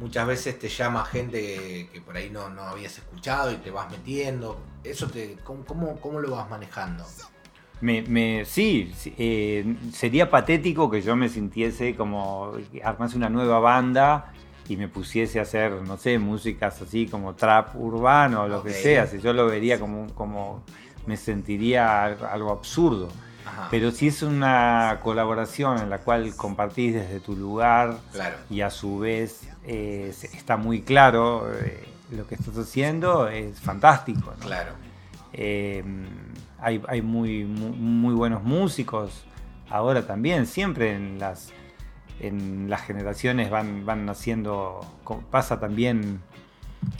muchas 0.01 0.27
veces 0.27 0.59
te 0.59 0.69
llama 0.69 1.05
gente 1.05 1.89
que, 1.93 2.01
por 2.01 2.17
ahí 2.17 2.31
no, 2.31 2.49
no, 2.51 2.63
habías 2.63 2.99
escuchado 2.99 3.53
y 3.53 3.57
te 3.57 3.71
vas 3.71 3.91
metiendo. 3.91 4.61
Eso 4.83 5.09
te, 5.09 5.37
¿cómo, 5.45 5.65
cómo, 6.01 6.21
lo 6.21 6.33
vas 6.33 6.51
manejando? 6.51 7.05
Me, 7.81 8.03
me, 8.03 8.45
sí, 8.45 8.93
eh, 9.19 9.77
sería 9.93 10.31
patético 10.31 10.91
que 10.91 11.03
yo 11.03 11.17
me 11.17 11.29
sintiese 11.29 11.95
como 11.95 12.53
armase 12.83 13.17
una 13.17 13.29
nueva 13.29 13.59
banda 13.59 14.33
y 14.69 14.77
me 14.77 14.89
pusiese 14.89 15.39
a 15.39 15.43
hacer, 15.43 15.73
no 15.83 15.97
sé, 15.97 16.19
músicas 16.19 16.81
así 16.81 17.07
como 17.07 17.35
trap 17.35 17.77
urbano 17.77 18.43
o 18.43 18.49
lo 18.49 18.63
que 18.63 18.71
sea. 18.71 19.07
Si 19.07 19.21
yo 19.21 19.33
lo 19.33 19.47
vería 19.47 19.79
como, 19.79 20.07
como 20.15 20.63
me 21.07 21.17
sentiría 21.17 22.05
algo 22.05 22.51
absurdo. 22.51 23.09
Pero 23.71 23.91
si 23.91 24.09
es 24.09 24.23
una 24.23 25.01
colaboración 25.03 25.79
en 25.79 25.91
la 25.91 25.99
cual 25.99 26.35
compartís 26.35 26.95
desde 26.95 27.21
tu 27.21 27.37
lugar 27.37 27.99
y 28.51 28.63
a 28.63 28.71
su 28.71 28.99
vez 28.99 29.49
eh, 29.67 30.13
está 30.33 30.57
muy 30.57 30.83
claro 30.83 31.53
eh, 31.53 31.85
lo 32.11 32.27
que 32.27 32.35
estás 32.37 32.57
haciendo, 32.57 33.29
es 33.29 33.61
fantástico. 33.61 34.33
Claro. 34.41 34.73
Eh, 35.33 35.85
hay, 36.61 37.03
muy, 37.03 37.45
muy, 37.45 38.15
buenos 38.15 38.43
músicos 38.43 39.25
ahora 39.69 40.07
también, 40.07 40.47
siempre 40.47 40.95
en 40.95 41.19
las, 41.19 41.53
en 42.21 42.71
las 42.71 42.83
generaciones 42.83 43.51
van, 43.51 43.85
van 43.85 44.07
naciendo, 44.07 44.81
pasa 45.31 45.61
también 45.61 46.21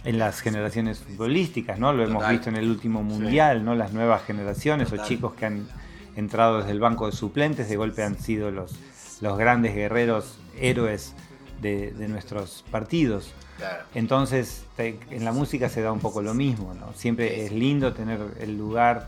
en 0.03 0.19
las 0.19 0.41
generaciones 0.41 0.99
futbolísticas, 0.99 1.79
¿no? 1.79 1.93
Lo 1.93 2.03
hemos 2.03 2.27
visto 2.27 2.49
en 2.49 2.55
el 2.55 2.69
último 2.69 3.03
mundial, 3.03 3.63
¿no? 3.63 3.75
Las 3.75 3.93
nuevas 3.93 4.23
generaciones 4.23 4.91
o 4.91 4.97
chicos 4.97 5.33
que 5.33 5.45
han 5.45 5.67
entrado 6.15 6.59
desde 6.59 6.71
el 6.71 6.79
banco 6.79 7.07
de 7.07 7.11
suplentes, 7.11 7.69
de 7.69 7.75
golpe 7.75 8.03
han 8.03 8.17
sido 8.17 8.51
los, 8.51 8.75
los 9.21 9.37
grandes 9.37 9.75
guerreros, 9.75 10.39
héroes 10.59 11.13
de, 11.61 12.07
nuestros 12.07 12.63
partidos. 12.71 13.33
Entonces, 13.93 14.65
en 14.77 15.23
la 15.23 15.31
música 15.31 15.69
se 15.69 15.81
da 15.81 15.91
un 15.91 15.99
poco 15.99 16.21
lo 16.21 16.33
mismo, 16.33 16.73
¿no? 16.73 16.93
Siempre 16.93 17.45
es 17.45 17.51
lindo 17.51 17.93
tener 17.93 18.19
el 18.39 18.57
lugar 18.57 19.07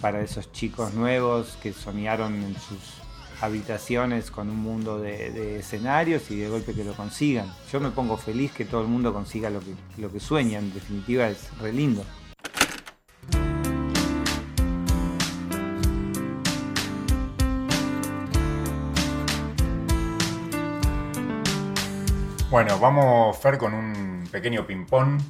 para 0.00 0.20
esos 0.22 0.50
chicos 0.52 0.94
nuevos 0.94 1.58
que 1.62 1.72
soñaron 1.72 2.34
en 2.42 2.54
sus 2.54 3.01
habitaciones 3.42 4.30
con 4.30 4.48
un 4.48 4.56
mundo 4.56 5.00
de, 5.00 5.58
escenarios 5.58 6.30
y 6.30 6.36
de 6.36 6.48
golpe 6.48 6.74
que 6.74 6.84
lo 6.84 6.94
consigan. 6.94 7.52
Yo 7.72 7.80
me 7.80 7.90
pongo 7.90 8.16
feliz 8.16 8.52
que 8.52 8.64
todo 8.64 8.82
el 8.82 8.86
mundo 8.86 9.12
consiga 9.12 9.50
lo 9.50 9.58
que, 9.58 9.74
lo 9.98 10.12
que 10.12 10.20
sueña, 10.20 10.60
en 10.60 10.72
definitiva 10.72 11.28
es 11.28 11.50
re 11.58 11.72
lindo. 11.72 12.04
Bueno, 22.48 22.78
vamos, 22.78 23.36
Fer, 23.38 23.58
con 23.58 23.74
un 23.74 24.28
pequeño 24.30 24.64
ping-pong, 24.66 25.20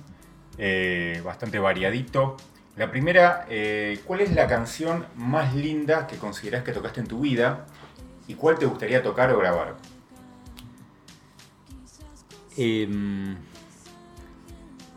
eh, 0.58 1.22
bastante 1.24 1.58
variadito. 1.58 2.36
La 2.76 2.90
primera, 2.90 3.46
eh, 3.48 4.00
¿cuál 4.04 4.20
es 4.20 4.32
la 4.32 4.46
canción 4.48 5.06
más 5.16 5.54
linda 5.54 6.06
que 6.06 6.16
consideras 6.16 6.62
que 6.62 6.72
tocaste 6.72 7.00
en 7.00 7.06
tu 7.06 7.20
vida 7.20 7.64
y 8.28 8.34
cuál 8.34 8.58
te 8.58 8.66
gustaría 8.66 9.02
tocar 9.02 9.30
o 9.32 9.38
grabar? 9.38 9.76
Em, 12.56 13.36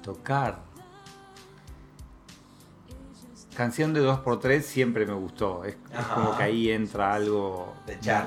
tocar. 0.01 0.63
Canción 3.55 3.93
de 3.93 4.01
2x3 4.01 4.61
siempre 4.61 5.05
me 5.05 5.13
gustó. 5.13 5.63
Es, 5.63 5.77
como 6.13 6.35
que 6.35 6.43
ahí 6.43 6.71
entra 6.71 7.13
algo 7.13 7.73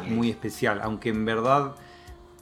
muy 0.08 0.30
especial. 0.30 0.80
Aunque 0.82 1.10
en 1.10 1.26
verdad 1.26 1.74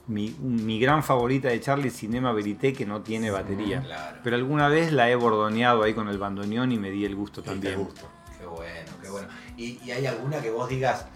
mi, 0.07 0.79
gran 0.79 1.03
favorita 1.03 1.49
de 1.49 1.61
Charlie 1.61 1.91
Cinema 1.91 2.33
Verité 2.33 2.73
que 2.73 2.87
no 2.87 3.03
tiene 3.03 3.31
batería. 3.31 3.83
Pero 4.23 4.37
alguna 4.37 4.69
vez 4.69 4.93
la 4.93 5.11
he 5.11 5.17
bordoneado 5.17 5.83
ahí 5.83 5.95
con 5.95 6.09
el 6.09 6.19
bandoneón 6.19 6.73
y 6.73 6.79
me 6.79 6.91
di 6.91 7.05
el 7.05 7.17
gusto 7.17 7.43
también. 7.43 7.79
Gusto. 7.79 8.09
Qué 8.39 8.47
bueno, 8.47 8.93
qué 9.03 9.11
bueno. 9.11 9.29
¿Y, 9.57 9.91
hay 9.91 10.07
alguna 10.07 10.41
que 10.41 10.51
vos 10.51 10.69
digas, 10.69 11.07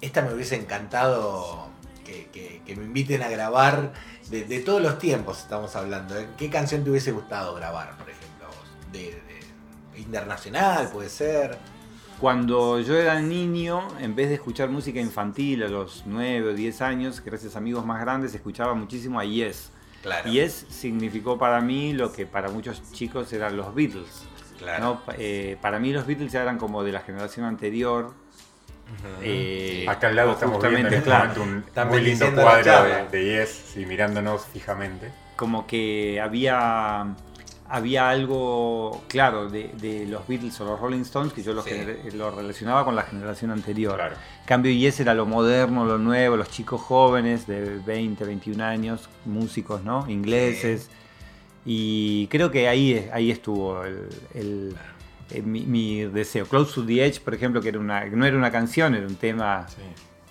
esta 0.00 0.22
me 0.22 0.32
hubiese 0.34 0.56
encantado 0.56 1.68
que, 2.04 2.62
me 2.76 2.84
inviten 2.84 3.22
a 3.22 3.28
grabar 3.28 3.92
de, 4.30 4.60
todos 4.60 4.82
los 4.82 4.98
tiempos 4.98 5.38
estamos 5.38 5.74
hablando? 5.76 6.18
¿eh? 6.18 6.28
¿Qué 6.36 6.50
canción 6.50 6.84
te 6.84 6.90
hubiese 6.90 7.12
gustado 7.12 7.54
grabar, 7.54 7.96
por 7.96 8.10
ejemplo, 8.10 8.48
de 8.92 9.26
internacional 9.98 10.90
puede 10.90 11.08
ser? 11.08 11.58
Cuando 12.20 12.80
yo 12.80 12.96
era 12.96 13.20
niño, 13.20 13.86
en 14.00 14.14
vez 14.14 14.28
de 14.28 14.36
escuchar 14.36 14.70
música 14.70 15.00
infantil 15.00 15.62
a 15.62 15.68
los 15.68 16.04
9 16.06 16.50
o 16.50 16.54
10 16.54 16.80
años, 16.80 17.22
gracias 17.22 17.54
a 17.56 17.58
amigos 17.58 17.84
más 17.84 18.00
grandes, 18.00 18.34
escuchaba 18.34 18.74
muchísimo 18.74 19.20
a 19.20 19.24
Yes. 19.24 19.70
Claro. 20.02 20.30
Yes 20.30 20.66
significó 20.70 21.36
para 21.36 21.60
mí 21.60 21.92
lo 21.92 22.12
que 22.12 22.24
para 22.24 22.48
muchos 22.48 22.80
chicos 22.92 23.32
eran 23.34 23.56
los 23.56 23.74
Beatles. 23.74 24.24
Claro. 24.58 25.02
Eh, 25.18 25.58
para 25.60 25.78
mí 25.78 25.92
los 25.92 26.06
Beatles 26.06 26.32
eran 26.32 26.56
como 26.56 26.82
de 26.84 26.92
la 26.92 27.00
generación 27.00 27.44
anterior. 27.44 28.14
Eh, 29.22 29.84
Acá 29.88 30.08
al 30.08 30.16
lado 30.16 30.32
estamos 30.32 30.60
viendo 30.60 30.88
en 30.88 30.94
este 30.94 31.10
momento 31.10 31.42
un 31.42 31.88
muy 31.88 32.00
lindo 32.00 32.32
cuadro 32.34 32.84
de, 32.84 33.08
de, 33.10 33.42
Yes, 33.42 33.76
mirándonos 33.76 34.46
fijamente. 34.46 35.10
Como 35.36 35.66
que 35.66 36.20
había 36.20 37.16
había 37.68 38.08
algo, 38.08 39.02
claro, 39.08 39.48
de, 39.48 40.06
los 40.08 40.26
Beatles 40.26 40.60
o 40.60 40.64
los 40.64 40.80
Rolling 40.80 41.00
Stones 41.00 41.32
que 41.32 41.42
yo 41.42 41.52
lo, 41.52 42.30
relacionaba 42.30 42.84
con 42.84 42.94
la 42.94 43.02
generación 43.02 43.50
anterior. 43.50 44.00
cambio, 44.44 44.70
y 44.70 44.86
ese 44.86 45.02
era 45.02 45.14
lo 45.14 45.26
moderno, 45.26 45.84
lo 45.84 45.98
nuevo, 45.98 46.36
los 46.36 46.50
chicos 46.50 46.80
jóvenes 46.80 47.46
de 47.46 47.78
20, 47.78 48.24
21 48.24 48.64
años, 48.64 49.08
músicos, 49.24 49.82
¿no? 49.82 50.08
Ingleses. 50.08 50.90
Y 51.64 52.28
creo 52.28 52.50
que 52.50 52.68
ahí, 52.68 53.08
ahí 53.12 53.30
estuvo 53.30 53.82
el, 53.82 54.76
mi, 55.44 56.04
deseo. 56.04 56.46
Close 56.46 56.74
to 56.74 56.86
the 56.86 57.04
Edge, 57.04 57.20
por 57.20 57.34
ejemplo, 57.34 57.60
que 57.60 57.70
era 57.70 57.78
una, 57.78 58.04
no 58.06 58.26
era 58.26 58.36
una 58.36 58.50
canción, 58.50 58.94
era 58.94 59.06
un 59.06 59.16
tema 59.16 59.66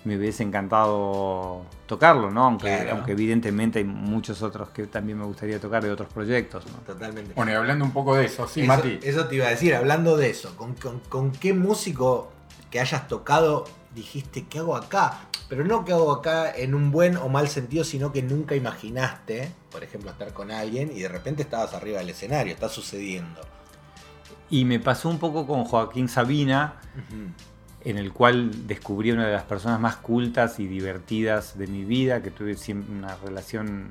me 0.06 0.16
hubiese 0.16 0.44
encantado 0.44 1.66
tocarlo, 1.86 2.30
¿no? 2.30 2.44
Aunque, 2.44 2.88
aunque 2.90 3.12
evidentemente 3.12 3.80
hay 3.80 3.84
muchos 3.84 4.40
otros 4.40 4.70
que 4.70 4.86
también 4.86 5.18
me 5.18 5.24
gustaría 5.24 5.58
tocar 5.58 5.82
de 5.82 5.90
otros 5.90 6.08
proyectos, 6.12 6.64
¿no? 6.66 6.78
Totalmente. 6.86 7.32
Bueno, 7.34 7.50
y 7.50 7.54
hablando 7.56 7.84
un 7.84 7.90
poco 7.90 8.14
de 8.14 8.26
eso, 8.26 8.46
sí, 8.46 8.60
eso, 8.60 8.68
Mati. 8.68 9.00
Eso 9.02 9.26
te 9.26 9.34
iba 9.34 9.46
a 9.46 9.50
decir, 9.50 9.74
hablando 9.74 10.16
de 10.16 10.30
eso, 10.30 10.56
¿con, 10.56 10.74
con, 11.08 11.32
qué 11.32 11.52
músico 11.52 12.30
que 12.70 12.78
hayas 12.78 13.08
tocado 13.08 13.64
dijiste, 13.96 14.46
¿qué 14.46 14.60
hago 14.60 14.76
acá? 14.76 15.28
Pero 15.48 15.64
no 15.64 15.84
que 15.84 15.92
hago 15.92 16.12
acá 16.12 16.54
en 16.54 16.76
un 16.76 16.92
buen 16.92 17.16
o 17.16 17.28
mal 17.28 17.48
sentido, 17.48 17.82
sino 17.82 18.12
que 18.12 18.22
nunca 18.22 18.54
imaginaste, 18.54 19.50
por 19.72 19.82
ejemplo, 19.82 20.12
estar 20.12 20.32
con 20.32 20.52
alguien 20.52 20.92
y 20.94 21.00
de 21.00 21.08
repente 21.08 21.42
estabas 21.42 21.74
arriba 21.74 21.98
del 21.98 22.10
escenario, 22.10 22.54
está 22.54 22.68
sucediendo. 22.68 23.40
Y 24.50 24.64
me 24.64 24.78
pasó 24.78 25.08
un 25.08 25.18
poco 25.18 25.46
con 25.46 25.64
Joaquín 25.64 26.08
Sabina, 26.08 26.74
en 27.84 27.98
el 27.98 28.12
cual 28.12 28.66
descubrí 28.66 29.10
una 29.10 29.26
de 29.26 29.32
las 29.32 29.44
personas 29.44 29.80
más 29.80 29.96
cultas 29.96 30.60
y 30.60 30.66
divertidas 30.66 31.58
de 31.58 31.66
mi 31.66 31.84
vida, 31.84 32.22
que 32.22 32.30
tuve 32.30 32.56
siempre 32.56 32.94
una 32.94 33.16
relación 33.16 33.90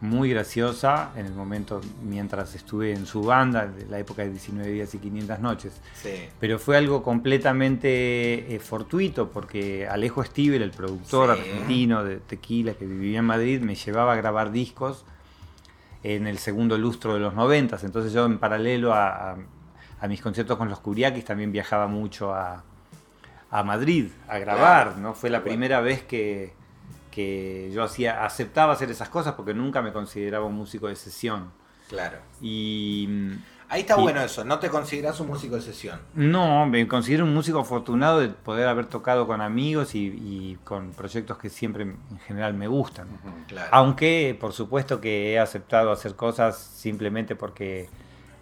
muy 0.00 0.30
graciosa 0.30 1.10
en 1.16 1.26
el 1.26 1.32
momento 1.32 1.80
mientras 2.02 2.54
estuve 2.54 2.92
en 2.92 3.06
su 3.06 3.22
banda, 3.22 3.66
de 3.66 3.86
la 3.86 3.98
época 3.98 4.22
de 4.22 4.30
19 4.30 4.70
días 4.70 4.94
y 4.94 4.98
500 4.98 5.40
noches. 5.40 5.80
Pero 6.38 6.58
fue 6.58 6.76
algo 6.76 7.02
completamente 7.02 8.54
eh, 8.54 8.58
fortuito 8.60 9.30
porque 9.30 9.88
Alejo 9.88 10.22
Stivel, 10.22 10.62
el 10.62 10.70
productor 10.70 11.30
argentino 11.30 12.04
de 12.04 12.18
tequila 12.18 12.74
que 12.74 12.86
vivía 12.86 13.20
en 13.20 13.24
Madrid, 13.24 13.60
me 13.60 13.74
llevaba 13.74 14.12
a 14.12 14.16
grabar 14.16 14.52
discos 14.52 15.04
en 16.02 16.26
el 16.26 16.38
segundo 16.38 16.76
lustro 16.76 17.14
de 17.14 17.20
los 17.20 17.34
90. 17.34 17.78
Entonces 17.82 18.12
yo 18.12 18.26
en 18.26 18.38
paralelo 18.38 18.92
a, 18.92 19.32
a 19.32 19.36
mis 20.08 20.20
conciertos 20.20 20.56
con 20.56 20.68
los 20.68 20.80
Curiakis 20.80 21.24
también 21.24 21.52
viajaba 21.52 21.86
mucho 21.86 22.34
a, 22.34 22.62
a 23.50 23.62
Madrid 23.62 24.10
a 24.28 24.38
grabar, 24.38 24.98
¿no? 24.98 25.14
Fue 25.14 25.30
la 25.30 25.42
primera 25.42 25.80
vez 25.80 26.02
que, 26.02 26.52
que 27.10 27.70
yo 27.72 27.82
hacía, 27.82 28.24
aceptaba 28.24 28.74
hacer 28.74 28.90
esas 28.90 29.08
cosas 29.08 29.34
porque 29.34 29.54
nunca 29.54 29.80
me 29.80 29.92
consideraba 29.92 30.44
un 30.44 30.54
músico 30.54 30.88
de 30.88 30.96
sesión. 30.96 31.50
Claro. 31.88 32.18
Y. 32.40 33.08
Ahí 33.68 33.80
está 33.80 33.96
bueno 33.96 34.20
eso, 34.20 34.44
no 34.44 34.60
te 34.60 34.68
consideras 34.68 35.18
un 35.18 35.26
músico 35.26 35.56
de 35.56 35.62
sesión. 35.62 35.98
No, 36.14 36.66
me 36.66 36.86
considero 36.86 37.24
un 37.24 37.34
músico 37.34 37.58
afortunado 37.58 38.20
de 38.20 38.28
poder 38.28 38.68
haber 38.68 38.86
tocado 38.86 39.26
con 39.26 39.40
amigos 39.40 39.96
y, 39.96 40.56
con 40.62 40.92
proyectos 40.92 41.38
que 41.38 41.50
siempre 41.50 41.82
en 41.82 42.18
general 42.26 42.54
me 42.54 42.68
gustan. 42.68 43.08
Aunque, 43.72 44.36
por 44.38 44.52
supuesto, 44.52 45.00
que 45.00 45.32
he 45.32 45.40
aceptado 45.40 45.90
hacer 45.90 46.14
cosas 46.14 46.56
simplemente 46.56 47.34
porque 47.34 47.88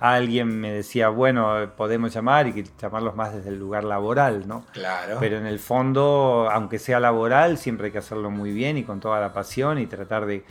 alguien 0.00 0.60
me 0.60 0.72
decía, 0.72 1.08
bueno, 1.08 1.72
podemos 1.76 2.12
llamar 2.12 2.46
y 2.48 2.52
que 2.52 2.64
llamarlos 2.80 3.14
más 3.14 3.34
desde 3.34 3.50
el 3.50 3.58
lugar 3.58 3.84
laboral, 3.84 4.46
¿no? 4.46 4.64
Claro. 4.72 5.16
Pero 5.20 5.38
en 5.38 5.46
el 5.46 5.58
fondo, 5.58 6.48
aunque 6.50 6.78
sea 6.78 7.00
laboral, 7.00 7.58
siempre 7.58 7.86
hay 7.86 7.92
que 7.92 7.98
hacerlo 7.98 8.30
muy 8.30 8.52
bien 8.52 8.76
y 8.76 8.84
con 8.84 9.00
toda 9.00 9.20
la 9.20 9.32
pasión 9.32 9.78
y 9.78 9.86
tratar 9.86 10.26
de, 10.26 10.44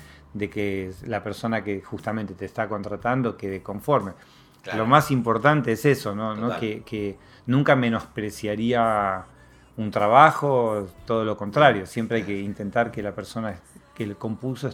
que 0.49 0.91
la 1.05 1.23
persona 1.23 1.63
que 1.63 1.81
justamente 1.81 2.33
te 2.33 2.45
está 2.45 2.67
contratando 2.67 3.37
quede 3.37 3.61
conforme. 3.61 4.13
Lo 4.75 4.85
más 4.85 5.11
importante 5.11 5.73
es 5.73 5.85
eso, 5.85 6.15
¿no? 6.15 6.57
Que, 6.59 7.17
nunca 7.45 7.75
menospreciaría 7.75 9.25
un 9.75 9.91
trabajo, 9.91 10.87
todo 11.05 11.25
lo 11.25 11.35
contrario. 11.35 11.85
Siempre 11.85 12.17
hay 12.19 12.23
que 12.23 12.39
intentar 12.39 12.89
que 12.89 13.03
la 13.03 13.13
persona 13.13 13.55
que 13.93 14.07
le 14.07 14.15
compuso 14.15 14.69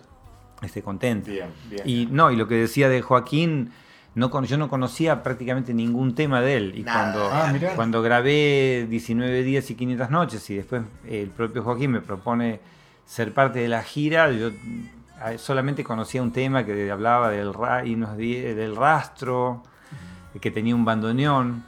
esté 0.62 0.84
contenta. 0.84 1.32
Bien, 1.32 1.50
bien. 1.70 1.82
Y 1.86 2.06
no, 2.06 2.30
y 2.30 2.36
lo 2.36 2.48
que 2.48 2.56
decía 2.56 2.88
de 2.90 3.02
Joaquín 3.02 3.72
no, 4.20 4.44
yo 4.44 4.58
no 4.58 4.70
conocía 4.70 5.24
prácticamente 5.24 5.74
ningún 5.74 6.14
tema 6.14 6.42
de 6.42 6.58
él. 6.58 6.74
Y 6.76 6.84
cuando, 6.84 7.30
ah, 7.32 7.54
cuando 7.76 8.02
grabé 8.02 8.86
19 8.90 9.44
días 9.44 9.70
y 9.72 9.76
500 9.76 10.10
noches 10.10 10.50
y 10.50 10.56
después 10.56 10.84
el 11.08 11.30
propio 11.30 11.64
Joaquín 11.64 11.92
me 11.92 12.02
propone 12.02 12.60
ser 13.06 13.34
parte 13.34 13.60
de 13.60 13.68
la 13.68 13.82
gira, 13.82 14.32
yo 14.32 14.52
solamente 15.38 15.84
conocía 15.84 16.22
un 16.22 16.32
tema 16.32 16.66
que 16.66 16.92
hablaba 16.92 17.30
del, 17.30 17.52
del 17.54 18.76
rastro, 18.76 19.64
que 20.40 20.52
tenía 20.52 20.76
un 20.76 20.86
bandoneón. 20.86 21.66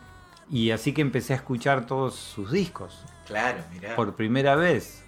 Y 0.50 0.72
así 0.72 0.94
que 0.94 1.02
empecé 1.02 1.34
a 1.34 1.38
escuchar 1.38 1.86
todos 1.86 2.16
sus 2.16 2.52
discos. 2.52 3.04
Claro, 3.26 3.60
mirá. 3.72 3.96
Por 3.96 4.16
primera 4.16 4.56
vez. 4.56 5.04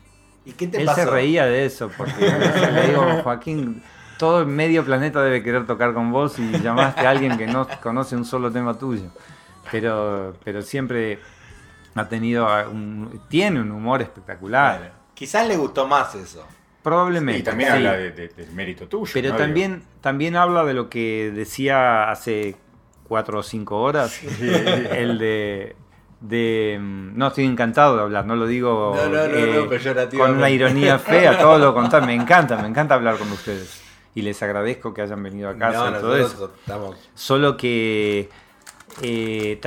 ¿Y 0.45 0.53
qué 0.53 0.67
te 0.67 0.81
Él 0.81 0.89
se 0.95 1.05
reía 1.05 1.45
de 1.45 1.65
eso, 1.65 1.89
porque 1.97 2.13
le 2.21 2.87
digo, 2.87 3.05
Joaquín, 3.23 3.83
todo 4.17 4.41
el 4.41 4.47
medio 4.47 4.83
planeta 4.83 5.21
debe 5.21 5.43
querer 5.43 5.65
tocar 5.65 5.93
con 5.93 6.11
vos 6.11 6.37
y 6.39 6.51
llamaste 6.59 7.05
a 7.05 7.09
alguien 7.09 7.37
que 7.37 7.47
no 7.47 7.67
conoce 7.81 8.15
un 8.15 8.25
solo 8.25 8.51
tema 8.51 8.77
tuyo. 8.77 9.09
Pero, 9.71 10.35
pero 10.43 10.61
siempre 10.61 11.19
ha 11.95 12.07
tenido 12.07 12.47
un, 12.69 13.21
tiene 13.29 13.61
un 13.61 13.71
humor 13.71 14.01
espectacular. 14.01 14.93
Quizás 15.13 15.47
le 15.47 15.57
gustó 15.57 15.87
más 15.87 16.15
eso. 16.15 16.45
Probablemente. 16.81 17.39
Y 17.39 17.43
también 17.43 17.71
habla 17.71 17.93
del 17.93 18.51
mérito 18.53 18.87
tuyo. 18.87 19.11
Pero 19.13 19.35
también, 19.35 19.83
también 20.01 20.35
habla 20.35 20.65
de 20.65 20.73
lo 20.73 20.89
que 20.89 21.31
decía 21.33 22.11
hace 22.11 22.57
cuatro 23.07 23.39
o 23.39 23.43
cinco 23.43 23.81
horas, 23.81 24.21
el 24.41 25.17
de, 25.17 25.75
de... 26.19 26.77
No, 26.81 27.27
estoy 27.27 27.45
encantado 27.45 27.95
de 27.95 28.01
hablar, 28.01 28.25
no 28.25 28.35
lo 28.35 28.47
digo 28.47 28.95
eh, 28.97 29.67
con 30.17 30.31
una 30.31 30.49
ironía 30.49 30.97
fea, 30.99 31.37
todo 31.37 31.57
lo 31.57 31.73
contrario, 31.73 32.07
me 32.07 32.15
encanta, 32.15 32.57
me 32.57 32.67
encanta 32.67 32.95
hablar 32.95 33.17
con 33.17 33.31
ustedes 33.31 33.82
y 34.15 34.21
les 34.21 34.41
agradezco 34.43 34.93
que 34.93 35.01
hayan 35.01 35.21
venido 35.23 35.49
a 35.49 35.57
casa 35.57 35.89
y 35.89 36.01
todo 36.01 36.17
eso. 36.17 36.51
Solo 37.15 37.57
que 37.57 38.29
eh, 39.01 39.59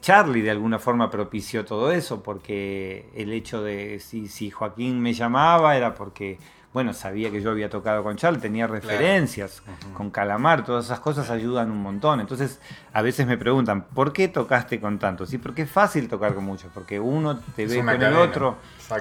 Charlie 0.00 0.42
de 0.42 0.50
alguna 0.50 0.78
forma 0.78 1.10
propició 1.10 1.64
todo 1.64 1.90
eso, 1.90 2.22
porque 2.22 3.08
el 3.14 3.32
hecho 3.32 3.62
de 3.62 4.00
si, 4.00 4.28
si, 4.28 4.50
Joaquín 4.50 5.00
me 5.00 5.14
llamaba 5.14 5.74
era 5.76 5.94
porque, 5.94 6.38
bueno, 6.74 6.92
sabía 6.92 7.30
que 7.30 7.40
yo 7.40 7.50
había 7.50 7.70
tocado 7.70 8.02
con 8.02 8.16
Charlie, 8.16 8.40
tenía 8.40 8.66
referencias 8.66 9.62
con 9.94 10.10
Calamar, 10.10 10.64
todas 10.64 10.84
esas 10.84 11.00
cosas 11.00 11.30
ayudan 11.30 11.70
un 11.70 11.80
montón. 11.80 12.20
Entonces, 12.20 12.60
a 12.92 13.00
veces 13.00 13.26
me 13.26 13.38
preguntan, 13.38 13.84
¿por 13.86 14.12
qué 14.12 14.28
tocaste 14.28 14.78
con 14.80 14.98
tantos? 14.98 15.30
Sí, 15.30 15.38
porque 15.38 15.62
es 15.62 15.70
fácil 15.70 16.08
tocar 16.08 16.34
con 16.34 16.44
muchos, 16.44 16.70
porque 16.74 17.00
uno 17.00 17.38
te 17.56 17.66
ve 17.66 17.82
con 17.82 18.02
el 18.02 18.16
otro. 18.16 18.58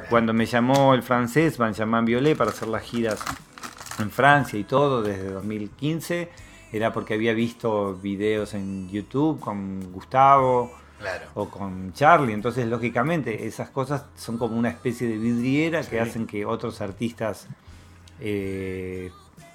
Cuando 0.10 0.34
me 0.34 0.45
llamó 0.45 0.93
el 0.93 1.04
francés 1.04 1.58
Benjamin 1.58 2.06
Violet 2.06 2.38
para 2.38 2.51
hacer 2.51 2.70
las 2.70 2.84
giras 2.84 3.24
en 3.99 4.11
Francia 4.11 4.57
y 4.59 4.63
todo 4.63 5.01
desde 5.01 5.29
2015 5.29 6.29
era 6.71 6.91
porque 6.91 7.13
había 7.13 7.33
visto 7.33 7.93
videos 7.95 8.53
en 8.55 8.89
YouTube 8.89 9.39
con 9.39 9.91
Gustavo 9.91 10.71
o 11.35 11.49
con 11.49 11.93
Charlie. 11.93 12.33
Entonces, 12.33 12.65
lógicamente, 12.65 13.45
esas 13.45 13.69
cosas 13.69 14.05
son 14.15 14.37
como 14.37 14.57
una 14.57 14.69
especie 14.69 15.07
de 15.07 15.17
vidriera 15.17 15.83
que 15.83 15.99
hacen 15.99 16.25
que 16.25 16.45
otros 16.45 16.81
artistas 16.81 17.47
eh, 18.19 19.11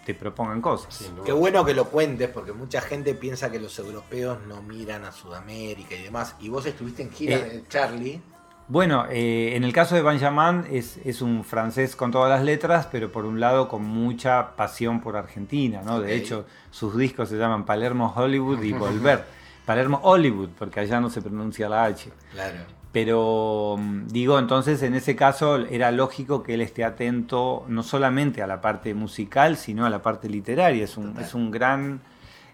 te 0.06 0.14
propongan 0.14 0.60
cosas. 0.60 1.10
Qué 1.24 1.32
bueno 1.32 1.64
que 1.64 1.74
lo 1.74 1.86
cuentes, 1.86 2.28
porque 2.28 2.52
mucha 2.52 2.80
gente 2.80 3.14
piensa 3.14 3.50
que 3.50 3.58
los 3.58 3.78
europeos 3.78 4.38
no 4.46 4.62
miran 4.62 5.04
a 5.04 5.12
Sudamérica 5.12 5.96
y 5.96 6.02
demás. 6.02 6.36
Y 6.40 6.48
vos 6.48 6.66
estuviste 6.66 7.02
en 7.02 7.10
gira 7.10 7.36
eh, 7.36 7.50
de 7.50 7.68
Charlie. 7.68 8.22
Bueno, 8.68 9.06
eh, 9.10 9.56
en 9.56 9.64
el 9.64 9.72
caso 9.72 9.94
de 9.94 10.02
Benjamin 10.02 10.64
es, 10.70 10.98
es, 11.04 11.22
un 11.22 11.42
francés 11.42 11.96
con 11.96 12.10
todas 12.10 12.28
las 12.28 12.44
letras, 12.44 12.86
pero 12.92 13.10
por 13.10 13.24
un 13.24 13.40
lado 13.40 13.66
con 13.66 13.82
mucha 13.82 14.56
pasión 14.56 15.00
por 15.00 15.16
Argentina, 15.16 15.80
¿no? 15.82 16.00
De 16.00 16.14
hecho, 16.14 16.44
sus 16.70 16.94
discos 16.96 17.30
se 17.30 17.36
llaman 17.36 17.64
Palermo 17.64 18.12
Hollywood 18.14 18.62
y 18.62 18.72
Volver. 18.74 19.24
Palermo 19.64 20.00
Hollywood, 20.02 20.50
porque 20.58 20.80
allá 20.80 21.00
no 21.00 21.08
se 21.08 21.22
pronuncia 21.22 21.68
la 21.68 21.84
H. 21.84 22.10
Claro. 22.32 22.58
Pero 22.92 23.76
mm, 23.78 24.08
digo, 24.08 24.38
entonces 24.38 24.82
en 24.82 24.94
ese 24.94 25.16
caso 25.16 25.56
era 25.56 25.90
lógico 25.90 26.42
que 26.42 26.54
él 26.54 26.60
esté 26.60 26.84
atento 26.84 27.64
no 27.68 27.82
solamente 27.82 28.42
a 28.42 28.46
la 28.46 28.60
parte 28.60 28.92
musical, 28.92 29.56
sino 29.56 29.86
a 29.86 29.90
la 29.90 30.02
parte 30.02 30.28
literaria. 30.28 30.84
Es 30.84 30.96
un, 30.98 31.18
es 31.18 31.34
un 31.34 31.50
gran 31.50 32.00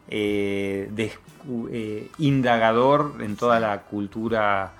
eh, 0.09 0.91
eh, 1.73 2.11
indagador 2.19 3.15
en 3.21 3.37
toda 3.37 3.59
la 3.59 3.83
cultura 3.83 4.73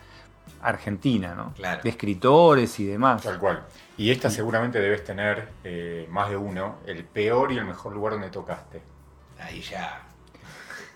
argentina, 0.65 1.35
¿no? 1.35 1.53
Claro. 1.55 1.83
De 1.83 1.91
escritores 1.91 2.81
y 2.81 2.87
demás. 2.87 3.23
Tal 3.23 3.39
cual. 3.39 3.65
Y 3.97 4.11
esta 4.11 4.31
seguramente 4.31 4.81
debes 4.81 5.05
tener 5.05 5.49
eh, 5.63 6.07
más 6.11 6.31
de 6.31 6.37
uno, 6.37 6.79
el 6.87 7.05
peor 7.05 7.53
y 7.53 7.59
el 7.59 7.65
mejor 7.65 7.95
lugar 7.95 8.15
donde 8.15 8.31
tocaste. 8.31 8.83
Ahí 9.39 9.61
ya. 9.61 10.03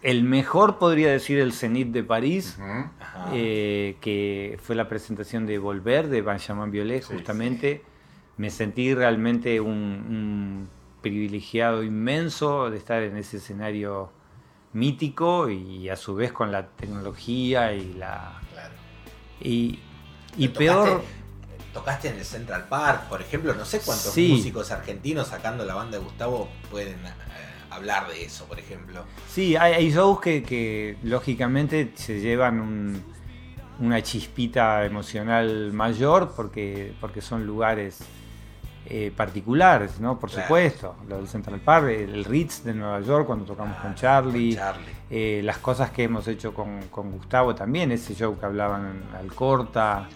El 0.02 0.22
mejor 0.22 0.78
podría 0.78 1.10
decir 1.10 1.38
el 1.38 1.52
Zenit 1.52 1.88
de 1.88 2.04
París, 2.04 2.56
eh, 3.32 3.96
que 4.00 4.58
fue 4.62 4.76
la 4.76 4.88
presentación 4.88 5.44
de 5.44 5.58
Volver 5.58 6.08
de 6.08 6.22
Benjamin 6.22 6.70
Violet, 6.70 7.04
justamente. 7.04 7.82
Me 8.36 8.50
sentí 8.50 8.94
realmente 8.94 9.60
un, 9.60 10.68
privilegiado 11.02 11.82
inmenso 11.82 12.70
de 12.70 12.76
estar 12.76 13.02
en 13.02 13.16
ese 13.16 13.36
escenario 13.36 14.10
mítico 14.72 15.48
y 15.48 15.88
a 15.88 15.96
su 15.96 16.14
vez 16.14 16.32
con 16.32 16.52
la 16.52 16.66
tecnología 16.66 17.72
y 17.72 17.94
la, 17.94 18.40
y, 19.40 19.78
peor... 20.56 21.02
Tocaste 21.72 22.08
en 22.08 22.18
el 22.18 22.24
Central 22.24 22.66
Park, 22.68 23.08
por 23.08 23.20
ejemplo, 23.20 23.54
no 23.54 23.64
sé 23.64 23.80
cuántos 23.80 24.16
músicos 24.16 24.70
argentinos 24.70 25.28
sacando 25.28 25.64
la 25.64 25.74
banda 25.74 25.98
de 25.98 26.04
Gustavo 26.04 26.48
pueden 26.70 26.94
eh, 26.94 27.12
hablar 27.70 28.08
de 28.08 28.24
eso, 28.24 28.46
por 28.46 28.58
ejemplo. 28.58 29.04
Sí, 29.28 29.54
hay, 29.54 29.90
shows 29.92 30.20
que, 30.20 30.96
lógicamente 31.02 31.92
se 31.94 32.20
llevan 32.20 33.04
una 33.78 34.02
chispita 34.02 34.84
emocional 34.86 35.72
mayor 35.72 36.32
porque, 36.34 36.94
porque 37.00 37.20
son 37.20 37.46
lugares 37.46 37.98
eh, 38.90 39.12
particulares, 39.14 40.00
¿no? 40.00 40.18
Por 40.18 40.30
supuesto, 40.30 40.96
lo 41.08 41.18
del 41.18 41.28
Central 41.28 41.60
Park, 41.60 41.88
el 41.88 42.24
Ritz 42.24 42.64
de 42.64 42.72
Nueva 42.72 43.00
York 43.00 43.26
cuando 43.26 43.44
tocamos 43.44 43.76
con 43.78 43.94
Charlie, 43.94 44.58
eh, 45.10 45.42
las 45.44 45.58
cosas 45.58 45.90
que 45.90 46.04
hemos 46.04 46.26
hecho 46.26 46.54
con, 46.54 46.80
Gustavo 46.90 47.54
también, 47.54 47.92
ese 47.92 48.14
show 48.14 48.38
que 48.38 48.46
hablaban 48.46 48.86
en 48.86 49.16
Alcorta, 49.16 50.08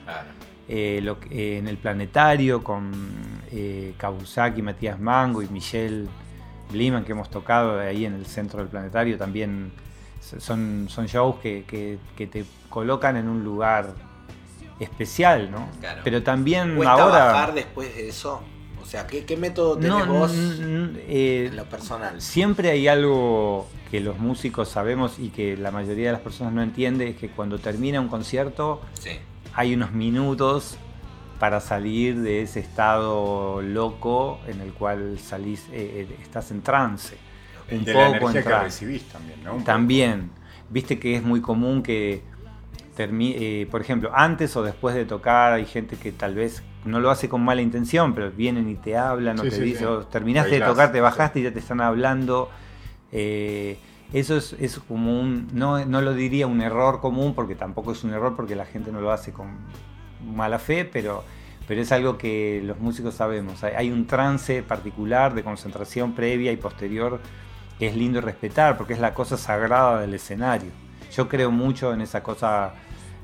eh, 0.66 1.14
en 1.30 1.68
el 1.68 1.76
Planetario 1.76 2.64
con 2.64 2.92
Kabusaki, 3.98 4.62
Matías 4.62 4.98
Mango 4.98 5.42
y 5.42 5.48
Michelle 5.48 6.06
Bliman 6.70 7.04
que 7.04 7.12
hemos 7.12 7.28
tocado 7.28 7.78
ahí 7.78 8.06
en 8.06 8.14
el 8.14 8.24
centro 8.24 8.60
del 8.60 8.68
Planetario 8.68 9.18
también 9.18 9.70
son, 10.38 10.86
son 10.88 11.06
shows 11.06 11.36
que, 11.42 11.98
que 12.16 12.26
te 12.26 12.46
colocan 12.70 13.18
en 13.18 13.28
un 13.28 13.44
lugar 13.44 13.92
especial, 14.80 15.50
¿no? 15.50 15.68
Pero 16.04 16.22
también 16.22 16.76
¿Cuesta 16.76 16.92
ahora. 16.92 17.24
bajar 17.26 17.54
después 17.54 17.94
de 17.94 18.08
eso? 18.08 18.42
O 18.82 18.86
sea, 18.86 19.06
¿qué, 19.06 19.36
método 19.36 19.78
tenés 19.78 20.06
vos 20.06 20.32
eh, 20.34 21.46
en 21.48 21.56
lo 21.56 21.64
personal? 21.64 22.20
Siempre 22.20 22.70
hay 22.70 22.88
algo 22.88 23.68
que 23.90 24.00
los 24.00 24.18
músicos 24.18 24.68
sabemos 24.68 25.18
y 25.18 25.28
que 25.28 25.56
la 25.56 25.70
mayoría 25.70 26.06
de 26.06 26.12
las 26.12 26.20
personas 26.20 26.52
no 26.52 26.62
entiende, 26.62 27.08
es 27.08 27.16
que 27.16 27.28
cuando 27.28 27.58
termina 27.58 28.00
un 28.00 28.08
concierto 28.08 28.80
hay 29.54 29.74
unos 29.74 29.92
minutos 29.92 30.76
para 31.38 31.60
salir 31.60 32.20
de 32.20 32.42
ese 32.42 32.60
estado 32.60 33.62
loco 33.62 34.40
en 34.46 34.60
el 34.60 34.72
cual 34.72 35.18
salís, 35.18 35.60
eh, 35.72 36.06
eh, 36.08 36.16
estás 36.22 36.50
en 36.50 36.62
trance. 36.62 37.16
Un 37.70 37.84
de 37.84 37.92
poco 37.92 38.30
la 38.30 38.42
que 38.42 38.58
recibís 38.58 39.04
también, 39.04 39.42
¿no? 39.44 39.56
también. 39.64 40.30
Viste 40.70 40.98
que 40.98 41.16
es 41.16 41.22
muy 41.22 41.40
común 41.40 41.82
que 41.82 42.22
eh, 42.98 43.66
por 43.70 43.80
ejemplo, 43.80 44.10
antes 44.14 44.54
o 44.56 44.62
después 44.62 44.94
de 44.94 45.04
tocar 45.04 45.54
hay 45.54 45.64
gente 45.64 45.96
que 45.96 46.12
tal 46.12 46.34
vez 46.34 46.62
no 46.84 47.00
lo 47.00 47.10
hace 47.10 47.28
con 47.28 47.42
mala 47.42 47.62
intención, 47.62 48.14
pero 48.14 48.30
vienen 48.30 48.68
y 48.68 48.74
te 48.74 48.96
hablan 48.96 49.38
o 49.38 49.42
te 49.42 49.60
dicen, 49.60 49.86
oh, 49.86 50.00
terminaste 50.00 50.58
de 50.58 50.66
tocar, 50.66 50.92
te 50.92 51.00
bajaste 51.00 51.40
y 51.40 51.42
ya 51.44 51.52
te 51.52 51.58
están 51.58 51.80
hablando. 51.80 52.50
Eh, 53.12 53.78
eso 54.12 54.36
es, 54.36 54.54
es, 54.58 54.78
como 54.78 55.20
un, 55.20 55.48
no, 55.52 55.84
no 55.86 56.00
lo 56.00 56.12
diría 56.12 56.46
un 56.46 56.60
error 56.60 57.00
común, 57.00 57.34
porque 57.34 57.54
tampoco 57.54 57.92
es 57.92 58.04
un 58.04 58.12
error 58.12 58.34
porque 58.36 58.56
la 58.56 58.66
gente 58.66 58.92
no 58.92 59.00
lo 59.00 59.10
hace 59.10 59.32
con 59.32 59.48
mala 60.34 60.58
fe, 60.58 60.84
pero, 60.84 61.24
pero 61.66 61.80
es 61.80 61.92
algo 61.92 62.18
que 62.18 62.60
los 62.64 62.78
músicos 62.78 63.14
sabemos. 63.14 63.62
Hay, 63.64 63.74
hay 63.74 63.90
un 63.90 64.06
trance 64.06 64.62
particular 64.62 65.34
de 65.34 65.42
concentración 65.42 66.14
previa 66.14 66.52
y 66.52 66.56
posterior 66.56 67.20
que 67.78 67.88
es 67.88 67.96
lindo 67.96 68.20
respetar, 68.20 68.76
porque 68.76 68.92
es 68.92 69.00
la 69.00 69.14
cosa 69.14 69.36
sagrada 69.36 70.00
del 70.00 70.14
escenario. 70.14 70.70
Yo 71.14 71.28
creo 71.28 71.50
mucho 71.50 71.92
en 71.92 72.00
esa 72.00 72.22
cosa, 72.22 72.74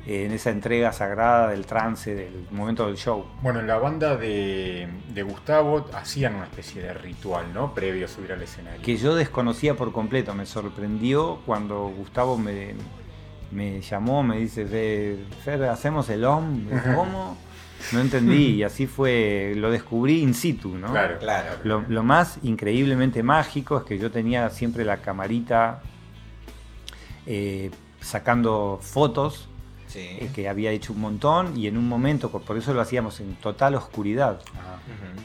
en 0.06 0.32
esa 0.32 0.50
entrega 0.50 0.92
sagrada 0.92 1.48
del 1.48 1.66
trance, 1.66 2.14
del 2.14 2.46
momento 2.50 2.86
del 2.86 2.96
show. 2.96 3.26
Bueno, 3.42 3.60
en 3.60 3.66
la 3.66 3.78
banda 3.78 4.16
de, 4.16 4.88
Gustavo 5.28 5.86
hacían 5.92 6.36
una 6.36 6.44
especie 6.44 6.82
de 6.82 6.94
ritual, 6.94 7.52
¿no? 7.52 7.74
Previo 7.74 8.06
a 8.06 8.08
subir 8.08 8.32
al 8.32 8.42
escenario. 8.42 8.80
Que 8.82 8.96
yo 8.96 9.14
desconocía 9.14 9.74
por 9.74 9.92
completo. 9.92 10.34
Me 10.34 10.46
sorprendió 10.46 11.40
cuando 11.44 11.88
Gustavo 11.88 12.38
me, 12.38 12.74
me 13.50 13.80
llamó, 13.80 14.22
me 14.22 14.38
dice, 14.38 15.16
Fer, 15.44 15.64
hacemos 15.64 16.08
el 16.08 16.24
OM. 16.24 16.66
¿Cómo? 16.94 17.36
No 17.92 18.00
entendí 18.00 18.54
y 18.56 18.62
así 18.64 18.86
fue, 18.86 19.52
lo 19.56 19.70
descubrí 19.70 20.22
in 20.22 20.34
situ, 20.34 20.76
¿no? 20.76 20.90
Claro, 20.90 21.18
claro. 21.18 21.50
Lo, 21.62 21.84
lo, 21.88 22.02
más 22.02 22.38
increíblemente 22.42 23.22
mágico 23.22 23.78
es 23.78 23.84
que 23.84 23.98
yo 23.98 24.10
tenía 24.10 24.50
siempre 24.50 24.84
la 24.84 24.96
camarita 24.96 25.80
eh, 27.30 27.70
sacando 28.00 28.78
fotos, 28.80 29.47
eh, 29.94 30.30
que 30.34 30.48
había 30.48 30.70
hecho 30.70 30.92
un 30.92 31.00
montón, 31.00 31.56
y 31.56 31.66
en 31.66 31.76
un 31.76 31.88
momento, 31.88 32.30
por 32.30 32.56
eso 32.56 32.74
lo 32.74 32.80
hacíamos 32.80 33.20
en 33.20 33.34
total 33.36 33.74
oscuridad. 33.74 34.40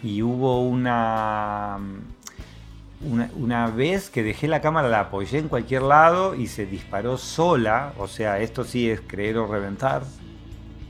Y 0.01 0.21
hubo 0.21 0.61
una, 0.61 1.77
una, 3.35 3.67
vez 3.67 4.09
que 4.09 4.23
dejé 4.23 4.47
la 4.47 4.61
cámara, 4.61 4.87
la 4.89 5.01
apoyé 5.01 5.39
en 5.39 5.47
cualquier 5.47 5.83
lado 5.83 6.35
y 6.35 6.47
se 6.47 6.65
disparó 6.65 7.17
sola, 7.17 7.93
o 7.97 8.07
sea, 8.07 8.39
esto 8.39 8.63
sí 8.63 8.89
es 8.89 9.01
creer 9.01 9.37
o 9.37 9.47
reventar. 9.47 10.03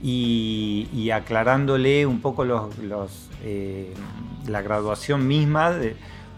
Y, 0.01 1.09
aclarándole 1.13 2.05
un 2.05 2.19
poco 2.19 2.43
los, 2.43 2.75
eh, 3.43 3.93
la 4.47 4.61
graduación 4.61 5.27
misma, 5.27 5.71
de, 5.71 5.95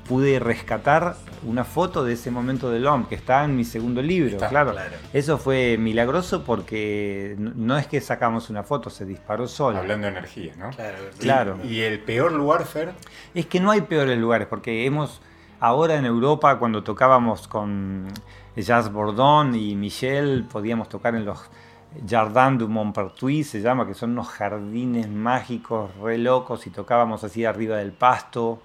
pude 0.08 0.40
rescatar 0.40 1.16
una 1.44 1.64
foto 1.64 2.04
de 2.04 2.14
ese 2.14 2.32
momento 2.32 2.70
del 2.70 2.86
OM 2.86 3.06
que 3.06 3.16
está 3.16 3.44
en 3.44 3.56
mi 3.56 3.64
segundo 3.64 4.02
libro, 4.02 4.38
claro. 4.50 4.74
Eso 5.14 5.38
fue 5.38 5.78
milagroso 5.78 6.44
porque 6.44 7.36
no 7.38 7.78
es 7.78 7.88
que 7.88 8.02
sacamos 8.02 8.50
una 8.50 8.64
foto, 8.64 8.90
se 8.90 9.06
disparó 9.06 9.48
solo. 9.48 9.80
Hablando 9.80 10.06
de 10.06 10.12
energía, 10.14 10.54
¿no? 10.58 10.70
Claro. 11.20 11.58
¿Y, 11.64 11.82
el 11.82 12.00
peor 12.00 12.32
lugar, 12.32 12.66
Fer? 12.66 12.94
Es 13.34 13.46
que 13.48 13.60
no 13.60 13.72
hay 13.72 13.82
peores 13.82 14.18
lugares 14.18 14.48
porque 14.48 14.86
hemos 14.86 15.22
ahora 15.60 15.96
en 15.96 16.06
Europa 16.06 16.58
cuando 16.60 16.84
tocábamos 16.84 17.48
con 17.48 18.08
Jazz 18.56 18.92
Bordón 18.92 19.56
y 19.56 19.76
Michel 19.76 20.46
podíamos 20.50 20.90
tocar 20.90 21.16
en 21.16 21.26
los 21.26 21.50
Jardin 22.08 22.58
du 22.58 22.68
Montpertuis 22.68 23.50
se 23.50 23.62
llama, 23.62 23.88
que 23.88 23.94
son 23.94 24.12
unos 24.12 24.28
jardines 24.28 25.10
mágicos 25.10 25.96
re 25.98 26.18
locos 26.18 26.68
y 26.68 26.70
tocábamos 26.70 27.24
así 27.24 27.46
arriba 27.46 27.78
del 27.78 27.94
pasto 27.94 28.62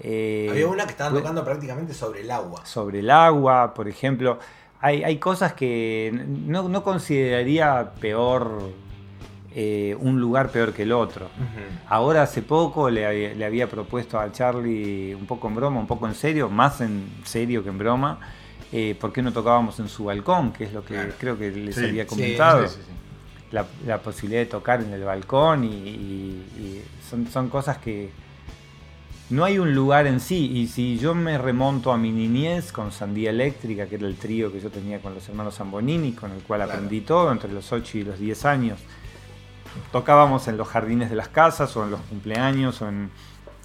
eh, 0.00 0.48
Había 0.50 0.68
una 0.68 0.84
que 0.84 0.92
estaban 0.92 1.14
tocando 1.14 1.44
prácticamente 1.44 1.94
sobre 1.94 2.20
el 2.20 2.30
agua. 2.30 2.64
Sobre 2.64 3.00
el 3.00 3.10
agua, 3.10 3.74
por 3.74 3.88
ejemplo. 3.88 4.38
Hay, 4.80 5.18
cosas 5.18 5.54
que 5.54 6.12
no, 6.12 6.84
consideraría 6.84 7.92
peor, 7.98 8.70
eh, 9.52 9.96
un 9.98 10.20
lugar 10.20 10.50
peor 10.50 10.72
que 10.72 10.84
el 10.84 10.92
otro. 10.92 11.28
Ahora 11.88 12.22
hace 12.22 12.42
poco 12.42 12.88
le, 12.88 13.44
había 13.44 13.68
propuesto 13.68 14.20
a 14.20 14.30
Charlie, 14.30 15.12
un 15.14 15.26
poco 15.26 15.48
en 15.48 15.56
broma, 15.56 15.80
un 15.80 15.88
poco 15.88 16.06
en 16.06 16.14
serio, 16.14 16.48
más 16.48 16.80
en 16.82 17.20
serio 17.24 17.64
que 17.64 17.70
en 17.70 17.78
broma, 17.78 18.20
eh, 18.70 18.96
por 19.00 19.12
qué 19.12 19.22
no 19.22 19.32
tocábamos 19.32 19.80
en 19.80 19.88
su 19.88 20.04
balcón, 20.04 20.52
que 20.52 20.64
es 20.64 20.72
lo 20.72 20.84
que 20.84 20.96
creo 21.18 21.36
que 21.36 21.50
les 21.50 21.76
había 21.78 22.06
comentado. 22.06 22.66
la, 23.50 23.98
posibilidad 23.98 24.42
de 24.42 24.46
tocar 24.46 24.82
en 24.82 24.92
el 24.92 25.02
balcón 25.02 25.64
y, 25.64 26.82
son, 27.10 27.26
son 27.26 27.48
cosas 27.48 27.78
que, 27.78 28.10
no 29.30 29.44
hay 29.44 29.58
un 29.58 29.74
lugar 29.74 30.06
en 30.06 30.20
sí. 30.20 30.50
Y 30.52 30.68
si 30.68 30.98
yo 30.98 31.14
me 31.14 31.38
remonto 31.38 31.92
a 31.92 31.96
mi 31.96 32.12
niñez 32.12 32.72
con 32.72 32.92
Sandía 32.92 33.30
Eléctrica, 33.30 33.86
que 33.86 33.96
era 33.96 34.06
el 34.06 34.16
trío 34.16 34.52
que 34.52 34.60
yo 34.60 34.70
tenía 34.70 35.00
con 35.00 35.14
los 35.14 35.28
hermanos 35.28 35.56
Zambonini, 35.56 36.12
con 36.12 36.30
el 36.32 36.42
cual 36.42 36.62
aprendí 36.62 37.00
todo 37.00 37.32
entre 37.32 37.52
los 37.52 37.72
8 37.72 37.98
y 37.98 38.04
los 38.04 38.18
10 38.18 38.44
años. 38.44 38.78
Tocábamos 39.92 40.48
en 40.48 40.56
los 40.56 40.68
jardines 40.68 41.10
de 41.10 41.16
las 41.16 41.28
casas 41.28 41.76
o 41.76 41.84
en 41.84 41.90
los 41.90 42.00
cumpleaños 42.02 42.80
o 42.82 42.88
en, 42.88 43.10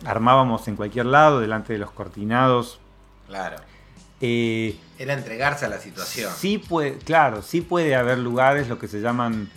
armábamos 0.05 0.67
en 0.67 0.75
cualquier 0.75 1.05
lado 1.05 1.39
delante 1.39 1.73
de 1.73 1.79
los 1.79 1.91
cortinados. 1.91 2.79
Claro. 3.27 3.57
Eh, 4.19 4.77
era 4.99 5.13
entregarse 5.13 5.65
a 5.65 5.69
la 5.69 5.79
situación. 5.79 6.31
Sí 6.37 6.57
puede, 6.57 6.97
claro, 6.97 7.41
sí 7.41 7.61
puede 7.61 7.95
haber 7.95 8.19
lugares, 8.19 8.67
lo 8.67 8.77
que 8.77 8.87
se 8.87 9.01
llaman, 9.01 9.49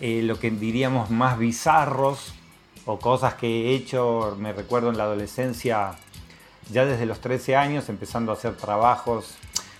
eh, 0.00 0.22
lo 0.22 0.38
que 0.40 0.50
diríamos 0.50 1.10
más 1.10 1.38
bizarros, 1.38 2.34
o 2.86 2.98
cosas 2.98 3.34
que 3.34 3.46
he 3.46 3.74
hecho, 3.74 4.36
me 4.38 4.52
recuerdo 4.52 4.90
en 4.90 4.98
la 4.98 5.04
adolescencia, 5.04 5.92
ya 6.70 6.84
desde 6.84 7.06
los 7.06 7.20
13 7.20 7.56
años, 7.56 7.88
empezando 7.88 8.32
a 8.32 8.34
hacer 8.34 8.56
trabajos, 8.56 9.36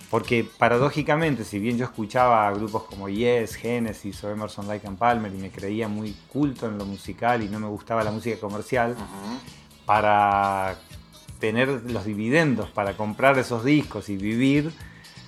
porque 0.09 0.47
paradójicamente, 0.57 1.43
si 1.43 1.57
bien 1.57 1.77
yo 1.77 1.85
escuchaba 1.85 2.47
a 2.47 2.53
grupos 2.53 2.83
como 2.83 3.09
Yes, 3.09 3.55
Genesis 3.55 4.23
o 4.23 4.29
Emerson 4.29 4.67
Lake 4.67 4.85
and 4.87 4.97
Palmer 4.97 5.33
y 5.33 5.37
me 5.37 5.49
creía 5.49 5.87
muy 5.87 6.15
culto 6.31 6.67
en 6.67 6.77
lo 6.77 6.85
musical 6.85 7.41
y 7.41 7.49
no 7.49 7.59
me 7.59 7.67
gustaba 7.67 8.03
la 8.03 8.11
música 8.11 8.39
comercial, 8.39 8.95
para 9.85 10.77
tener 11.39 11.67
los 11.91 12.05
dividendos, 12.05 12.69
para 12.69 12.95
comprar 12.95 13.37
esos 13.37 13.65
discos 13.65 14.07
y 14.09 14.15
vivir 14.15 14.71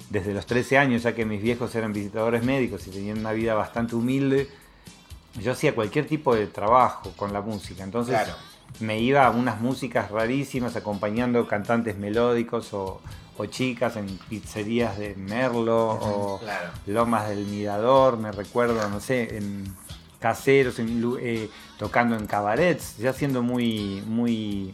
desde 0.09 0.33
los 0.33 0.45
13 0.45 0.77
años, 0.77 1.03
ya 1.03 1.15
que 1.15 1.25
mis 1.25 1.41
viejos 1.41 1.73
eran 1.75 1.91
visitadores 1.91 2.43
médicos 2.43 2.87
y 2.87 2.91
tenían 2.91 3.19
una 3.19 3.31
vida 3.31 3.53
bastante 3.55 3.95
humilde, 3.95 4.47
yo 5.41 5.51
hacía 5.51 5.75
cualquier 5.75 6.07
tipo 6.07 6.35
de 6.35 6.47
trabajo 6.47 7.11
con 7.15 7.33
la 7.33 7.41
música, 7.41 7.83
entonces 7.83 8.17
me 8.79 8.99
iba 8.99 9.25
a 9.25 9.31
unas 9.31 9.61
músicas 9.61 10.11
rarísimas 10.11 10.75
acompañando 10.75 11.47
cantantes 11.47 11.97
melódicos 11.97 12.73
o, 12.73 13.01
chicas 13.49 13.97
en 13.97 14.07
pizzerías 14.29 14.97
de 14.97 15.13
Merlo 15.15 15.89
o 15.89 16.39
Lomas 16.87 17.27
del 17.27 17.45
Mirador, 17.45 18.17
me 18.17 18.31
recuerdo, 18.31 18.87
no 18.89 19.01
sé, 19.01 19.37
en 19.37 19.65
caseros, 20.19 20.77
eh, 20.79 21.49
tocando 21.77 22.15
en 22.15 22.27
cabarets, 22.27 22.97
ya 22.97 23.11
siendo 23.11 23.43
muy, 23.43 24.01
muy 24.07 24.73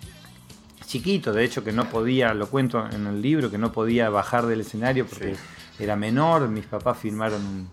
chiquito, 0.85 1.33
de 1.33 1.43
hecho 1.43 1.63
que 1.63 1.71
no 1.71 1.89
podía, 1.89 2.35
lo 2.35 2.47
cuento 2.47 2.87
en 2.87 3.07
el 3.07 3.21
libro, 3.21 3.49
que 3.49 3.57
no 3.57 3.71
podía 3.71 4.09
bajar 4.09 4.45
del 4.45 4.61
escenario 4.61 5.07
porque 5.07 5.35
era 5.79 5.95
menor, 5.95 6.47
mis 6.47 6.65
papás 6.65 6.99
firmaron 6.99 7.41
un, 7.41 7.69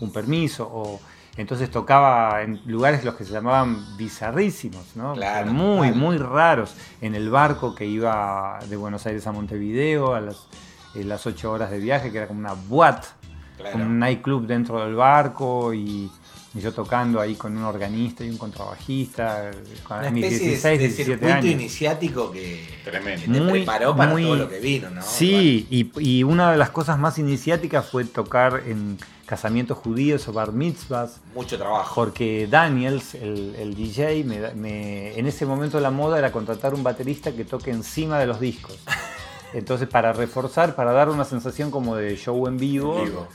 un 0.00 0.12
permiso 0.12 0.70
o 0.72 1.00
entonces 1.36 1.70
tocaba 1.70 2.42
en 2.42 2.60
lugares 2.66 3.04
los 3.04 3.14
que 3.14 3.24
se 3.24 3.32
llamaban 3.32 3.96
bizarrísimos, 3.96 4.96
¿no? 4.96 5.14
muy, 5.46 5.92
muy 5.92 6.18
raros. 6.18 6.74
En 7.00 7.14
el 7.14 7.30
barco 7.30 7.74
que 7.74 7.86
iba 7.86 8.58
de 8.68 8.76
Buenos 8.76 9.06
Aires 9.06 9.26
a 9.26 9.32
Montevideo 9.32 10.14
a 10.14 10.20
las, 10.20 10.46
las 10.94 11.26
8 11.26 11.50
horas 11.50 11.70
de 11.70 11.78
viaje, 11.78 12.12
que 12.12 12.18
era 12.18 12.26
como 12.26 12.40
una 12.40 12.52
boat, 12.52 13.04
como 13.72 13.84
un 13.84 13.98
nightclub 13.98 14.46
dentro 14.46 14.84
del 14.84 14.94
barco 14.94 15.72
y, 15.72 16.10
y 16.54 16.60
yo 16.60 16.72
tocando 16.72 17.20
ahí 17.20 17.34
con 17.34 17.56
un 17.56 17.64
organista 17.64 18.24
y 18.24 18.30
un 18.30 18.36
contrabajista, 18.36 19.50
a 19.88 20.10
mis 20.10 20.28
16, 20.28 20.78
17 20.78 21.32
años. 21.32 21.46
iniciático 21.46 22.30
que, 22.30 22.66
Tremendo. 22.84 23.46
te 23.46 23.50
preparó 23.50 23.96
para 23.96 24.12
todo 24.12 24.36
lo 24.36 24.48
que 24.48 24.60
vino, 24.60 24.90
¿no? 24.90 25.02
Sí, 25.02 25.66
y, 25.70 25.90
y, 25.98 26.22
una 26.24 26.52
de 26.52 26.58
las 26.58 26.70
cosas 26.70 26.98
más 26.98 27.18
iniciáticas 27.18 27.88
fue 27.88 28.04
tocar 28.04 28.62
en 28.66 28.98
casamientos 29.32 29.78
judíos 29.78 30.28
o 30.28 30.32
bar 30.34 30.52
mitzvahs. 30.52 31.20
Mucho 31.34 31.56
trabajo. 31.56 31.94
Porque 31.94 32.46
Daniels, 32.50 33.14
el, 33.14 33.74
DJ, 33.74 34.24
me, 34.24 35.18
en 35.18 35.26
ese 35.26 35.46
momento 35.46 35.80
la 35.80 35.90
moda 35.90 36.18
era 36.18 36.30
contratar 36.30 36.74
un 36.74 36.82
baterista 36.82 37.32
que 37.32 37.46
toque 37.46 37.70
encima 37.70 38.18
de 38.18 38.26
los 38.26 38.40
discos. 38.40 38.78
Entonces, 39.54 39.88
para 39.88 40.12
reforzar, 40.12 40.74
para 40.74 40.92
dar 40.92 41.08
una 41.08 41.24
sensación 41.24 41.70
como 41.70 41.96
de 41.96 42.14
show 42.16 42.46
en 42.46 42.58
vivo. 42.58 43.26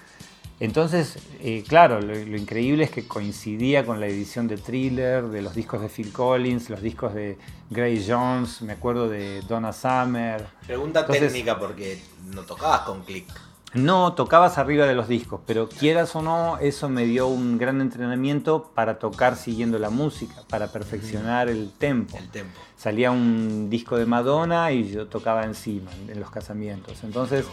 Entonces, 0.59 1.19
eh, 1.39 1.63
claro, 1.67 2.01
lo, 2.01 2.15
increíble 2.15 2.83
es 2.83 2.91
que 2.91 3.07
coincidía 3.07 3.85
con 3.85 3.99
la 3.99 4.07
edición 4.07 4.47
de 4.47 4.57
Thriller, 4.57 5.25
de 5.25 5.43
los 5.43 5.53
discos 5.53 5.81
de 5.81 5.89
Phil 5.89 6.11
Collins, 6.11 6.69
los 6.71 6.81
discos 6.81 7.13
de 7.13 7.37
Gray 7.69 8.03
Jones, 8.07 8.63
me 8.63 8.73
acuerdo 8.73 9.07
de 9.07 9.41
Donna 9.41 9.71
Summer. 9.71 10.47
Pregunta 10.65 11.05
técnica 11.05 11.59
porque 11.59 12.01
no 12.33 12.41
tocabas 12.41 12.81
con 12.81 13.03
click. 13.03 13.27
No, 13.73 14.13
tocabas 14.13 14.57
arriba 14.57 14.85
de 14.85 14.95
los 14.95 15.07
discos, 15.07 15.41
pero 15.45 15.69
quieras 15.69 16.15
o 16.15 16.21
no, 16.21 16.57
eso 16.57 16.89
me 16.89 17.05
dio 17.05 17.27
un 17.27 17.57
gran 17.57 17.81
entrenamiento 17.81 18.71
para 18.73 18.97
tocar 18.97 19.35
siguiendo 19.35 19.77
la 19.77 19.89
música, 19.89 20.35
para 20.49 20.71
perfeccionar 20.71 21.49
el 21.49 21.69
tempo. 21.71 22.17
El 22.17 22.29
tempo. 22.29 22.59
Salía 22.77 23.11
un 23.11 23.69
disco 23.69 23.97
de 23.97 24.05
Madonna 24.05 24.71
y 24.71 24.89
yo 24.89 25.07
tocaba 25.07 25.43
encima 25.43 25.91
en 26.07 26.19
los 26.19 26.31
casamientos. 26.31 27.03
Entonces, 27.03 27.45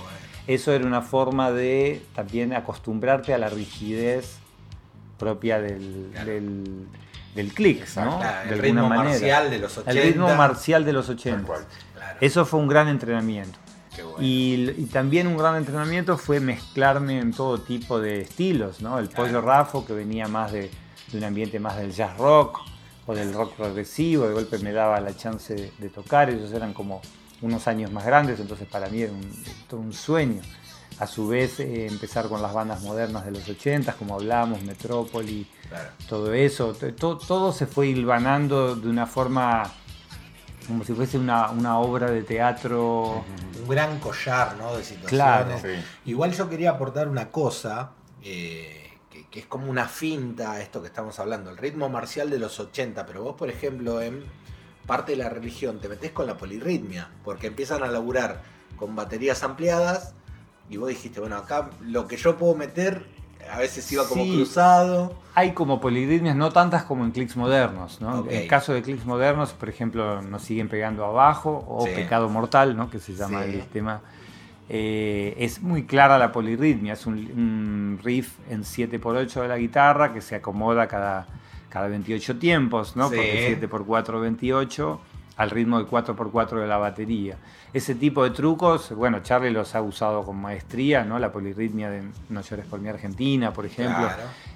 eso 0.46 0.72
era 0.72 0.84
una 0.84 1.02
forma 1.02 1.50
de 1.50 2.02
también 2.14 2.52
acostumbrarte 2.52 3.32
a 3.32 3.38
la 3.38 3.48
rigidez 3.48 4.38
propia 5.18 5.60
del, 5.60 6.12
del, 7.34 7.52
click, 7.54 7.86
¿no? 7.96 8.20
el 8.48 8.58
ritmo 8.58 8.88
marcial 8.88 9.50
de 9.50 9.58
los 9.58 9.78
80. 9.78 9.90
El 9.90 10.06
ritmo 10.06 10.34
marcial 10.34 10.84
de 10.84 10.92
los 10.92 11.08
80. 11.08 11.54
Eso 12.20 12.44
fue 12.44 12.60
un 12.60 12.68
gran 12.68 12.88
entrenamiento. 12.88 13.58
Y, 14.18 14.86
también 14.86 15.26
un 15.26 15.36
gran 15.36 15.56
entrenamiento 15.56 16.18
fue 16.18 16.40
mezclarme 16.40 17.20
en 17.20 17.32
todo 17.32 17.58
tipo 17.58 18.00
de 18.00 18.22
estilos, 18.22 18.80
¿no? 18.80 18.98
El 18.98 19.08
pollo 19.08 19.40
rafo 19.40 19.86
que 19.86 19.92
venía 19.92 20.26
más 20.26 20.52
de, 20.52 20.70
un 21.12 21.24
ambiente 21.24 21.60
más 21.60 21.76
del 21.76 21.92
jazz 21.92 22.16
rock 22.18 22.60
o 23.06 23.14
del 23.14 23.32
rock 23.32 23.54
progresivo, 23.54 24.26
de 24.26 24.34
golpe 24.34 24.58
me 24.58 24.72
daba 24.72 24.98
la 25.00 25.16
chance 25.16 25.72
de 25.78 25.88
tocar, 25.90 26.30
ellos 26.30 26.52
eran 26.52 26.72
como 26.72 27.00
unos 27.42 27.68
años 27.68 27.92
más 27.92 28.04
grandes, 28.04 28.40
entonces 28.40 28.66
para 28.68 28.88
mí 28.88 29.02
era 29.02 29.12
un, 29.12 29.44
todo 29.68 29.80
un 29.80 29.92
sueño. 29.92 30.40
A 31.00 31.08
su 31.08 31.26
vez, 31.26 31.58
eh, 31.58 31.86
empezar 31.86 32.28
con 32.28 32.40
las 32.40 32.52
bandas 32.54 32.82
modernas 32.82 33.24
de 33.24 33.32
los 33.32 33.48
80, 33.48 33.94
como 33.94 34.14
hablamos, 34.14 34.62
Metrópoli, 34.62 35.44
todo 36.08 36.32
eso, 36.32 36.72
todo, 36.72 37.52
se 37.52 37.66
fue 37.66 37.88
hilvanando 37.88 38.76
de 38.76 38.88
una 38.88 39.06
forma 39.06 39.64
como 40.68 40.84
si 40.84 40.94
fuese 40.94 41.18
una, 41.18 41.78
obra 41.78 42.10
de 42.10 42.22
teatro. 42.22 43.24
Un 43.60 43.68
gran 43.68 43.98
collar 43.98 44.56
¿no? 44.56 44.76
de 44.76 44.84
situaciones. 44.84 45.64
Igual 46.04 46.32
yo 46.32 46.48
quería 46.48 46.70
aportar 46.70 47.08
una 47.08 47.28
cosa, 47.28 47.90
eh, 48.22 48.92
que, 49.10 49.26
que, 49.26 49.40
es 49.40 49.46
como 49.46 49.68
una 49.68 49.88
finta 49.88 50.52
a 50.52 50.60
esto 50.60 50.80
que 50.80 50.86
estamos 50.86 51.18
hablando, 51.18 51.50
el 51.50 51.56
ritmo 51.56 51.88
marcial 51.88 52.30
de 52.30 52.38
los 52.38 52.60
80, 52.60 53.04
pero 53.04 53.24
vos, 53.24 53.34
por 53.34 53.50
ejemplo, 53.50 54.00
en 54.00 54.24
parte 54.86 55.12
de 55.12 55.18
la 55.18 55.28
religión, 55.28 55.78
te 55.80 55.88
metes 55.88 56.12
con 56.12 56.26
la 56.26 56.36
polirritmia, 56.36 57.10
porque 57.24 57.48
empiezan 57.48 57.82
a 57.82 57.86
laburar 57.88 58.42
con 58.76 58.94
baterías 58.96 59.42
ampliadas 59.42 60.14
y 60.68 60.76
vos 60.76 60.88
dijiste, 60.88 61.20
bueno, 61.20 61.36
acá 61.36 61.70
lo 61.82 62.06
que 62.06 62.16
yo 62.16 62.36
puedo 62.36 62.54
meter 62.54 63.06
a 63.50 63.58
veces 63.58 63.90
iba 63.92 64.06
como 64.08 64.24
cruzado. 64.24 65.14
Hay 65.34 65.52
como 65.52 65.80
polirritmias, 65.80 66.36
no 66.36 66.50
tantas 66.50 66.84
como 66.84 67.04
en 67.04 67.10
clics 67.10 67.36
modernos. 67.36 68.00
¿no? 68.00 68.24
En 68.28 68.42
el 68.42 68.48
caso 68.48 68.72
de 68.72 68.82
clics 68.82 69.04
modernos, 69.04 69.52
por 69.52 69.68
ejemplo, 69.68 70.22
nos 70.22 70.42
siguen 70.42 70.68
pegando 70.68 71.04
abajo, 71.04 71.64
o 71.68 71.84
pecado 71.84 72.28
mortal, 72.28 72.76
¿no? 72.76 72.90
que 72.90 72.98
se 72.98 73.14
llama 73.14 73.44
el 73.44 73.66
tema. 73.66 74.00
Eh, 74.68 75.34
es 75.38 75.60
muy 75.60 75.84
clara 75.84 76.16
la 76.16 76.32
polirritmia, 76.32 76.94
es 76.94 77.04
un, 77.04 77.16
un 77.16 78.00
riff 78.02 78.38
en 78.48 78.62
7x8 78.62 79.42
de 79.42 79.48
la 79.48 79.58
guitarra 79.58 80.14
que 80.14 80.22
se 80.22 80.36
acomoda 80.36 80.88
cada 80.88 81.26
cada 81.74 81.88
28 81.88 82.38
tiempos, 82.38 82.94
¿no? 82.94 83.08
Porque 83.08 83.58
7x4, 83.60 84.20
28, 84.20 85.00
al 85.36 85.50
ritmo 85.50 85.80
de 85.80 85.86
4x4 85.86 86.60
de 86.60 86.68
la 86.68 86.76
batería. 86.76 87.36
Ese 87.72 87.96
tipo 87.96 88.22
de 88.22 88.30
trucos, 88.30 88.92
bueno, 88.94 89.24
Charlie 89.24 89.50
los 89.50 89.74
ha 89.74 89.82
usado 89.82 90.22
con 90.22 90.36
maestría, 90.36 91.02
¿no? 91.04 91.18
La 91.18 91.32
polirritmia 91.32 91.90
de 91.90 92.04
No 92.28 92.42
llores 92.42 92.64
por 92.66 92.78
mi 92.78 92.90
Argentina, 92.90 93.52
por 93.52 93.66
ejemplo. 93.66 94.08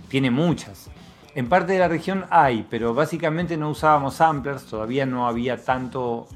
Tiene 0.07 0.31
muchas. 0.31 0.91
En 1.35 1.49
parte 1.49 1.73
de 1.73 1.81
la 1.81 1.89
región 1.89 2.25
hay, 2.31 2.65
pero 2.71 2.95
básicamente 2.95 3.57
no 3.57 3.71
usábamos 3.71 4.15
samplers, 4.15 4.67
todavía 4.67 5.05
no 5.05 5.27
había 5.27 5.65
tanto 5.65 6.29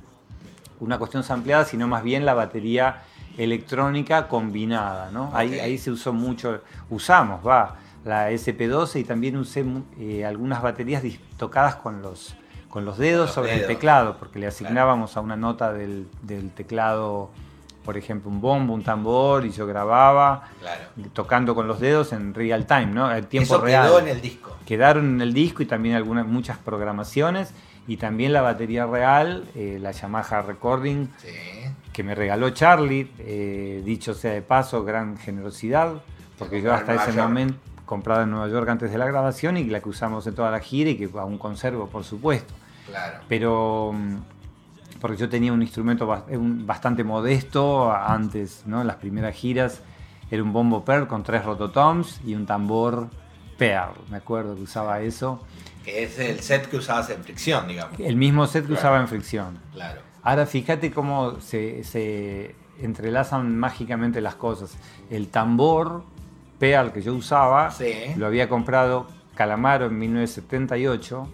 una 0.81 0.99
cuestión 0.99 1.23
sampleada, 1.23 1.65
sino 1.65 1.87
más 1.87 2.03
bien 2.03 2.27
la 2.27 2.35
batería 2.35 3.05
electrónica 3.39 4.27
combinada, 4.27 5.13
¿no? 5.13 5.31
Ahí, 5.33 5.61
ahí 5.61 5.79
se 5.79 5.93
usó 5.93 6.13
mucho, 6.13 6.61
usamos, 6.91 7.47
va, 7.47 7.77
la 8.05 8.31
SP12 8.31 9.01
y 9.01 9.05
también 9.05 9.37
usé 9.37 9.65
eh, 9.99 10.25
algunas 10.25 10.63
baterías 10.63 11.03
tocadas 11.37 11.77
con 11.77 12.03
los, 12.03 12.35
con 12.69 12.85
los 12.85 12.99
dedos 12.99 13.31
sobre 13.31 13.55
el 13.55 13.67
teclado, 13.67 14.17
porque 14.19 14.39
le 14.39 14.47
asignábamos 14.47 15.17
a 15.17 15.21
una 15.21 15.37
nota 15.37 15.73
del, 15.73 16.09
teclado, 16.55 17.31
por 17.85 17.97
ejemplo, 17.97 18.31
un 18.31 18.41
bombo, 18.41 18.75
un 18.75 18.83
tambor, 18.83 19.47
y 19.47 19.51
yo 19.51 19.67
grababa 19.67 20.49
tocando 21.13 21.55
con 21.55 21.69
los 21.69 21.81
dedos 21.81 22.13
en 22.13 22.35
real 22.35 22.67
time, 22.67 22.87
¿no? 22.87 23.13
El 23.13 23.27
tiempo 23.27 23.55
Eso 23.57 23.65
real. 23.65 23.87
quedó 23.87 23.99
en 24.01 24.09
el 24.09 24.21
disco. 24.21 24.57
Quedaron 24.67 25.07
en 25.15 25.21
el 25.21 25.33
disco 25.33 25.63
y 25.63 25.67
también 25.67 25.95
algunas, 25.95 26.27
muchas 26.27 26.59
programaciones. 26.59 27.53
Y 27.89 27.97
también 27.97 28.33
la 28.33 28.43
batería 28.43 28.87
real, 28.87 29.45
eh, 29.57 29.79
la 29.81 29.91
Yamaha 29.91 30.43
Recording, 30.43 31.09
que 31.93 32.03
me 32.05 32.15
regaló 32.15 32.51
Charlie, 32.51 33.11
eh, 33.19 33.83
dicho 33.85 34.15
sea 34.15 34.33
de 34.33 34.43
paso, 34.43 34.85
gran 34.85 35.19
generosidad, 35.19 35.95
porque 36.39 36.63
yo 36.63 36.73
hasta 36.73 36.95
ese 36.95 37.13
momento 37.13 37.59
comprada 37.93 38.23
en 38.23 38.31
Nueva 38.31 38.49
York 38.49 38.67
antes 38.71 38.91
de 38.91 38.97
la 38.97 39.05
grabación 39.05 39.59
y 39.59 39.65
la 39.65 39.81
que 39.81 39.91
usamos 39.91 40.27
en 40.27 40.35
toda 40.35 40.51
la 40.51 40.61
gira 40.61 40.89
y 40.89 40.97
que 40.97 41.11
aún 41.15 41.37
conservo, 41.37 41.89
por 41.89 42.05
supuesto. 42.05 42.55
Claro. 42.87 43.19
Pero 43.29 43.93
mm, 43.93 44.17
porque 44.99 45.19
yo 45.19 45.29
tenía 45.29 45.53
un 45.53 45.61
instrumento 45.61 46.07
bastante 46.07 47.05
modesto 47.05 47.93
antes, 47.93 48.63
¿no? 48.65 48.81
En 48.81 48.87
las 48.87 48.97
primeras 48.97 49.35
giras 49.35 49.83
era 50.31 50.43
un 50.43 50.55
bombo 50.55 50.87
Pearl 50.87 51.07
con 51.07 51.23
tres 51.23 51.45
rototoms 51.45 52.19
y 52.25 52.35
un 52.35 52.47
tambor 52.47 53.11
Pearl, 53.59 53.93
me 54.09 54.17
acuerdo 54.17 54.57
que 54.57 54.63
usaba 54.63 55.03
eso. 55.03 55.45
Que 55.85 56.05
es 56.05 56.19
el 56.19 56.41
set 56.41 56.71
que 56.71 56.79
usabas 56.79 57.11
en 57.11 57.23
fricción, 57.23 57.69
digamos. 57.69 58.01
El 58.01 58.17
mismo 58.17 58.47
set 58.47 58.67
que 58.67 58.73
usaba 58.73 59.01
en 59.01 59.07
fricción. 59.07 59.59
Claro. 59.75 60.01
Ahora 60.23 60.47
fíjate 60.47 60.91
cómo 60.93 61.41
se, 61.41 61.85
se 61.85 62.55
entrelazan 62.81 63.59
mágicamente 63.59 64.23
las 64.23 64.37
cosas. 64.37 64.79
El 65.11 65.29
tambor 65.29 66.05
Pearl 66.63 66.93
que 66.93 67.03
yo 67.03 67.13
usaba, 67.13 67.75
lo 68.17 68.25
había 68.25 68.49
comprado 68.49 69.09
Calamaro 69.35 69.87
en 69.87 69.99
1978, 69.99 71.29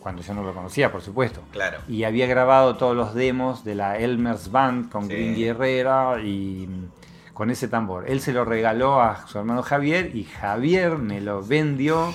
cuando 0.00 0.22
yo 0.22 0.34
no 0.34 0.42
lo 0.42 0.52
conocía, 0.52 0.90
por 0.90 1.02
supuesto. 1.02 1.40
Claro. 1.52 1.78
Y 1.86 2.02
había 2.02 2.26
grabado 2.26 2.74
todos 2.74 2.96
los 2.96 3.14
demos 3.14 3.62
de 3.62 3.76
la 3.76 3.96
Elmer's 3.98 4.50
Band 4.50 4.90
con 4.90 5.06
sí. 5.06 5.44
Herrera 5.44 6.20
y 6.20 6.68
con 7.32 7.52
ese 7.52 7.68
tambor. 7.68 8.10
Él 8.10 8.20
se 8.20 8.32
lo 8.32 8.44
regaló 8.44 9.00
a 9.00 9.24
su 9.28 9.38
hermano 9.38 9.62
Javier 9.62 10.16
y 10.16 10.24
Javier 10.24 10.98
me 10.98 11.20
lo 11.20 11.44
vendió 11.44 12.12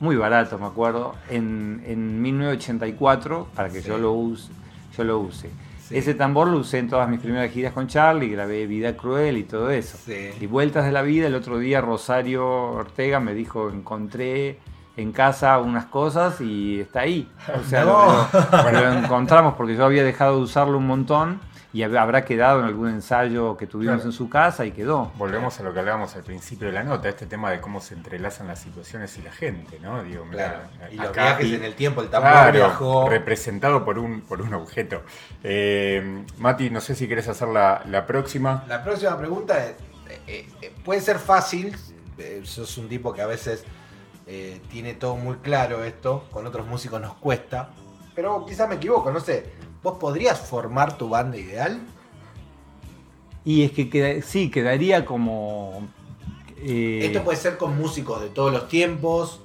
muy 0.00 0.16
barato, 0.16 0.58
me 0.58 0.64
acuerdo, 0.64 1.14
en, 1.28 1.82
en 1.84 2.22
1984 2.22 3.48
para 3.54 3.68
que 3.68 3.82
yo, 3.82 3.98
lo 3.98 4.12
use, 4.12 4.50
yo 4.96 5.04
lo 5.04 5.18
use. 5.18 5.50
Ese 5.90 6.14
tambor 6.14 6.48
lo 6.48 6.58
usé 6.58 6.78
en 6.78 6.88
todas 6.88 7.08
mis 7.08 7.20
primeras 7.20 7.50
giras 7.52 7.72
con 7.72 7.86
Charlie, 7.86 8.28
grabé 8.28 8.66
Vida 8.66 8.96
Cruel 8.96 9.36
y 9.36 9.44
todo 9.44 9.70
eso. 9.70 9.98
Y 10.40 10.46
Vueltas 10.46 10.84
de 10.84 10.92
la 10.92 11.02
Vida, 11.02 11.26
el 11.26 11.34
otro 11.34 11.58
día 11.58 11.80
Rosario 11.80 12.46
Ortega 12.46 13.20
me 13.20 13.34
dijo, 13.34 13.70
encontré 13.70 14.58
en 14.96 15.12
casa 15.12 15.58
unas 15.58 15.86
cosas 15.86 16.40
y 16.40 16.80
está 16.80 17.00
ahí. 17.00 17.28
O 17.54 17.62
sea, 17.68 17.84
lo, 18.72 18.98
encontramos 18.98 19.54
porque 19.54 19.76
yo 19.76 19.84
había 19.84 20.04
dejado 20.04 20.36
de 20.36 20.42
usarlo 20.42 20.78
un 20.78 20.86
montón 20.86 21.40
y 21.76 21.82
habrá 21.82 22.24
quedado 22.24 22.60
en 22.60 22.64
algún 22.64 22.88
ensayo 22.88 23.58
que 23.58 23.66
tuvimos 23.66 24.02
en 24.06 24.12
su 24.12 24.30
casa 24.30 24.64
y 24.64 24.72
quedó. 24.72 25.12
Volvemos 25.16 25.60
a 25.60 25.62
lo 25.62 25.74
que 25.74 25.80
hablábamos 25.80 26.16
al 26.16 26.22
principio 26.22 26.68
de 26.68 26.72
la 26.72 26.82
nota, 26.82 27.10
este 27.10 27.26
tema 27.26 27.50
de 27.50 27.60
cómo 27.60 27.82
se 27.82 27.92
entrelazan 27.92 28.46
las 28.46 28.60
situaciones 28.60 29.18
y 29.18 29.22
la 29.22 29.30
gente, 29.30 29.78
¿no? 29.80 30.02
Digo, 30.02 30.24
claro. 30.30 30.60
y 30.90 30.96
los 30.96 31.12
viajes 31.12 31.52
en 31.52 31.64
el 31.64 31.74
tiempo, 31.74 32.00
el 32.00 32.08
tambor 32.08 33.10
representado 33.10 33.84
por 33.84 33.98
un, 33.98 34.22
por 34.22 34.40
un 34.40 34.54
objeto. 34.54 35.02
Eh, 35.44 36.24
Mati, 36.38 36.70
no 36.70 36.80
sé 36.80 36.94
si 36.94 37.06
querés 37.08 37.28
hacer 37.28 37.48
la, 37.48 38.04
próxima. 38.06 38.64
La 38.68 38.82
próxima 38.82 39.18
pregunta 39.18 39.62
es, 39.62 39.74
eh, 40.26 40.48
eh, 40.62 40.74
puede 40.82 41.02
ser 41.02 41.18
fácil, 41.18 41.76
sos 42.44 42.78
un 42.78 42.88
tipo 42.88 43.12
que 43.12 43.20
a 43.20 43.26
veces 43.26 43.64
tiene 44.70 44.94
todo 44.94 45.16
muy 45.16 45.36
claro 45.36 45.84
esto, 45.84 46.24
con 46.32 46.46
otros 46.46 46.66
músicos 46.66 47.02
nos 47.02 47.16
cuesta, 47.16 47.68
pero 48.14 48.46
quizás 48.46 48.66
me 48.66 48.76
equivoco, 48.76 49.10
no 49.10 49.20
sé 49.20 49.55
¿Vos 49.86 49.98
podrías 49.98 50.40
formar 50.40 50.98
tu 50.98 51.08
banda 51.08 51.36
ideal? 51.36 51.78
Y 53.44 53.62
es 53.62 53.70
que 53.70 54.20
sí, 54.26 54.50
quedaría 54.50 55.04
como... 55.04 55.86
Eh, 56.60 57.02
Esto 57.04 57.22
puede 57.22 57.38
ser 57.38 57.56
con 57.56 57.78
músicos 57.78 58.20
de 58.20 58.28
todos 58.28 58.52
los 58.52 58.66
tiempos, 58.66 59.42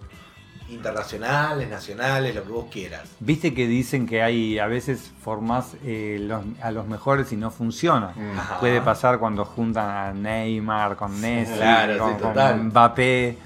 internacionales, 0.67 1.69
nacionales, 1.69 2.33
lo 2.33 2.43
que 2.43 2.51
vos 2.51 2.65
quieras. 2.71 3.07
Viste 3.19 3.53
que 3.53 3.67
dicen 3.67 4.07
que 4.07 4.23
hay 4.23 4.57
a 4.57 4.65
veces 4.65 5.11
formas 5.21 5.75
eh, 5.85 6.27
a 6.59 6.71
los 6.71 6.87
mejores 6.87 7.31
y 7.31 7.35
no 7.35 7.51
funciona. 7.51 8.07
Mm. 8.15 8.59
Puede 8.59 8.81
pasar 8.81 9.19
cuando 9.19 9.45
juntan 9.45 9.89
a 9.91 10.11
Neymar 10.11 10.95
con 10.95 11.21
Messi, 11.21 11.53
con, 11.99 12.65
Mbappé. 12.65 13.37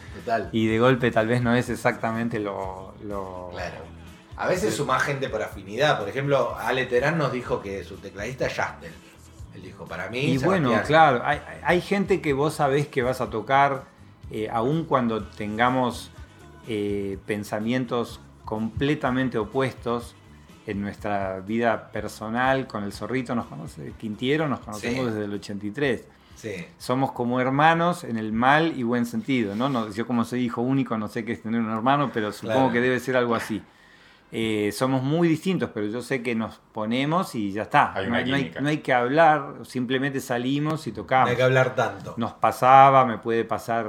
Y 0.54 0.68
de 0.68 0.80
golpe 0.80 1.12
tal 1.12 1.28
vez 1.28 1.41
no 1.41 1.54
es 1.54 1.70
exactamente 1.70 2.39
lo, 2.39 2.93
Claro. 3.52 3.85
A 4.38 4.48
veces 4.48 4.76
suma 4.76 5.00
gente 5.00 5.30
por 5.30 5.42
afinidad. 5.42 6.00
Por 6.00 6.10
ejemplo, 6.10 6.56
Ale 6.58 6.86
Terán 6.86 7.18
nos 7.18 7.32
dijo 7.32 7.62
que 7.62 7.84
su 7.84 7.98
tecladista 7.98 8.48
es 8.48 8.54
Jastel. 8.54 8.92
Él 9.54 9.62
dijo, 9.62 9.86
para 9.86 10.10
mí. 10.10 10.20
Y 10.20 10.38
bueno, 10.38 10.74
claro, 10.86 11.24
hay, 11.24 11.82
gente 11.82 12.22
que 12.22 12.34
vos 12.34 12.56
sabés 12.56 12.88
que 12.88 13.02
vas 13.02 13.22
a 13.22 13.30
tocar, 13.30 13.86
eh, 14.30 14.50
aun 14.52 14.84
cuando 14.84 15.24
tengamos 15.24 16.12
eh, 16.68 17.18
pensamientos 17.26 18.20
completamente 18.44 19.38
opuestos 19.38 20.16
en 20.68 20.82
nuestra 20.82 21.40
vida 21.40 21.90
personal. 21.92 22.68
Con 22.68 22.84
el 22.84 22.92
zorrito 22.92 23.34
nos 23.36 23.46
conoce, 23.46 23.94
Quintiero 23.98 24.50
nos 24.50 24.60
conocemos 24.60 25.06
desde 25.06 25.26
el 25.26 25.34
83. 25.34 26.06
Somos 26.78 27.12
como 27.12 27.40
hermanos 27.40 28.04
en 28.04 28.18
el 28.18 28.32
mal 28.32 28.78
y 28.78 28.84
buen 28.84 29.06
sentido, 29.06 29.56
¿no? 29.56 29.90
yo 29.92 30.06
como 30.06 30.26
soy 30.26 30.42
hijo 30.42 30.62
único 30.62 30.98
no 30.98 31.08
sé 31.08 31.26
qué 31.26 31.32
es 31.32 31.42
tener 31.42 31.62
un 31.62 31.72
hermano, 31.72 32.12
pero 32.14 32.32
supongo 32.32 32.72
que 32.72 32.82
debe 32.82 33.00
ser 33.00 33.18
algo 33.18 33.36
así. 33.36 33.64
Eh, 34.32 34.71
somos 34.73 35.01
muy 35.01 35.28
distintos, 35.28 35.69
pero 35.73 35.88
yo 35.88 36.01
sé 36.01 36.21
que 36.21 36.36
nos 36.36 36.59
ponemos 36.73 37.36
y 37.36 37.51
ya 37.51 37.63
está. 37.63 37.93
no, 38.05 38.67
hay, 38.67 38.78
que 38.80 38.93
hablar, 38.93 39.59
simplemente 39.63 40.19
salimos 40.19 40.88
y 40.88 40.91
tocamos. 40.91 41.28
No 41.28 41.32
hay 41.32 41.38
que 41.38 41.43
hablar 41.43 41.76
tanto. 41.76 42.15
Nos 42.17 42.34
pasaba, 42.34 43.05
me 43.05 43.17
puede 43.17 43.45
pasar 43.45 43.88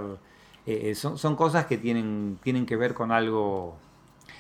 eh, 0.67 0.97
son, 0.97 1.37
cosas 1.37 1.67
que 1.67 1.79
tienen, 1.79 2.41
tienen 2.43 2.67
que 2.67 2.75
ver 2.75 2.93
con 2.93 3.13
algo 3.13 3.77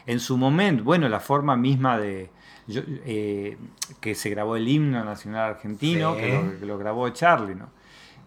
en 0.07 0.19
su 0.19 0.37
momento, 0.37 0.83
bueno, 0.83 1.09
la 1.09 1.21
forma 1.21 1.57
misma 1.57 1.99
de 1.99 2.31
eh, 2.69 3.57
que 4.01 4.17
se 4.17 4.31
grabó 4.31 4.57
el 4.57 4.67
himno 4.67 5.05
nacional 5.05 5.51
argentino, 5.51 6.17
que, 6.17 6.59
lo, 6.63 6.79
grabó 6.79 7.09
Charlie, 7.11 7.55
¿no? 7.55 7.69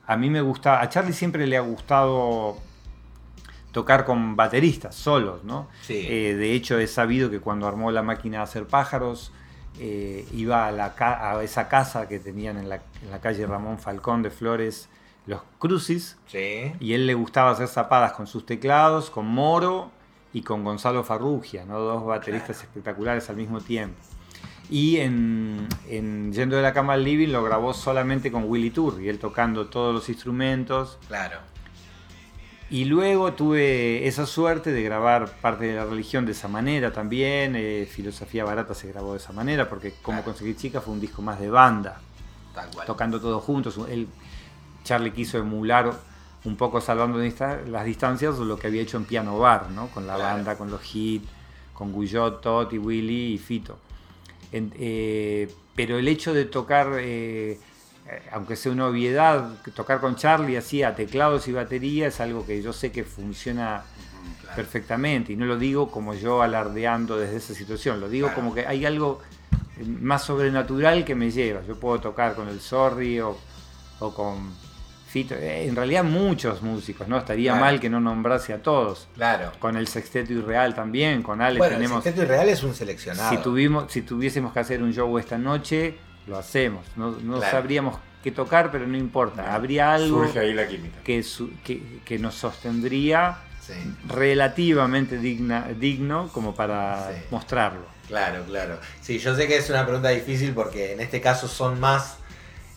A 0.07 0.15
mí 0.15 0.30
me 0.30 0.39
gusta, 0.39 0.82
a 0.82 0.88
Charlie 0.88 1.11
siempre 1.11 1.45
le 1.45 1.57
ha 1.57 1.61
gustado 1.61 2.57
tocar 3.72 4.05
con 4.05 4.36
bateristas 4.36 4.95
solos, 4.95 5.43
¿no? 5.43 5.67
Eh, 5.89 6.36
de 6.36 6.53
hecho, 6.53 6.80
he 6.80 6.88
sabido 6.88 7.30
que 7.30 7.39
cuando 7.39 7.67
armó 7.67 7.91
la 7.91 8.03
máquina 8.03 8.38
de 8.38 8.43
hacer 8.43 8.65
pájaros, 8.65 9.32
iba 10.34 10.67
a, 10.67 10.72
la, 10.72 10.93
a, 10.97 11.41
esa 11.41 11.70
casa 11.70 12.07
que 12.07 12.20
tenían 12.20 12.57
en 12.57 12.67
la, 12.67 12.82
en 13.01 13.11
la 13.11 13.22
calle 13.22 13.45
Ramón 13.47 13.80
Falcón 13.80 14.22
de 14.24 14.30
Flores, 14.30 14.89
los 15.26 15.41
Crucis. 15.59 16.17
Y 16.80 16.93
él 16.93 17.07
le 17.07 17.13
gustaba 17.13 17.51
hacer 17.51 17.67
zapadas 17.67 18.13
con 18.13 18.28
sus 18.28 18.45
teclados, 18.45 19.09
con 19.09 19.28
Moro 19.28 19.91
y 20.34 20.41
con 20.41 20.63
Gonzalo 20.63 21.03
Farrugia, 21.03 21.65
¿no? 21.65 21.80
dos 21.80 22.05
bateristas 22.05 22.61
espectaculares 22.61 23.30
al 23.30 23.38
mismo 23.38 23.61
tiempo. 23.61 23.95
Y 24.70 24.97
en, 24.97 25.67
Yendo 25.88 26.55
de 26.55 26.61
la 26.61 26.74
cama 26.74 26.93
al 26.93 27.03
living 27.03 27.30
lo 27.30 27.43
grabó 27.43 27.74
solamente 27.74 28.32
con 28.32 28.43
Willy 28.45 28.70
Tour, 28.70 29.01
y 29.01 29.09
él 29.09 29.17
tocando 29.17 29.67
todos 29.67 29.93
los 29.93 30.09
instrumentos. 30.09 30.99
Claro. 31.07 31.39
Y 32.72 32.86
luego 32.86 33.34
tuve 33.34 34.07
esa 34.07 34.28
suerte 34.28 34.72
de 34.72 34.84
grabar 34.84 35.32
parte 35.41 35.65
de 35.65 35.76
la 35.76 35.86
religión 35.86 36.26
de 36.26 36.34
esa 36.34 36.47
manera 36.47 36.93
también. 36.93 37.55
Eh, 37.55 37.88
Filosofía 37.89 38.45
Barata 38.45 38.76
se 38.76 38.89
grabó 38.89 39.13
de 39.13 39.17
esa 39.17 39.34
manera, 39.34 39.67
porque 39.67 39.95
como 40.03 40.24
conseguí 40.24 40.55
chica 40.55 40.80
fue 40.80 40.93
un 40.93 41.01
disco 41.01 41.22
más 41.22 41.39
de 41.39 41.49
banda. 41.49 41.99
Tocando 42.86 43.20
todos 43.20 43.43
juntos. 43.43 43.80
Él 43.89 44.07
Charlie 44.84 45.11
quiso 45.11 45.38
emular 45.38 45.93
un 46.45 46.55
poco 46.55 46.80
salvando 46.80 47.20
las 47.20 47.86
distancias 47.86 48.38
lo 48.38 48.57
que 48.57 48.67
había 48.67 48.82
hecho 48.82 48.97
en 48.97 49.05
Piano 49.05 49.38
Bar, 49.38 49.70
¿no? 49.72 49.88
con 49.88 50.07
la 50.07 50.17
banda, 50.17 50.57
con 50.57 50.70
los 50.72 50.82
hits, 50.95 51.28
con 51.74 51.91
Guyot, 51.91 52.41
Totti, 52.41 52.78
Willy 52.78 53.34
y 53.34 53.38
Fito. 53.38 53.78
Eh, 54.51 55.53
pero 55.76 55.97
el 55.97 56.07
hecho 56.07 56.34
de 56.34 56.45
tocar, 56.45 56.93
eh, 56.99 57.59
aunque 58.32 58.55
sea 58.55 58.72
una 58.72 58.88
obviedad, 58.88 59.49
tocar 59.74 59.99
con 59.99 60.16
Charlie 60.16 60.57
así 60.57 60.84
a 60.84 60.95
teclados 60.95 61.47
y 61.47 61.51
batería 61.51 62.07
es 62.07 62.20
algo 62.20 62.45
que 62.45 62.62
yo 62.62 62.74
sé 62.74 62.91
que 62.91 63.03
funciona 63.03 63.84
perfectamente. 64.55 65.34
Y 65.34 65.36
no 65.36 65.45
lo 65.45 65.57
digo 65.57 65.91
como 65.91 66.14
yo 66.14 66.41
alardeando 66.41 67.18
desde 67.18 67.38
esa 67.38 67.53
situación, 67.53 67.99
lo 67.99 68.10
digo 68.10 68.34
como 68.34 68.53
que 68.53 68.66
hay 68.66 68.86
algo 68.86 69.22
más 70.01 70.24
sobrenatural 70.24 71.05
que 71.05 71.16
me 71.16 71.32
lleva. 71.32 71.62
Yo 71.66 71.80
puedo 71.80 71.99
tocar 71.99 72.36
con 72.36 72.47
el 72.47 72.60
Sorry 72.60 73.20
o 73.20 73.38
con 73.99 74.53
eh, 75.16 75.66
en 75.68 75.76
realidad 75.76 76.03
muchos 76.03 76.62
músicos, 76.62 77.07
¿no? 77.07 77.18
Estaría 77.18 77.55
mal 77.55 77.80
que 77.80 77.89
no 77.89 77.99
nombrase 77.99 78.53
a 78.53 78.62
todos. 78.62 79.07
Claro. 79.16 79.51
Con 79.60 79.76
el 79.76 79.88
Sexteto 79.88 80.34
Irreal 80.34 80.76
también, 80.76 81.24
con 81.24 81.41
Ale 81.41 81.57
bueno, 81.57 81.76
tenemos. 81.76 81.97
El 81.97 82.03
Sexteto 82.03 82.26
Irreal 82.26 82.49
es 82.49 82.62
un 82.62 82.76
seleccionado. 82.76 83.36
Si, 83.36 83.38
tuvimos, 83.41 83.91
si 83.91 84.03
tuviésemos 84.03 84.53
que 84.53 84.60
hacer 84.60 84.84
un 84.84 84.93
show 84.93 85.18
esta 85.18 85.38
noche, 85.38 85.97
lo 86.30 86.38
hacemos. 86.38 86.86
No, 86.96 87.42
sabríamos 87.42 88.00
qué 88.24 88.32
tocar, 88.32 88.72
pero 88.72 88.88
no 88.88 88.98
importa. 88.98 89.54
Habría 89.54 89.94
algo 89.94 90.24
ahí 90.24 90.54
la 90.54 90.68
química. 90.68 91.00
Que, 91.04 91.24
que, 92.06 92.20
nos 92.20 92.36
sostendría 92.36 93.40
relativamente 94.08 95.18
digna, 95.18 95.68
digno 95.78 96.30
como 96.32 96.56
para 96.56 97.12
mostrarlo. 97.32 97.86
Claro, 98.08 98.44
claro. 98.46 98.80
Sí, 99.02 99.20
yo 99.20 99.36
sé 99.36 99.48
que 99.48 99.58
es 99.58 99.70
una 99.70 99.86
pregunta 99.86 100.10
difícil 100.10 100.54
porque 100.54 100.94
en 100.94 101.02
este 101.02 101.22
caso 101.22 101.48
son 101.48 101.80
más 101.80 102.18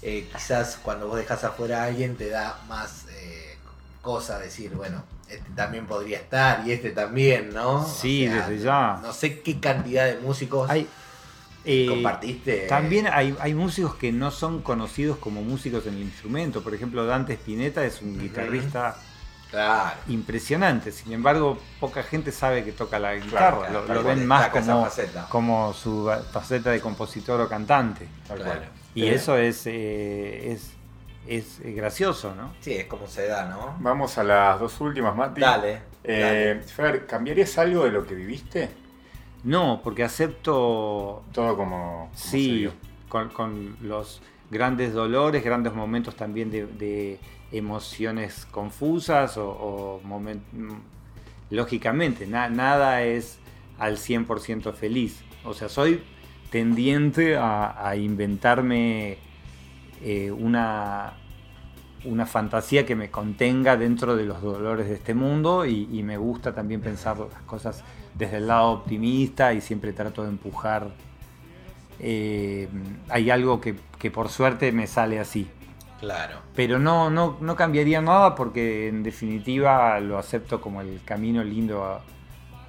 eh, 0.03 0.29
quizás 0.33 0.79
cuando 0.83 1.07
vos 1.07 1.17
dejas 1.17 1.45
afuera 1.45 1.83
a 1.83 1.87
alguien 1.87 2.17
te 2.17 2.29
da 2.29 2.61
más 2.69 3.07
eh, 3.13 3.57
cosa 4.03 4.39
decir, 4.39 4.73
bueno, 4.75 5.05
este 5.29 5.49
también 5.55 5.87
podría 5.87 6.19
estar 6.19 6.67
y 6.67 6.73
este 6.73 6.91
también, 6.91 7.55
¿no? 7.55 7.87
Sí, 7.87 8.27
desde 8.27 8.59
ya. 8.59 8.99
No 9.01 9.13
sé 9.13 9.41
qué 9.41 9.61
cantidad 9.61 10.07
de 10.07 10.17
músicos 10.17 10.69
hay, 10.69 10.89
eh, 11.65 11.87
compartiste. 11.89 12.67
También 12.69 13.07
hay, 13.07 13.37
hay, 13.41 13.55
músicos 13.55 13.95
que 13.95 14.13
no 14.13 14.31
son 14.31 14.63
conocidos 14.63 15.19
como 15.19 15.43
músicos 15.43 15.87
en 15.87 15.95
el 15.95 16.03
instrumento. 16.03 16.63
Por 16.63 16.75
ejemplo, 16.75 17.05
Dante 17.07 17.35
Spinetta 17.35 17.85
es 17.85 18.03
un 18.03 18.19
guitarrista 18.19 18.97
impresionante. 20.09 20.93
Sin 20.93 21.13
embargo, 21.13 21.59
poca 21.79 22.03
gente 22.03 22.33
sabe 22.33 22.65
que 22.65 22.73
toca 22.73 22.99
la 22.99 23.15
guitarra. 23.15 23.71
lo, 23.71 24.03
ven 24.03 24.27
más 24.27 24.49
como, 24.49 24.89
como 25.29 25.73
su 25.73 26.11
faceta 26.33 26.71
de 26.71 26.81
compositor 26.81 27.41
o 27.41 27.49
cantante. 27.49 28.09
Y 28.95 29.07
eso 29.07 29.37
es, 29.37 29.67
eh, 29.67 30.53
es, 30.53 30.73
es 31.27 31.61
gracioso, 31.77 32.35
¿no? 32.35 32.55
Sí, 32.61 32.75
es 32.75 32.87
como 32.87 33.07
se 33.07 33.27
da, 33.27 33.47
¿no? 33.47 33.77
Vamos 33.81 34.19
a 34.19 34.25
las 34.25 34.59
dos 34.59 34.81
últimas, 34.81 35.15
Mati. 35.15 35.41
Dale. 35.41 35.93
Eh, 36.05 36.61
Fer, 36.67 37.07
¿cambiarías 37.07 37.57
algo 37.59 37.85
de 37.85 37.91
lo 37.91 38.05
que 38.05 38.15
viviste? 38.15 38.82
No, 39.45 39.80
porque 39.82 40.05
acepto... 40.05 41.22
Todo 41.32 41.57
como... 41.57 42.11
sí, 42.14 42.68
con, 43.09 43.76
los 43.82 44.22
grandes 44.51 44.95
dolores, 44.95 45.45
grandes 45.45 45.74
momentos 45.74 46.16
también 46.16 46.51
de, 46.51 47.18
emociones 47.51 48.47
confusas 48.51 49.36
o. 49.36 50.01
Lógicamente, 51.51 52.26
nada 52.26 53.03
es 53.03 53.38
al 53.78 53.99
100% 53.99 54.72
feliz. 54.72 55.22
O 55.45 55.53
sea, 55.53 55.68
soy 55.68 56.03
tendiente 56.51 57.36
a, 57.36 57.95
inventarme 57.97 59.18
eh, 60.03 60.30
una, 60.30 61.14
una 62.05 62.26
fantasía 62.26 62.86
que 62.86 62.95
me 62.95 63.11
contenga 63.11 63.76
dentro 63.76 64.16
de 64.16 64.24
los 64.24 64.40
dolores 64.40 64.88
de 64.88 64.95
este 64.95 65.14
mundo 65.14 65.66
y, 65.66 66.03
me 66.03 66.16
gusta 66.16 66.55
también 66.55 66.80
pensar 66.80 67.18
las 67.18 67.43
cosas 67.43 67.82
desde 68.15 68.39
el 68.39 68.47
lado 68.47 68.71
optimista 68.73 69.53
y 69.53 69.61
siempre 69.61 69.93
trato 69.93 70.23
de 70.23 70.31
empujar. 70.31 70.91
Eh, 71.99 72.69
hay 73.09 73.31
algo 73.31 73.61
que, 73.61 73.75
por 74.11 74.29
suerte 74.29 74.73
me 74.73 74.87
sale 74.87 75.21
así. 75.21 75.49
Claro. 76.01 76.39
Pero 76.57 76.79
no, 76.79 77.11
no, 77.11 77.37
no 77.41 77.55
cambiaría 77.55 78.01
nada 78.01 78.35
porque 78.35 78.89
en 78.89 79.03
definitiva 79.05 80.01
lo 80.01 80.19
acepto 80.19 80.61
como 80.61 80.81
el 80.81 81.01
camino 81.05 81.45
lindo 81.45 81.85
a, 81.85 82.03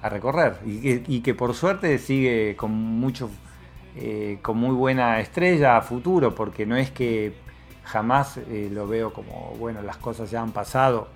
recorrer 0.06 0.58
y 0.66 1.20
que, 1.20 1.32
por 1.32 1.54
suerte 1.54 1.96
sigue 1.96 2.56
con 2.56 2.72
mucho 2.72 3.30
eh, 3.96 4.40
con 4.42 4.58
muy 4.58 4.74
buena 4.74 5.20
estrella 5.20 5.76
a 5.76 5.80
futuro, 5.80 6.34
porque 6.34 6.66
no 6.66 6.76
es 6.76 6.90
que 6.90 7.32
jamás 7.84 8.38
eh, 8.38 8.68
lo 8.72 8.88
veo 8.88 9.12
como, 9.12 9.54
bueno, 9.58 9.82
las 9.82 9.98
cosas 9.98 10.32
ya 10.32 10.42
han 10.42 10.50
pasado 10.50 11.08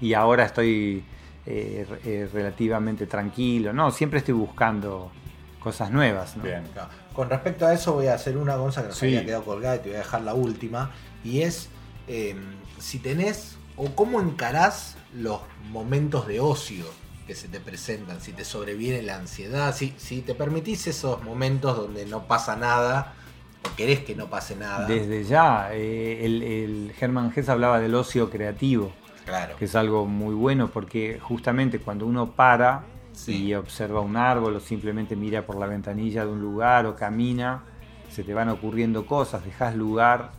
y 0.00 0.14
ahora 0.14 0.44
estoy 0.44 1.04
eh, 1.46 2.28
relativamente 2.32 3.06
tranquilo, 3.06 3.72
no, 3.72 3.90
siempre 3.90 4.20
estoy 4.20 4.34
buscando 4.34 5.10
cosas 5.58 5.90
nuevas. 5.90 6.34
Con 7.14 7.30
respecto 7.30 7.66
a 7.66 7.72
eso 7.72 7.94
voy 7.94 8.06
a 8.06 8.14
hacer 8.14 8.36
una 8.36 8.56
cosa 8.56 8.82
que 8.82 8.88
nos 8.88 9.02
había 9.02 9.24
quedado 9.24 9.44
colgada 9.44 9.76
y 9.76 9.78
te 9.80 9.88
voy 9.88 9.96
a 9.96 9.98
dejar 9.98 10.22
la 10.22 10.34
última, 10.34 10.90
y 11.24 11.42
es 11.42 11.68
em, 12.08 12.38
si 12.78 12.98
tenés 12.98 13.56
o 13.76 13.94
cómo 13.94 14.20
encarás 14.20 14.96
los 15.14 15.40
momentos 15.70 16.26
de 16.26 16.40
ocio 16.40 16.84
que 17.26 17.34
se 17.34 17.48
te 17.48 17.60
presentan, 17.60 18.20
si 18.20 18.32
te 18.32 18.44
sobreviene 18.44 19.02
la 19.02 19.16
ansiedad, 19.16 19.74
si, 19.74 19.94
si 19.96 20.20
te 20.20 20.34
permitís 20.34 20.86
esos 20.86 21.22
momentos 21.22 21.76
donde 21.76 22.04
no 22.06 22.26
pasa 22.26 22.56
nada 22.56 23.14
o 23.64 23.76
querés 23.76 24.00
que 24.00 24.16
no 24.16 24.28
pase 24.28 24.56
nada. 24.56 24.86
Desde 24.86 25.22
ya, 25.24 25.70
eh, 25.72 26.24
el, 26.24 26.42
el 26.42 26.92
Germán 26.96 27.32
Hess 27.34 27.48
hablaba 27.48 27.78
del 27.78 27.94
ocio 27.94 28.28
creativo, 28.28 28.92
claro. 29.24 29.56
que 29.56 29.64
es 29.64 29.74
algo 29.74 30.06
muy 30.06 30.34
bueno 30.34 30.68
porque 30.68 31.18
justamente 31.20 31.78
cuando 31.80 32.06
uno 32.06 32.32
para 32.32 32.84
y 33.26 33.54
observa 33.54 34.00
un 34.00 34.16
árbol 34.16 34.56
o 34.56 34.60
simplemente 34.60 35.16
mira 35.16 35.44
por 35.44 35.56
la 35.56 35.66
ventanilla 35.66 36.24
de 36.24 36.32
un 36.32 36.40
lugar 36.40 36.86
o 36.86 36.96
camina, 36.96 37.62
se 38.10 38.24
te 38.24 38.34
van 38.34 38.48
ocurriendo 38.48 39.06
cosas, 39.06 39.44
dejas 39.44 39.74
lugar 39.76 40.32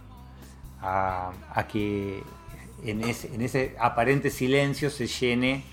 a, 0.81 1.31
que 1.71 2.23
en 2.83 3.03
ese, 3.03 3.33
en 3.33 3.41
ese, 3.41 3.75
aparente 3.79 4.29
silencio 4.29 4.89
se 4.89 5.07
llene 5.07 5.63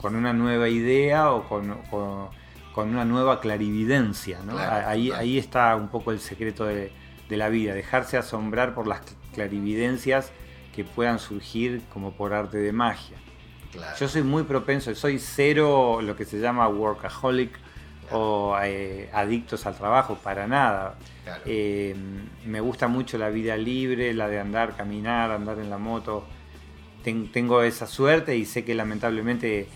con 0.00 0.16
una 0.16 0.32
nueva 0.32 0.68
idea 0.68 1.30
o 1.30 1.48
con, 1.48 1.76
con, 1.90 2.88
una 2.88 3.04
nueva 3.04 3.40
clarividencia. 3.40 4.38
ahí, 4.86 5.10
ahí 5.10 5.38
está 5.38 5.74
un 5.76 5.88
poco 5.88 6.10
el 6.10 6.20
secreto 6.20 6.66
de, 6.66 6.92
de 7.28 7.36
la 7.36 7.48
vida, 7.48 7.74
dejarse 7.74 8.16
asombrar 8.16 8.74
por 8.74 8.86
las 8.86 9.00
clarividencias 9.32 10.32
que 10.76 10.84
puedan 10.84 11.18
surgir 11.18 11.80
como 11.90 12.12
por 12.12 12.34
arte 12.34 12.58
de 12.58 12.70
magia. 12.70 13.16
Yo 13.98 14.08
soy 14.08 14.22
muy 14.22 14.42
propenso, 14.42 14.94
soy 14.94 15.18
cero 15.18 16.00
lo 16.02 16.14
que 16.16 16.26
se 16.26 16.38
llama 16.38 16.68
workaholic 16.68 17.50
o 18.12 18.56
eh, 18.62 19.10
adictos 19.12 19.66
al 19.66 19.74
trabajo, 19.74 20.18
para 20.22 20.46
nada. 20.46 20.96
Eh, 21.46 21.96
me 22.44 22.60
gusta 22.60 22.88
mucho 22.88 23.16
la 23.16 23.30
vida 23.30 23.56
libre, 23.56 24.12
la 24.12 24.28
de 24.28 24.38
andar, 24.38 24.76
caminar, 24.76 25.30
andar 25.30 25.58
en 25.58 25.70
la 25.70 25.78
moto. 25.78 26.26
tengo 27.02 27.62
esa 27.62 27.86
suerte 27.86 28.36
y 28.36 28.44
sé 28.44 28.64
que 28.64 28.74
lamentablemente 28.74 29.68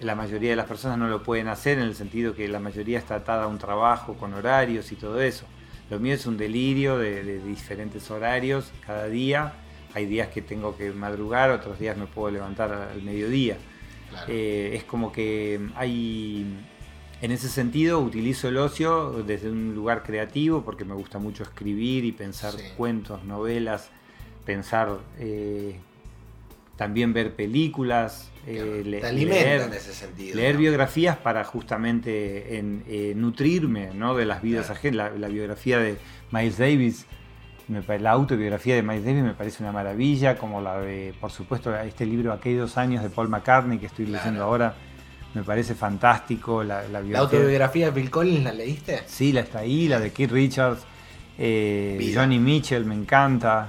la 0.00 0.14
mayoría 0.14 0.50
de 0.50 0.56
las 0.56 0.66
personas 0.66 0.98
no 0.98 1.08
lo 1.08 1.22
pueden 1.22 1.48
hacer 1.48 1.78
en 1.78 1.84
el 1.84 1.94
sentido 1.94 2.34
que 2.34 2.48
la 2.48 2.58
mayoría 2.58 2.98
está 2.98 3.14
atada 3.14 3.44
a 3.44 3.46
un 3.46 3.58
trabajo 3.58 4.14
con 4.14 4.34
horarios 4.34 4.90
y 4.90 4.96
todo 4.96 5.20
eso. 5.20 5.46
Lo 5.88 6.00
mío 6.00 6.14
es 6.14 6.26
un 6.26 6.36
delirio 6.36 6.98
de 6.98 7.38
diferentes 7.38 8.10
horarios 8.10 8.72
cada 8.84 9.06
día 9.06 9.54
hay 9.96 10.04
días 10.04 10.28
que 10.28 10.42
tengo 10.42 10.76
que 10.76 10.90
madrugar, 10.90 11.50
otros 11.50 11.78
días 11.78 11.96
me 11.96 12.06
puedo 12.06 12.30
levantar 12.30 12.70
al 12.70 13.00
mediodía. 13.00 13.56
Eh, 14.28 14.72
es 14.74 14.84
como 14.84 15.10
que 15.10 15.58
hay, 15.74 16.44
en 17.22 17.30
ese 17.30 17.48
sentido, 17.48 18.00
utilizo 18.00 18.48
el 18.48 18.58
ocio 18.58 19.24
desde 19.26 19.50
un 19.50 19.74
lugar 19.74 20.02
creativo 20.02 20.62
porque 20.62 20.84
me 20.84 20.92
gusta 20.92 21.18
mucho 21.18 21.44
escribir 21.44 22.04
y 22.04 22.12
pensar 22.12 22.52
cuentos, 22.76 23.24
novelas, 23.24 23.88
pensar, 24.44 24.98
eh, 25.18 25.76
también 26.76 27.14
ver 27.14 27.34
películas, 27.34 28.30
eh, 28.46 28.82
leer, 28.84 29.62
en 29.62 29.72
ese 29.72 29.94
sentido, 29.94 30.36
leer 30.36 30.58
biografías 30.58 31.16
para 31.16 31.42
justamente 31.42 32.62
nutrirme 33.16 33.94
¿no? 33.94 34.14
de 34.14 34.26
las 34.26 34.42
vidas 34.42 34.68
ajenas. 34.68 35.18
la, 35.18 35.28
biografía 35.28 35.78
de 35.78 35.96
Miles 36.30 36.58
Davis 36.58 37.06
la 37.68 38.10
autobiografía 38.12 38.76
de 38.76 38.82
Miles 38.82 39.04
Davis 39.04 39.22
me 39.22 39.34
parece 39.34 39.62
una 39.62 39.72
maravilla, 39.72 40.36
como 40.38 40.60
la 40.60 40.78
de, 40.78 41.14
por 41.20 41.30
supuesto, 41.30 41.74
este 41.76 42.06
libro 42.06 42.32
Aquellos 42.32 42.76
años 42.78 43.02
de 43.02 43.10
Paul 43.10 43.28
McCartney 43.28 43.78
que 43.78 43.86
estoy 43.86 44.06
leyendo 44.06 44.44
ahora. 44.44 44.74
Me 45.34 45.42
parece 45.42 45.74
fantástico. 45.74 46.62
La, 46.62 46.88
la, 46.88 47.18
autobiografía 47.18 47.86
de 47.86 47.90
Bill 47.90 48.10
Collins 48.10 48.44
la 48.44 48.52
leíste? 48.52 49.02
Sí, 49.06 49.32
la 49.32 49.40
está 49.40 49.58
ahí, 49.60 49.88
la 49.88 50.00
de 50.00 50.12
Keith 50.12 50.30
Richards. 50.30 50.86
Eh, 51.38 52.12
Johnny 52.14 52.38
Mitchell 52.38 52.84
me 52.84 52.94
encanta. 52.94 53.68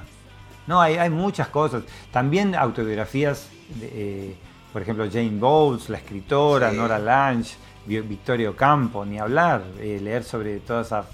No, 0.68 0.80
hay, 0.80 0.96
hay 0.96 1.10
muchas 1.10 1.48
cosas. 1.50 1.84
También 2.12 2.56
autobiografías, 2.56 3.50
de, 3.80 3.90
eh, 3.94 4.36
por 4.72 4.82
ejemplo, 4.82 5.10
Jane 5.12 5.38
Bowles, 5.40 5.90
la 5.90 5.98
escritora, 5.98 6.72
Nora 6.72 7.00
Lange, 7.00 7.56
Victorio 7.86 8.56
Campo, 8.56 9.06
ni 9.06 9.18
hablar. 9.18 9.64
Eh, 9.80 10.00
leer 10.02 10.24
sobre 10.24 10.60
todas 10.60 10.88
esas 10.88 11.06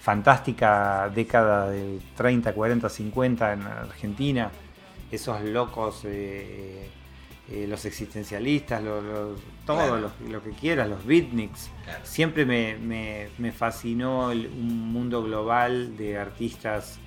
fantástica 0.00 1.10
década 1.14 1.70
del 1.70 2.00
30, 2.16 2.54
40, 2.54 2.88
50 2.88 3.52
en 3.52 3.62
Argentina, 3.62 4.50
esos 5.12 5.42
locos, 5.42 6.02
eh, 6.04 6.88
eh, 7.50 7.66
los 7.68 7.84
existencialistas, 7.84 8.82
todo 9.66 9.98
lo, 9.98 10.42
que 10.42 10.50
quieras, 10.50 10.88
los 10.88 11.04
beatniks. 11.04 11.70
Siempre 12.02 12.46
me, 12.46 13.52
fascinó 13.52 14.28
un 14.28 14.92
mundo 14.92 15.22
global 15.22 15.96
de 15.96 16.16
artistas 16.16 16.98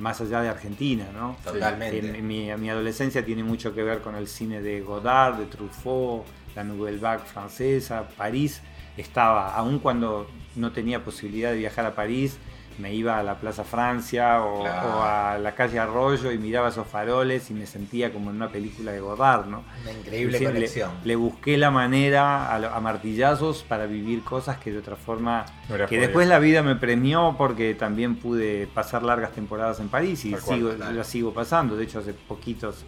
más 0.00 0.20
allá 0.20 0.40
de 0.40 0.48
Argentina, 0.48 1.06
¿no? 1.14 1.36
Totalmente. 1.44 2.20
mi, 2.20 2.50
mi, 2.56 2.68
adolescencia 2.68 3.24
tiene 3.24 3.44
mucho 3.44 3.72
que 3.72 3.84
ver 3.84 4.00
con 4.00 4.16
el 4.16 4.26
cine 4.26 4.60
de 4.60 4.80
Godard, 4.80 5.36
de 5.36 5.46
Truffaut, 5.46 6.24
la 6.56 6.64
Nouvelle 6.64 6.98
Vague 6.98 7.22
francesa, 7.24 8.08
París 8.16 8.60
estaba, 8.96 9.54
aun 9.54 9.78
cuando 9.78 10.26
no 10.56 10.72
tenía 10.72 11.04
posibilidad 11.04 11.50
de 11.50 11.58
viajar 11.58 11.86
a 11.86 11.94
París, 11.94 12.38
me 12.78 12.92
iba 12.92 13.18
a 13.18 13.22
la 13.22 13.38
Plaza 13.38 13.64
Francia 13.64 14.42
o, 14.42 14.64
a 14.66 15.38
la 15.38 15.54
calle 15.54 15.78
Arroyo 15.78 16.32
y 16.32 16.38
miraba 16.38 16.68
esos 16.68 16.86
faroles 16.86 17.50
y 17.50 17.54
me 17.54 17.66
sentía 17.66 18.12
como 18.12 18.30
en 18.30 18.36
una 18.36 18.48
película 18.48 18.92
de 18.92 19.00
Godard, 19.00 19.46
¿no? 19.46 19.64
Una 19.82 19.92
increíble 19.92 20.42
conexión. 20.42 20.90
Le, 21.04 21.16
busqué 21.16 21.56
la 21.56 21.70
manera 21.70 22.54
a, 22.54 22.80
martillazos 22.80 23.62
para 23.62 23.86
vivir 23.86 24.22
cosas 24.22 24.58
que 24.58 24.72
de 24.72 24.78
otra 24.78 24.96
forma... 24.96 25.44
que 25.88 25.98
después 25.98 26.26
la 26.26 26.38
vida 26.38 26.62
me 26.62 26.74
premió 26.76 27.36
porque 27.38 27.74
también 27.74 28.16
pude 28.16 28.66
pasar 28.66 29.02
largas 29.02 29.32
temporadas 29.32 29.80
en 29.80 29.88
París 29.88 30.24
y 30.24 30.34
sigo, 30.36 30.72
la 30.72 31.04
sigo 31.04 31.32
pasando. 31.32 31.76
De 31.76 31.84
hecho, 31.84 32.00
hace 32.00 32.12
poquitos 32.12 32.84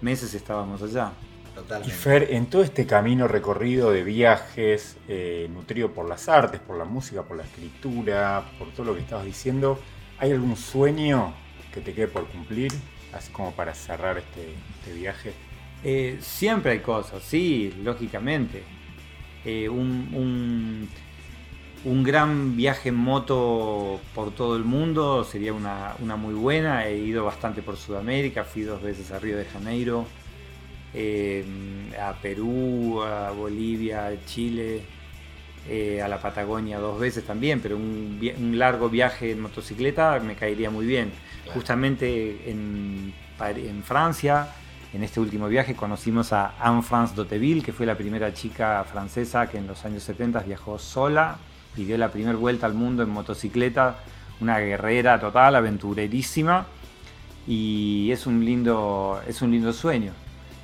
meses 0.00 0.34
estábamos 0.34 0.82
allá. 0.82 1.12
Y 1.86 1.90
Fer, 1.90 2.28
en 2.30 2.46
todo 2.46 2.62
este 2.62 2.86
camino 2.86 3.28
recorrido 3.28 3.90
de 3.90 4.02
viajes, 4.02 4.96
eh, 5.08 5.48
nutrido 5.52 5.92
por 5.92 6.08
las 6.08 6.28
artes, 6.28 6.60
por 6.60 6.78
la 6.78 6.84
música, 6.84 7.22
por 7.22 7.36
la 7.36 7.42
escritura, 7.42 8.44
por 8.58 8.70
todo 8.72 8.86
lo 8.86 8.94
que 8.94 9.00
estabas 9.00 9.24
diciendo, 9.24 9.78
¿hay 10.18 10.32
algún 10.32 10.56
sueño 10.56 11.34
que 11.72 11.80
te 11.80 11.92
quede 11.92 12.08
por 12.08 12.26
cumplir? 12.26 12.72
Así 13.12 13.30
como 13.32 13.52
para 13.52 13.74
cerrar 13.74 14.18
este, 14.18 14.54
este 14.78 14.94
viaje. 14.94 15.32
Eh, 15.84 16.18
siempre 16.20 16.72
hay 16.72 16.78
cosas, 16.80 17.22
sí, 17.22 17.74
lógicamente. 17.82 18.62
Eh, 19.44 19.68
un, 19.68 20.88
un, 21.84 22.02
gran 22.04 22.56
viaje 22.56 22.90
en 22.90 22.94
moto 22.94 24.00
por 24.14 24.32
todo 24.32 24.56
el 24.56 24.64
mundo 24.64 25.24
sería 25.24 25.52
una, 25.52 25.94
una 26.00 26.16
muy 26.16 26.34
buena. 26.34 26.86
He 26.86 26.96
ido 26.98 27.24
bastante 27.24 27.60
por 27.60 27.76
Sudamérica, 27.76 28.44
fui 28.44 28.62
dos 28.62 28.80
veces 28.80 29.10
a 29.10 29.18
Río 29.18 29.36
de 29.36 29.44
Janeiro 29.44 30.06
eh, 30.94 31.44
a 32.00 32.12
Perú, 32.14 33.02
a 33.02 33.30
Bolivia, 33.30 34.06
a 34.06 34.24
Chile, 34.26 34.82
eh, 35.68 36.02
a 36.02 36.08
la 36.08 36.20
Patagonia 36.20 36.78
dos 36.78 36.98
veces 36.98 37.24
también, 37.24 37.60
pero 37.60 37.76
un, 37.76 38.20
largo 38.58 38.88
viaje 38.88 39.30
en 39.30 39.40
motocicleta 39.40 40.18
me 40.20 40.34
caería 40.34 40.70
muy 40.70 40.86
bien. 40.86 41.12
Justamente 41.54 42.50
en, 42.50 43.12
Francia, 43.84 44.48
en 44.92 45.02
este 45.02 45.20
último 45.20 45.48
viaje, 45.48 45.74
conocimos 45.74 46.32
a 46.32 46.54
Anne-France 46.58 47.14
Doteville, 47.14 47.62
que 47.62 47.72
fue 47.72 47.86
la 47.86 47.96
primera 47.96 48.32
chica 48.34 48.84
francesa 48.84 49.48
que 49.48 49.58
en 49.58 49.66
los 49.66 49.84
años 49.84 50.02
70 50.02 50.40
viajó 50.40 50.78
sola 50.78 51.38
y 51.76 51.84
dio 51.84 51.96
la 51.96 52.10
primera 52.10 52.36
vuelta 52.36 52.66
al 52.66 52.74
mundo 52.74 53.02
en 53.02 53.10
motocicleta, 53.10 53.98
una 54.40 54.58
guerrera 54.58 55.20
total, 55.20 55.56
aventurerísima, 55.56 56.66
y 57.46 58.10
es 58.12 58.26
un 58.26 58.44
lindo, 58.44 59.20
es 59.26 59.42
un 59.42 59.50
lindo 59.52 59.72
sueño. 59.72 60.12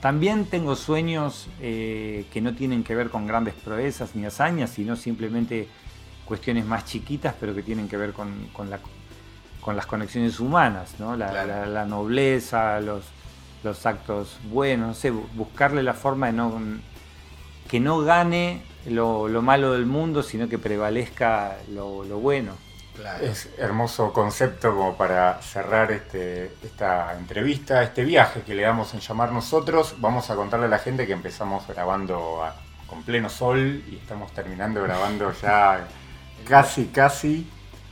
También 0.00 0.44
tengo 0.44 0.76
sueños 0.76 1.48
eh, 1.60 2.26
que 2.32 2.40
no 2.40 2.54
tienen 2.54 2.84
que 2.84 2.94
ver 2.94 3.10
con 3.10 3.26
grandes 3.26 3.54
proezas 3.54 4.14
ni 4.14 4.24
hazañas, 4.24 4.70
sino 4.70 4.94
simplemente 4.94 5.68
cuestiones 6.24 6.64
más 6.66 6.84
chiquitas, 6.84 7.34
pero 7.40 7.54
que 7.54 7.62
tienen 7.62 7.88
que 7.88 7.96
ver 7.96 8.12
con, 8.12 8.48
las 9.74 9.86
conexiones 9.86 10.38
humanas, 10.38 10.94
la, 11.00 11.84
nobleza, 11.86 12.80
los, 12.80 13.86
actos 13.86 14.38
buenos, 14.44 15.02
buscarle 15.34 15.82
la 15.82 15.94
forma 15.94 16.26
de 16.26 16.32
no, 16.32 16.60
que 17.68 17.80
no 17.80 18.00
gane 18.00 18.62
lo, 18.88 19.28
malo 19.42 19.72
del 19.72 19.86
mundo, 19.86 20.22
sino 20.22 20.48
que 20.48 20.58
prevalezca 20.58 21.56
lo 21.72 22.04
bueno. 22.20 22.67
Es 23.22 23.48
hermoso 23.58 24.12
concepto 24.12 24.74
como 24.74 24.96
para 24.96 25.40
cerrar 25.42 25.92
este, 25.92 26.52
esta 26.64 27.16
entrevista, 27.16 27.82
este 27.82 28.04
viaje 28.04 28.42
que 28.42 28.54
le 28.54 28.62
damos 28.62 28.94
en 28.94 29.00
llamar 29.00 29.32
nosotros. 29.32 29.94
Vamos 29.98 30.30
a 30.30 30.36
contarle 30.36 30.66
a 30.66 30.68
la 30.68 30.78
gente 30.78 31.06
que 31.06 31.12
empezamos 31.12 31.66
grabando 31.66 32.42
con 32.86 33.02
pleno 33.02 33.28
sol 33.28 33.82
y 33.88 33.96
estamos 33.96 34.32
terminando 34.32 34.82
grabando 34.82 35.32
ya 35.42 35.86
casi, 36.46 36.86
casi 36.86 37.46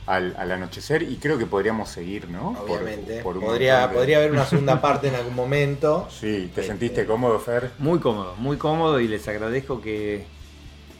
al, 0.07 0.35
anochecer 0.51 1.03
y 1.03 1.17
creo 1.17 1.37
que 1.37 1.45
podríamos 1.45 1.89
seguir, 1.89 2.29
¿no? 2.29 2.55
Obviamente. 2.61 3.21
podría, 3.21 3.91
podría 3.91 4.17
haber 4.17 4.31
una 4.31 4.45
segunda 4.45 4.81
parte 4.81 5.07
en 5.09 5.15
algún 5.15 5.35
momento. 5.35 6.07
Sí, 6.09 6.51
¿te 6.53 6.63
sentiste 6.63 7.05
cómodo, 7.05 7.39
Fer? 7.39 7.71
Muy 7.77 7.99
cómodo, 7.99 8.35
muy 8.37 8.57
cómodo 8.57 8.99
y 8.99 9.07
les 9.07 9.27
agradezco 9.27 9.81
que, 9.81 10.25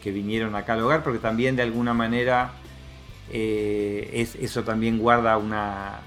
que 0.04 0.12
vinieron 0.12 0.56
acá 0.56 0.74
al 0.74 0.84
hogar 0.84 1.04
porque 1.04 1.20
también 1.20 1.56
de 1.56 1.64
alguna 1.64 1.94
manera 1.94 2.54
eh, 3.32 4.10
es, 4.14 4.36
eso 4.36 4.64
también 4.64 5.00
guarda 5.00 5.38
una 5.38 6.02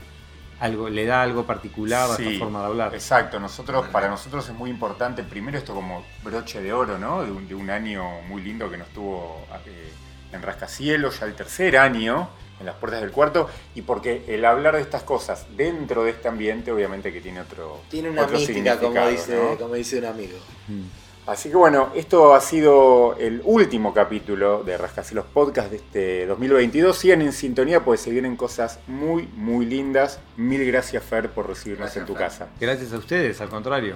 algo, 0.61 0.91
le 0.91 1.07
da 1.07 1.23
algo 1.23 1.45
particular 1.45 2.11
a 2.11 2.23
esta 2.23 2.39
forma 2.39 2.61
de 2.61 2.67
hablar. 2.67 2.95
Exacto, 2.95 3.41
nosotros, 3.41 3.89
para 3.89 4.09
nosotros 4.09 4.47
es 4.47 4.55
muy 4.55 4.71
importante, 4.71 5.23
primero 5.23 5.59
esto 5.59 5.75
como 5.75 6.05
broche 6.23 6.61
de 6.61 6.73
oro, 6.73 6.99
¿no? 6.99 7.23
De 7.25 7.55
un, 7.55 7.71
año 7.71 8.21
muy 8.29 8.43
lindo 8.43 8.71
que 8.71 8.77
nos 8.77 8.89
tuvo 8.89 9.47
eh, 9.67 9.93
en 10.33 10.43
Rascacielos, 10.43 11.19
ya 11.19 11.27
el 11.27 11.35
tercer 11.35 11.79
año, 11.79 12.29
en 12.61 12.67
las 12.67 12.75
puertas 12.77 13.01
del 13.01 13.11
cuarto, 13.11 13.49
y 13.75 13.83
porque 13.83 14.25
el 14.29 14.45
hablar 14.45 14.77
de 14.77 14.83
estas 14.83 15.03
cosas 15.03 15.47
dentro 15.57 16.05
de 16.05 16.11
este 16.11 16.29
ambiente, 16.29 16.71
obviamente 16.71 17.11
que 17.11 17.23
tiene 17.23 17.41
otro. 17.41 17.81
Tiene 17.89 18.11
una 18.11 18.27
mística, 18.27 18.79
como 18.79 19.07
dice, 19.09 19.57
como 19.59 19.75
dice 19.75 19.99
un 19.99 20.05
amigo. 20.05 20.39
Mm. 20.69 20.83
Así 21.27 21.49
que 21.49 21.57
bueno, 21.57 21.91
esto 21.95 22.35
ha 22.35 22.41
sido 22.41 23.17
el 23.19 23.43
último 23.45 23.95
capítulo 23.95 24.65
de 24.65 24.77
Rascacielos 24.77 25.27
Podcast 25.27 25.71
de 25.71 25.77
este 25.77 26.27
2022. 26.27 26.97
Sigan 26.97 27.23
en 27.23 27.33
sintonía 27.33 27.85
porque 27.85 27.99
se 27.99 28.11
vienen 28.11 28.37
cosas 28.37 28.81
muy, 28.87 29.29
muy 29.37 29.67
lindas. 29.67 30.19
Mil 30.37 30.65
gracias 30.67 31.05
Fer 31.05 31.31
por 31.31 31.47
recibirnos 31.47 31.97
en 31.97 32.07
tu 32.07 32.15
casa. 32.15 32.49
Gracias 32.59 32.93
a 32.93 32.99
ustedes, 32.99 33.41
al 33.41 33.49
contrario. 33.49 33.95